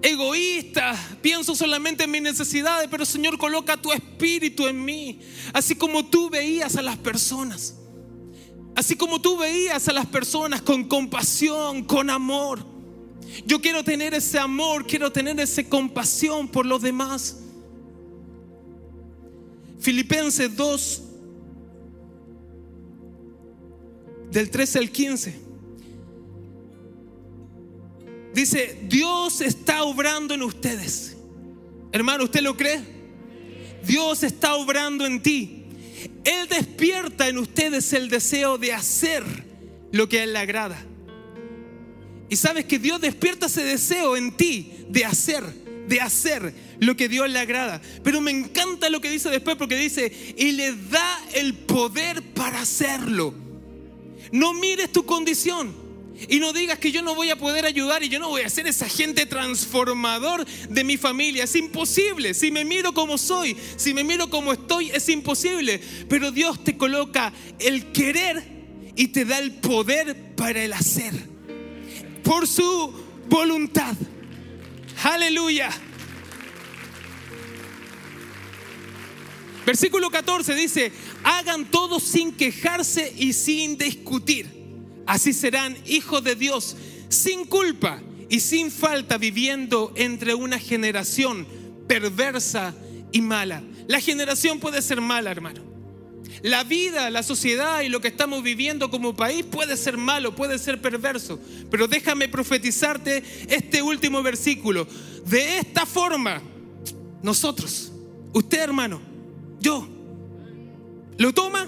egoísta, 0.02 0.96
pienso 1.22 1.56
solamente 1.56 2.04
en 2.04 2.12
mis 2.12 2.22
necesidades, 2.22 2.88
pero 2.90 3.06
Señor, 3.06 3.38
coloca 3.38 3.78
tu 3.78 3.92
espíritu 3.92 4.68
en 4.68 4.84
mí, 4.84 5.20
así 5.54 5.76
como 5.76 6.06
tú 6.06 6.30
veías 6.30 6.76
a 6.76 6.82
las 6.82 6.98
personas, 6.98 7.76
así 8.76 8.96
como 8.96 9.20
tú 9.20 9.38
veías 9.38 9.88
a 9.88 9.94
las 9.94 10.06
personas 10.06 10.62
con 10.62 10.86
compasión, 10.86 11.84
con 11.84 12.10
amor. 12.10 12.66
Yo 13.46 13.62
quiero 13.62 13.84
tener 13.84 14.14
ese 14.14 14.40
amor, 14.40 14.88
quiero 14.88 15.12
tener 15.12 15.40
esa 15.40 15.64
compasión 15.64 16.48
por 16.48 16.66
los 16.66 16.82
demás. 16.82 17.38
Filipenses 19.80 20.56
2, 20.56 21.04
del 24.32 24.50
13 24.50 24.80
al 24.80 24.92
15. 24.92 25.49
Dice, 28.34 28.80
Dios 28.84 29.42
está 29.42 29.84
obrando 29.84 30.34
en 30.34 30.44
ustedes. 30.44 31.18
Hermano, 31.92 32.26
¿usted 32.26 32.42
lo 32.42 32.56
cree? 32.56 32.82
Dios 33.86 34.24
está 34.24 34.56
obrando 34.56 35.06
en 35.06 35.22
ti. 35.22 35.64
Él 36.24 36.48
despierta 36.48 37.28
en 37.28 37.38
ustedes 37.38 37.92
el 37.94 38.10
deseo 38.10 38.58
de 38.58 38.74
hacer 38.74 39.24
lo 39.92 40.08
que 40.08 40.20
a 40.20 40.24
Él 40.24 40.34
le 40.34 40.40
agrada. 40.40 40.86
Y 42.30 42.36
sabes 42.36 42.66
que 42.66 42.78
Dios 42.78 43.02
despierta 43.02 43.48
ese 43.48 43.64
deseo 43.64 44.16
en 44.16 44.38
ti 44.38 44.72
de 44.88 45.04
hacer, 45.04 45.44
de 45.88 46.00
hacer 46.00 46.54
lo 46.80 46.96
que 46.96 47.10
Dios 47.10 47.28
le 47.30 47.40
agrada. 47.40 47.82
Pero 48.04 48.22
me 48.22 48.32
encanta 48.32 48.90
lo 48.90 49.02
que 49.02 49.10
dice 49.10 49.30
después 49.30 49.56
porque 49.56 49.76
dice, 49.76 50.36
y 50.38 50.52
le 50.52 50.74
da 50.74 51.20
el 51.34 51.56
poder 51.56 52.22
para 52.34 52.62
hacerlo. 52.62 53.34
No 54.32 54.54
mires 54.54 54.92
tu 54.92 55.06
condición. 55.06 55.89
Y 56.28 56.40
no 56.40 56.52
digas 56.52 56.80
que 56.80 56.92
yo 56.92 57.02
no 57.02 57.16
voy 57.16 57.30
a 57.30 57.38
poder 57.38 57.66
ayudar 57.66 58.04
y 58.04 58.10
yo 58.10 58.20
no 58.20 58.30
voy 58.30 58.42
a 58.42 58.50
ser 58.50 58.68
ese 58.68 58.86
agente 58.86 59.26
transformador 59.26 60.46
de 60.46 60.84
mi 60.84 60.98
familia. 60.98 61.46
Es 61.46 61.56
imposible. 61.56 62.34
Si 62.34 62.52
me 62.52 62.66
miro 62.66 62.94
como 62.94 63.18
soy, 63.18 63.56
si 63.78 63.94
me 63.94 64.04
miro 64.04 64.30
como 64.30 64.52
estoy, 64.52 64.90
es 64.92 65.08
imposible. 65.08 65.80
Pero 66.10 66.32
Dios 66.32 66.64
te 66.64 66.78
coloca 66.78 67.32
el 67.60 67.92
querer 67.92 68.44
y 68.96 69.10
te 69.10 69.24
da 69.24 69.40
el 69.40 69.54
poder 69.54 70.36
para 70.36 70.62
el 70.64 70.74
hacer. 70.74 71.14
Por 72.24 72.48
su 72.48 72.94
voluntad. 73.30 73.96
Aleluya. 75.04 75.70
Versículo 79.66 80.10
14 80.10 80.56
dice, 80.56 80.92
hagan 81.24 81.70
todo 81.70 82.00
sin 82.00 82.34
quejarse 82.34 83.14
y 83.16 83.34
sin 83.34 83.78
discutir 83.78 84.59
Así 85.10 85.34
serán 85.34 85.76
hijos 85.88 86.24
de 86.24 86.36
Dios 86.36 86.76
sin 87.10 87.46
culpa 87.46 88.00
y 88.30 88.42
sin 88.42 88.70
falta 88.70 89.18
viviendo 89.18 89.92
entre 89.96 90.36
una 90.36 90.60
generación 90.60 91.48
perversa 91.88 92.76
y 93.12 93.22
mala. 93.22 93.64
La 93.88 94.02
generación 94.02 94.60
puede 94.60 94.84
ser 94.84 95.02
mala, 95.02 95.32
hermano. 95.32 95.64
La 96.44 96.64
vida, 96.64 97.10
la 97.10 97.24
sociedad 97.24 97.82
y 97.82 97.90
lo 97.90 98.02
que 98.02 98.08
estamos 98.08 98.44
viviendo 98.44 98.92
como 98.92 99.16
país 99.16 99.44
puede 99.44 99.78
ser 99.78 99.98
malo, 99.98 100.36
puede 100.36 100.60
ser 100.60 100.80
perverso. 100.80 101.40
Pero 101.72 101.88
déjame 101.88 102.30
profetizarte 102.30 103.24
este 103.50 103.82
último 103.82 104.22
versículo. 104.22 104.88
De 105.26 105.58
esta 105.58 105.88
forma, 105.88 106.40
nosotros, 107.24 107.92
usted 108.32 108.60
hermano, 108.60 109.02
yo, 109.60 109.88
¿lo 111.18 111.34
toma? 111.34 111.68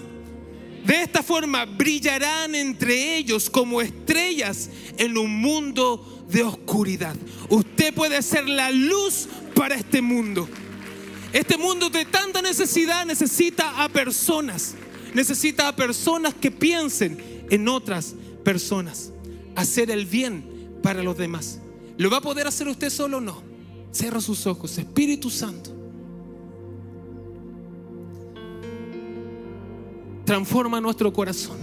De 0.84 1.02
esta 1.02 1.22
forma 1.22 1.64
brillarán 1.64 2.54
entre 2.54 3.16
ellos 3.16 3.48
como 3.48 3.80
estrellas 3.80 4.68
en 4.98 5.16
un 5.16 5.30
mundo 5.40 6.26
de 6.28 6.42
oscuridad. 6.42 7.16
Usted 7.48 7.94
puede 7.94 8.20
ser 8.22 8.48
la 8.48 8.70
luz 8.70 9.28
para 9.54 9.76
este 9.76 10.02
mundo. 10.02 10.48
Este 11.32 11.56
mundo 11.56 11.88
de 11.88 12.04
tanta 12.04 12.42
necesidad 12.42 13.06
necesita 13.06 13.82
a 13.82 13.88
personas. 13.88 14.74
Necesita 15.14 15.68
a 15.68 15.76
personas 15.76 16.34
que 16.34 16.50
piensen 16.50 17.46
en 17.50 17.68
otras 17.68 18.14
personas. 18.44 19.12
Hacer 19.54 19.90
el 19.90 20.06
bien 20.06 20.78
para 20.82 21.02
los 21.02 21.16
demás. 21.16 21.60
¿Lo 21.96 22.10
va 22.10 22.18
a 22.18 22.22
poder 22.22 22.46
hacer 22.46 22.66
usted 22.68 22.90
solo 22.90 23.18
o 23.18 23.20
no? 23.20 23.42
Cierra 23.92 24.20
sus 24.20 24.46
ojos. 24.46 24.76
Espíritu 24.78 25.30
Santo. 25.30 25.71
Transforma 30.32 30.80
nuestro 30.80 31.12
corazón. 31.12 31.58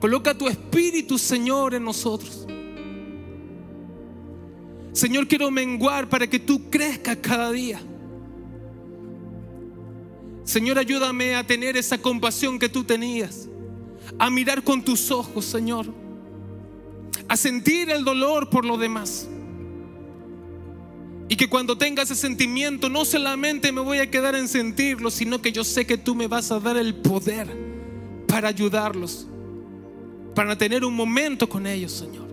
Coloca 0.00 0.36
tu 0.36 0.48
espíritu, 0.48 1.16
Señor, 1.16 1.72
en 1.72 1.84
nosotros. 1.84 2.48
Señor, 4.90 5.28
quiero 5.28 5.52
menguar 5.52 6.08
para 6.08 6.26
que 6.26 6.40
tú 6.40 6.68
crezcas 6.68 7.16
cada 7.18 7.52
día. 7.52 7.80
Señor, 10.42 10.80
ayúdame 10.80 11.36
a 11.36 11.46
tener 11.46 11.76
esa 11.76 11.96
compasión 11.96 12.58
que 12.58 12.68
tú 12.68 12.82
tenías, 12.82 13.48
a 14.18 14.30
mirar 14.30 14.64
con 14.64 14.82
tus 14.82 15.12
ojos, 15.12 15.44
Señor, 15.44 15.86
a 17.28 17.36
sentir 17.36 17.88
el 17.88 18.02
dolor 18.02 18.50
por 18.50 18.64
lo 18.64 18.76
demás. 18.76 19.28
Y 21.30 21.36
que 21.36 21.48
cuando 21.48 21.78
tenga 21.78 22.02
ese 22.02 22.16
sentimiento 22.16 22.88
no 22.88 23.04
solamente 23.04 23.70
me 23.70 23.80
voy 23.80 23.98
a 23.98 24.10
quedar 24.10 24.34
en 24.34 24.48
sentirlo, 24.48 25.12
sino 25.12 25.40
que 25.40 25.52
yo 25.52 25.62
sé 25.62 25.86
que 25.86 25.96
tú 25.96 26.16
me 26.16 26.26
vas 26.26 26.50
a 26.50 26.58
dar 26.58 26.76
el 26.76 26.92
poder 26.92 27.46
para 28.26 28.48
ayudarlos, 28.48 29.28
para 30.34 30.58
tener 30.58 30.84
un 30.84 30.92
momento 30.92 31.48
con 31.48 31.68
ellos, 31.68 31.92
Señor. 31.92 32.26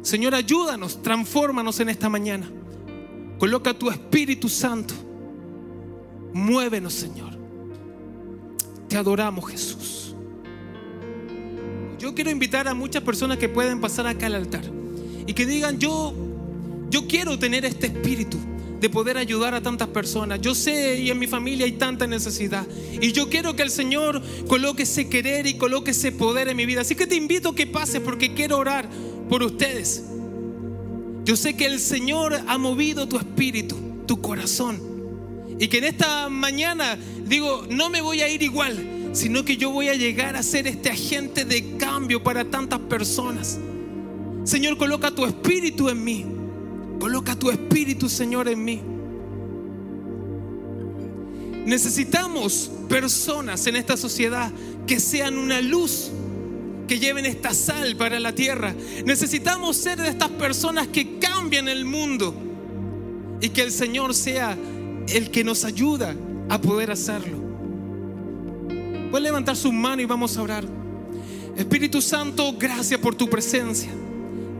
Señor, 0.00 0.34
ayúdanos, 0.34 1.02
transfórmanos 1.02 1.80
en 1.80 1.90
esta 1.90 2.08
mañana. 2.08 2.50
Coloca 3.38 3.74
tu 3.74 3.90
Espíritu 3.90 4.48
Santo. 4.48 4.94
Muévenos, 6.32 6.94
Señor. 6.94 7.36
Te 8.88 8.96
adoramos, 8.96 9.50
Jesús. 9.50 10.14
Yo 11.98 12.14
quiero 12.14 12.30
invitar 12.30 12.66
a 12.68 12.72
muchas 12.72 13.02
personas 13.02 13.36
que 13.36 13.50
pueden 13.50 13.82
pasar 13.82 14.06
acá 14.06 14.26
al 14.28 14.36
altar 14.36 14.64
y 15.26 15.34
que 15.34 15.44
digan, 15.44 15.78
yo 15.78 16.31
yo 16.92 17.08
quiero 17.08 17.38
tener 17.38 17.64
este 17.64 17.86
espíritu 17.86 18.36
de 18.78 18.90
poder 18.90 19.16
ayudar 19.16 19.54
a 19.54 19.62
tantas 19.62 19.88
personas. 19.88 20.40
Yo 20.42 20.54
sé 20.54 21.00
y 21.00 21.10
en 21.10 21.18
mi 21.18 21.26
familia 21.26 21.64
hay 21.64 21.72
tanta 21.72 22.06
necesidad. 22.06 22.66
Y 23.00 23.12
yo 23.12 23.30
quiero 23.30 23.56
que 23.56 23.62
el 23.62 23.70
Señor 23.70 24.20
coloque 24.46 24.82
ese 24.82 25.08
querer 25.08 25.46
y 25.46 25.54
coloque 25.54 25.92
ese 25.92 26.12
poder 26.12 26.48
en 26.48 26.56
mi 26.56 26.66
vida. 26.66 26.82
Así 26.82 26.94
que 26.94 27.06
te 27.06 27.14
invito 27.14 27.48
a 27.48 27.54
que 27.54 27.66
pases 27.66 28.00
porque 28.00 28.34
quiero 28.34 28.58
orar 28.58 28.86
por 29.30 29.42
ustedes. 29.42 30.04
Yo 31.24 31.34
sé 31.34 31.56
que 31.56 31.64
el 31.64 31.80
Señor 31.80 32.38
ha 32.46 32.58
movido 32.58 33.08
tu 33.08 33.16
espíritu, 33.16 33.76
tu 34.06 34.20
corazón. 34.20 34.78
Y 35.58 35.68
que 35.68 35.78
en 35.78 35.84
esta 35.84 36.28
mañana 36.28 36.98
digo, 37.24 37.66
no 37.70 37.88
me 37.88 38.02
voy 38.02 38.20
a 38.20 38.28
ir 38.28 38.42
igual 38.42 38.88
sino 39.12 39.44
que 39.44 39.58
yo 39.58 39.70
voy 39.70 39.88
a 39.88 39.94
llegar 39.94 40.36
a 40.36 40.42
ser 40.42 40.66
este 40.66 40.88
agente 40.88 41.44
de 41.44 41.76
cambio 41.76 42.22
para 42.22 42.46
tantas 42.46 42.80
personas. 42.80 43.58
Señor, 44.44 44.78
coloca 44.78 45.14
tu 45.14 45.26
espíritu 45.26 45.90
en 45.90 46.02
mí. 46.02 46.41
Coloca 47.02 47.34
tu 47.34 47.50
espíritu, 47.50 48.08
Señor, 48.08 48.46
en 48.46 48.64
mí. 48.64 48.80
Necesitamos 51.66 52.70
personas 52.88 53.66
en 53.66 53.74
esta 53.74 53.96
sociedad 53.96 54.52
que 54.86 55.00
sean 55.00 55.36
una 55.36 55.60
luz, 55.60 56.12
que 56.86 57.00
lleven 57.00 57.26
esta 57.26 57.54
sal 57.54 57.96
para 57.96 58.20
la 58.20 58.32
tierra. 58.32 58.72
Necesitamos 59.04 59.78
ser 59.78 60.00
de 60.00 60.10
estas 60.10 60.28
personas 60.28 60.86
que 60.86 61.18
cambian 61.18 61.66
el 61.66 61.84
mundo 61.84 62.36
y 63.40 63.48
que 63.48 63.62
el 63.62 63.72
Señor 63.72 64.14
sea 64.14 64.56
el 65.08 65.32
que 65.32 65.42
nos 65.42 65.64
ayuda 65.64 66.14
a 66.48 66.60
poder 66.60 66.92
hacerlo. 66.92 67.36
Puede 69.10 69.24
levantar 69.24 69.56
su 69.56 69.72
mano 69.72 70.02
y 70.02 70.04
vamos 70.04 70.36
a 70.36 70.42
orar. 70.42 70.64
Espíritu 71.56 72.00
Santo, 72.00 72.54
gracias 72.56 73.00
por 73.00 73.16
tu 73.16 73.28
presencia. 73.28 73.90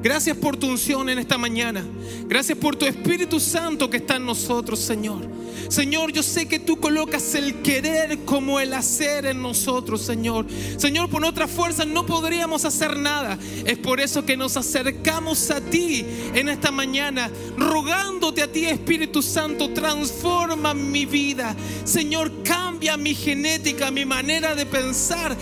Gracias 0.03 0.37
por 0.37 0.57
tu 0.57 0.67
unción 0.67 1.09
en 1.09 1.19
esta 1.21 1.39
mañana. 1.39 1.85
Gracias 2.27 2.59
por 2.59 2.75
tu 2.75 2.87
Espíritu 2.87 3.39
Santo 3.39 3.89
que 3.89 3.99
está 3.99 4.17
en 4.17 4.27
nosotros, 4.27 4.81
Señor. 4.81 5.21
Señor, 5.69 6.13
yo 6.13 6.23
sé 6.23 6.47
que 6.47 6.59
tú 6.59 6.81
colocas 6.81 7.35
el 7.35 7.63
querer 7.63 8.19
como 8.25 8.61
el 8.61 8.75
hacer 8.75 9.27
en 9.27 9.41
nosotros, 9.41 10.03
Señor. 10.03 10.45
Señor, 10.77 11.09
por 11.09 11.21
nuestras 11.21 11.51
fuerzas 11.51 11.87
no 11.87 12.05
podríamos 12.05 12.65
hacer 12.65 12.99
nada. 12.99 13.39
Es 13.65 13.79
por 13.79 14.01
eso 14.01 14.27
que 14.27 14.37
nos 14.37 14.57
acercamos 14.57 15.51
a 15.51 15.61
ti 15.61 16.05
en 16.35 16.49
esta 16.49 16.71
mañana, 16.71 17.31
rogándote 17.57 18.43
a 18.43 18.53
ti, 18.53 18.67
Espíritu 18.67 19.23
Santo, 19.23 19.71
transforma 19.71 20.75
mi 20.75 21.07
vida. 21.07 21.57
Señor, 21.85 22.31
cambia 22.43 22.97
mi 22.97 23.15
genética, 23.15 23.91
mi 23.91 24.05
manera 24.05 24.55
de 24.55 24.67
pensar. 24.67 25.37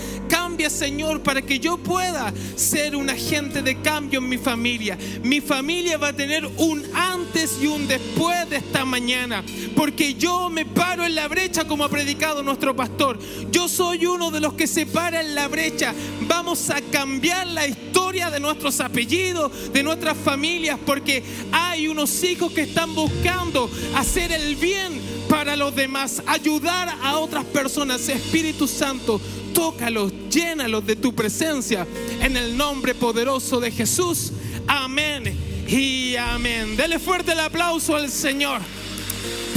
Señor, 0.68 1.22
para 1.22 1.40
que 1.40 1.58
yo 1.58 1.78
pueda 1.78 2.34
ser 2.56 2.96
un 2.96 3.08
agente 3.08 3.62
de 3.62 3.80
cambio 3.80 4.18
en 4.18 4.28
mi 4.28 4.36
familia. 4.36 4.98
Mi 5.22 5.40
familia 5.40 5.96
va 5.96 6.08
a 6.08 6.12
tener 6.12 6.44
un 6.58 6.84
antes 6.94 7.58
y 7.62 7.66
un 7.66 7.86
después 7.86 8.50
de 8.50 8.56
esta 8.56 8.84
mañana. 8.84 9.42
Porque 9.76 10.14
yo 10.14 10.50
me 10.50 10.66
paro 10.66 11.06
en 11.06 11.14
la 11.14 11.28
brecha 11.28 11.66
como 11.66 11.84
ha 11.84 11.88
predicado 11.88 12.42
nuestro 12.42 12.74
pastor. 12.74 13.18
Yo 13.50 13.68
soy 13.68 14.04
uno 14.06 14.30
de 14.30 14.40
los 14.40 14.54
que 14.54 14.66
se 14.66 14.86
para 14.86 15.20
en 15.20 15.34
la 15.34 15.48
brecha. 15.48 15.94
Vamos 16.22 16.70
a 16.70 16.80
cambiar 16.80 17.46
la 17.46 17.66
historia 17.66 18.30
de 18.30 18.40
nuestros 18.40 18.80
apellidos, 18.80 19.72
de 19.72 19.82
nuestras 19.82 20.16
familias, 20.18 20.78
porque 20.84 21.22
hay 21.52 21.88
unos 21.88 22.22
hijos 22.24 22.52
que 22.52 22.62
están 22.62 22.94
buscando 22.94 23.70
hacer 23.94 24.32
el 24.32 24.56
bien 24.56 25.00
para 25.28 25.54
los 25.54 25.74
demás, 25.76 26.22
ayudar 26.26 26.88
a 27.02 27.18
otras 27.18 27.44
personas. 27.44 28.08
Espíritu 28.08 28.66
Santo, 28.66 29.20
tócalos, 29.52 30.12
llénalos 30.30 30.86
de 30.86 30.96
tu 30.96 31.14
presencia 31.14 31.86
en 32.20 32.36
el 32.36 32.56
nombre 32.56 32.94
poderoso 32.94 33.60
de 33.60 33.70
Jesús. 33.70 34.32
Amén 34.66 35.24
y 35.68 36.16
amén. 36.16 36.76
Dele 36.76 36.98
fuerte 36.98 37.32
el 37.32 37.40
aplauso 37.40 37.96
al 37.96 38.10
Señor 38.10 38.60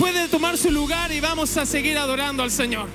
puede 0.04 0.28
tomar 0.28 0.58
su 0.58 0.70
lugar 0.70 1.14
y 1.14 1.22
vamos 1.22 1.56
a 1.56 1.66
seguir 1.66 1.98
adorando 1.98 2.44
al 2.44 2.52
Señor. 2.52 2.88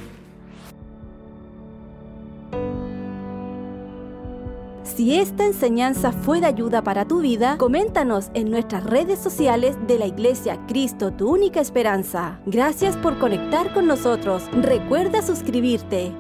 Si 4.83 5.17
esta 5.17 5.47
enseñanza 5.47 6.13
fue 6.13 6.41
de 6.41 6.47
ayuda 6.49 6.83
para 6.83 7.07
tu 7.07 7.21
vida, 7.21 7.57
coméntanos 7.57 8.31
en 8.35 8.51
nuestras 8.51 8.85
redes 8.85 9.19
sociales 9.19 9.77
de 9.87 9.99
la 9.99 10.07
Iglesia 10.07 10.61
Cristo, 10.67 11.13
tu 11.13 11.31
única 11.31 11.61
esperanza. 11.61 12.41
Gracias 12.45 12.97
por 12.97 13.19
conectar 13.19 13.73
con 13.73 13.87
nosotros. 13.87 14.43
Recuerda 14.53 15.23
suscribirte. 15.23 16.13